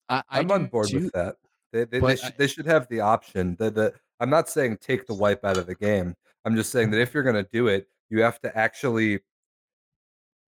I, 0.09 0.23
am 0.33 0.51
on 0.51 0.67
board 0.67 0.89
too, 0.89 1.01
with 1.01 1.13
that. 1.13 1.37
They 1.73 1.85
they, 1.85 2.01
they, 2.01 2.17
should, 2.17 2.35
they 2.37 2.47
should 2.47 2.67
have 2.67 2.89
the 2.89 3.01
option. 3.01 3.57
The 3.59 3.71
the 3.71 3.95
I'm 4.21 4.31
not 4.31 4.49
saying 4.49 4.79
take 4.81 5.07
the 5.07 5.15
wipe 5.15 5.45
out 5.45 5.57
of 5.57 5.67
the 5.67 5.75
game. 5.75 6.15
I'm 6.45 6.57
just 6.57 6.71
saying 6.73 6.91
that 6.91 7.01
if 7.01 7.15
you're 7.15 7.23
going 7.23 7.37
to 7.37 7.49
do 7.53 7.69
it, 7.69 7.89
you 8.09 8.23
have 8.23 8.41
to 8.41 8.57
actually 8.57 9.21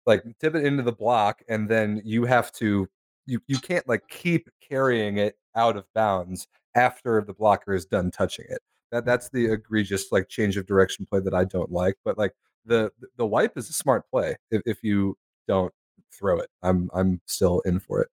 like 0.06 0.22
tip 0.40 0.54
it 0.54 0.64
into 0.64 0.82
the 0.82 0.92
block 0.92 1.42
and 1.48 1.68
then 1.68 2.02
you 2.04 2.24
have 2.24 2.52
to 2.52 2.88
you 3.26 3.40
you 3.46 3.58
can't 3.58 3.88
like 3.88 4.06
keep 4.08 4.50
carrying 4.66 5.16
it 5.18 5.36
out 5.56 5.76
of 5.76 5.84
bounds 5.94 6.46
after 6.74 7.22
the 7.22 7.32
blocker 7.32 7.74
is 7.74 7.86
done 7.86 8.10
touching 8.10 8.46
it. 8.48 8.60
That 8.92 9.04
that's 9.04 9.30
the 9.30 9.46
egregious 9.52 10.12
like 10.12 10.28
change 10.28 10.56
of 10.56 10.66
direction 10.66 11.06
play 11.06 11.20
that 11.20 11.34
I 11.34 11.44
don't 11.44 11.72
like. 11.72 11.96
But 12.04 12.18
like 12.18 12.32
the 12.66 12.90
the 13.16 13.26
wipe 13.26 13.56
is 13.56 13.70
a 13.70 13.72
smart 13.72 14.08
play 14.10 14.36
if, 14.50 14.62
if 14.66 14.82
you 14.82 15.16
don't 15.48 15.72
throw 16.12 16.38
it. 16.38 16.50
I'm 16.62 16.90
I'm 16.94 17.20
still 17.26 17.60
in 17.60 17.80
for 17.80 18.02
it. 18.02 18.08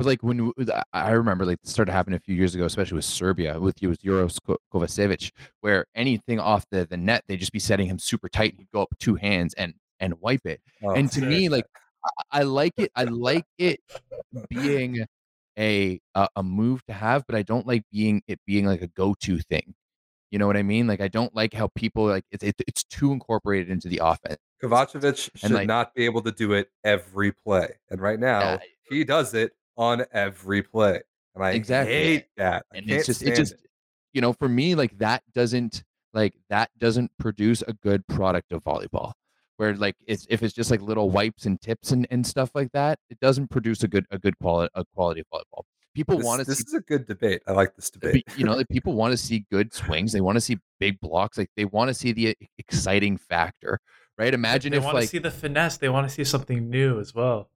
But 0.00 0.06
like 0.06 0.22
when 0.22 0.50
I 0.94 1.10
remember, 1.10 1.44
like 1.44 1.58
it 1.62 1.68
started 1.68 1.92
happening 1.92 2.16
a 2.16 2.20
few 2.20 2.34
years 2.34 2.54
ago, 2.54 2.64
especially 2.64 2.96
with 2.96 3.04
Serbia, 3.04 3.60
with 3.60 3.82
you 3.82 3.90
with 3.90 4.00
Kovacevic, 4.02 5.30
where 5.60 5.84
anything 5.94 6.40
off 6.40 6.64
the, 6.70 6.86
the 6.86 6.96
net, 6.96 7.22
they'd 7.28 7.36
just 7.36 7.52
be 7.52 7.58
setting 7.58 7.86
him 7.86 7.98
super 7.98 8.30
tight. 8.30 8.54
He'd 8.56 8.70
go 8.72 8.80
up 8.80 8.94
two 8.98 9.16
hands, 9.16 9.52
and 9.58 9.74
and 10.00 10.14
wipe 10.22 10.46
it. 10.46 10.62
Oh, 10.82 10.92
and 10.92 11.12
to 11.12 11.20
me, 11.20 11.50
like 11.50 11.66
I, 12.32 12.40
I 12.40 12.42
like 12.44 12.72
it. 12.78 12.90
I 12.96 13.04
like 13.04 13.44
it 13.58 13.80
being 14.48 15.04
a, 15.58 16.00
a, 16.14 16.42
move 16.42 16.82
to 16.86 16.94
have, 16.94 17.26
but 17.26 17.36
I 17.36 17.42
don't 17.42 17.66
like 17.66 17.82
being 17.92 18.22
it 18.26 18.40
being 18.46 18.64
like 18.64 18.80
a 18.80 18.88
go 18.88 19.14
to 19.20 19.38
thing. 19.38 19.74
You 20.30 20.38
know 20.38 20.46
what 20.46 20.56
I 20.56 20.62
mean? 20.62 20.86
Like 20.86 21.02
I 21.02 21.08
don't 21.08 21.36
like 21.36 21.52
how 21.52 21.68
people 21.74 22.06
like 22.06 22.24
it's 22.30 22.42
it, 22.42 22.54
it's 22.66 22.84
too 22.84 23.12
incorporated 23.12 23.68
into 23.68 23.88
the 23.88 24.00
offense. 24.02 24.38
Kovacevic 24.62 25.28
should 25.36 25.50
like, 25.50 25.66
not 25.66 25.94
be 25.94 26.06
able 26.06 26.22
to 26.22 26.32
do 26.32 26.54
it 26.54 26.70
every 26.84 27.32
play, 27.32 27.74
and 27.90 28.00
right 28.00 28.18
now 28.18 28.40
yeah, 28.40 28.58
he 28.88 29.04
does 29.04 29.34
it 29.34 29.52
on 29.80 30.04
every 30.12 30.62
play, 30.62 31.00
and 31.34 31.42
I 31.42 31.52
exactly. 31.52 31.94
hate 31.94 32.26
that. 32.36 32.66
I 32.72 32.78
and 32.78 32.90
it's 32.90 33.06
just 33.06 33.22
it 33.22 33.34
just 33.34 33.54
it. 33.54 33.60
you 34.12 34.20
know 34.20 34.34
for 34.34 34.48
me 34.48 34.74
like 34.74 34.96
that 34.98 35.22
doesn't 35.34 35.82
like 36.12 36.34
that 36.50 36.70
doesn't 36.78 37.10
produce 37.18 37.62
a 37.66 37.72
good 37.72 38.06
product 38.06 38.52
of 38.52 38.62
volleyball 38.62 39.12
where 39.56 39.74
like 39.74 39.96
it's 40.06 40.26
if 40.28 40.42
it's 40.42 40.54
just 40.54 40.70
like 40.70 40.82
little 40.82 41.10
wipes 41.10 41.46
and 41.46 41.60
tips 41.60 41.92
and, 41.92 42.06
and 42.10 42.26
stuff 42.26 42.50
like 42.54 42.70
that, 42.72 42.98
it 43.08 43.18
doesn't 43.20 43.48
produce 43.48 43.82
a 43.82 43.88
good 43.88 44.06
a 44.10 44.18
good 44.18 44.38
quality 44.38 44.70
a 44.74 44.84
quality 44.94 45.20
of 45.20 45.26
volleyball. 45.32 45.62
People 45.94 46.18
want 46.18 46.40
to. 46.40 46.46
This 46.46 46.58
see, 46.58 46.64
is 46.68 46.74
a 46.74 46.80
good 46.80 47.06
debate. 47.06 47.42
I 47.46 47.52
like 47.52 47.74
this 47.74 47.90
debate. 47.90 48.24
you 48.36 48.44
know, 48.44 48.54
like 48.54 48.68
people 48.68 48.94
want 48.94 49.12
to 49.12 49.16
see 49.16 49.44
good 49.50 49.74
swings. 49.74 50.12
They 50.12 50.20
want 50.20 50.36
to 50.36 50.40
see 50.40 50.58
big 50.78 51.00
blocks. 51.00 51.36
Like 51.36 51.50
they 51.56 51.64
want 51.64 51.88
to 51.88 51.94
see 51.94 52.12
the 52.12 52.36
exciting 52.58 53.16
factor, 53.16 53.80
right? 54.16 54.32
Imagine 54.32 54.70
they 54.72 54.78
if 54.78 54.84
want 54.84 54.94
like 54.94 55.04
to 55.04 55.08
see 55.08 55.18
the 55.18 55.30
finesse. 55.30 55.78
They 55.78 55.88
want 55.88 56.08
to 56.08 56.14
see 56.14 56.24
something 56.24 56.70
new 56.70 57.00
as 57.00 57.14
well. 57.14 57.50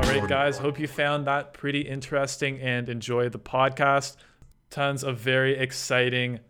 All 0.00 0.16
right, 0.16 0.26
guys. 0.26 0.56
Hope 0.56 0.80
you 0.80 0.88
found 0.88 1.26
that 1.26 1.52
pretty 1.52 1.82
interesting 1.82 2.58
and 2.60 2.88
enjoy 2.88 3.28
the 3.28 3.38
podcast 3.38 4.16
tons 4.70 5.04
of 5.04 5.18
very 5.18 5.58
exciting 5.58 6.40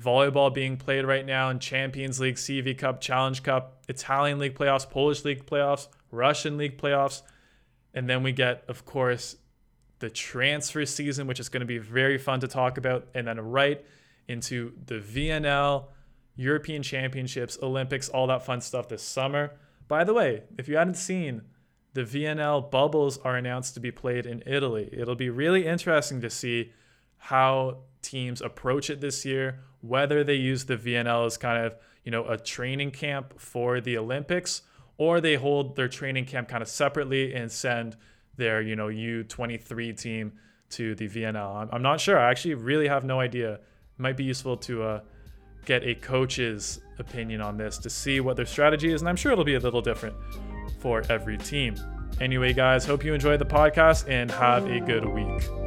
volleyball 0.00 0.52
being 0.52 0.76
played 0.76 1.06
right 1.06 1.24
now 1.24 1.48
in 1.48 1.58
Champions 1.58 2.20
League, 2.20 2.34
CEV 2.36 2.76
Cup, 2.76 3.00
Challenge 3.00 3.42
Cup, 3.42 3.82
Italian 3.88 4.38
League 4.38 4.54
playoffs, 4.54 4.88
Polish 4.88 5.24
League 5.24 5.46
playoffs, 5.46 5.88
Russian 6.10 6.58
League 6.58 6.76
playoffs. 6.76 7.22
And 7.94 8.08
then 8.08 8.22
we 8.22 8.32
get, 8.32 8.64
of 8.68 8.84
course, 8.84 9.36
the 10.00 10.10
transfer 10.10 10.84
season, 10.84 11.26
which 11.26 11.40
is 11.40 11.48
going 11.48 11.62
to 11.62 11.66
be 11.66 11.78
very 11.78 12.18
fun 12.18 12.40
to 12.40 12.48
talk 12.48 12.76
about. 12.76 13.08
And 13.14 13.26
then 13.26 13.40
right 13.40 13.82
into 14.28 14.72
the 14.86 14.96
VNL, 14.96 15.86
European 16.36 16.82
Championships, 16.82 17.58
Olympics, 17.62 18.10
all 18.10 18.26
that 18.26 18.44
fun 18.44 18.60
stuff 18.60 18.88
this 18.88 19.02
summer. 19.02 19.52
By 19.88 20.04
the 20.04 20.12
way, 20.12 20.42
if 20.58 20.68
you 20.68 20.76
hadn't 20.76 20.94
seen, 20.94 21.42
the 21.92 22.02
VNL 22.02 22.70
bubbles 22.70 23.18
are 23.18 23.36
announced 23.36 23.74
to 23.74 23.80
be 23.80 23.90
played 23.90 24.26
in 24.26 24.42
Italy. 24.46 24.88
It'll 24.92 25.16
be 25.16 25.30
really 25.30 25.66
interesting 25.66 26.20
to 26.20 26.30
see 26.30 26.72
how 27.18 27.78
teams 28.02 28.40
approach 28.40 28.90
it 28.90 29.00
this 29.00 29.24
year, 29.24 29.60
whether 29.80 30.22
they 30.22 30.34
use 30.34 30.64
the 30.64 30.76
VNL 30.76 31.26
as 31.26 31.36
kind 31.36 31.64
of, 31.64 31.76
you 32.04 32.12
know, 32.12 32.26
a 32.26 32.36
training 32.36 32.92
camp 32.92 33.40
for 33.40 33.80
the 33.80 33.98
Olympics 33.98 34.62
or 34.98 35.20
they 35.20 35.34
hold 35.34 35.76
their 35.76 35.88
training 35.88 36.26
camp 36.26 36.48
kind 36.48 36.62
of 36.62 36.68
separately 36.68 37.34
and 37.34 37.50
send 37.50 37.96
their, 38.36 38.60
you 38.62 38.76
know, 38.76 38.86
U23 38.86 39.98
team 39.98 40.32
to 40.70 40.94
the 40.94 41.08
VNL. 41.08 41.68
I'm, 41.72 41.82
not 41.82 42.00
sure. 42.00 42.18
I 42.18 42.30
actually 42.30 42.54
really 42.54 42.86
have 42.86 43.04
no 43.04 43.18
idea. 43.18 43.54
It 43.54 43.60
might 43.98 44.16
be 44.16 44.24
useful 44.24 44.56
to 44.58 44.82
uh, 44.82 45.00
get 45.64 45.82
a 45.84 45.94
coach's 45.94 46.80
opinion 46.98 47.40
on 47.40 47.56
this 47.56 47.78
to 47.78 47.90
see 47.90 48.20
what 48.20 48.36
their 48.36 48.46
strategy 48.46 48.92
is, 48.92 49.02
and 49.02 49.08
I'm 49.08 49.16
sure 49.16 49.32
it'll 49.32 49.44
be 49.44 49.54
a 49.54 49.60
little 49.60 49.82
different 49.82 50.14
for 50.80 51.02
every 51.08 51.38
team. 51.38 51.76
Anyway, 52.20 52.52
guys, 52.52 52.84
hope 52.84 53.04
you 53.04 53.14
enjoyed 53.14 53.40
the 53.40 53.46
podcast 53.46 54.08
and 54.08 54.30
have 54.30 54.66
a 54.66 54.80
good 54.80 55.04
week. 55.04 55.59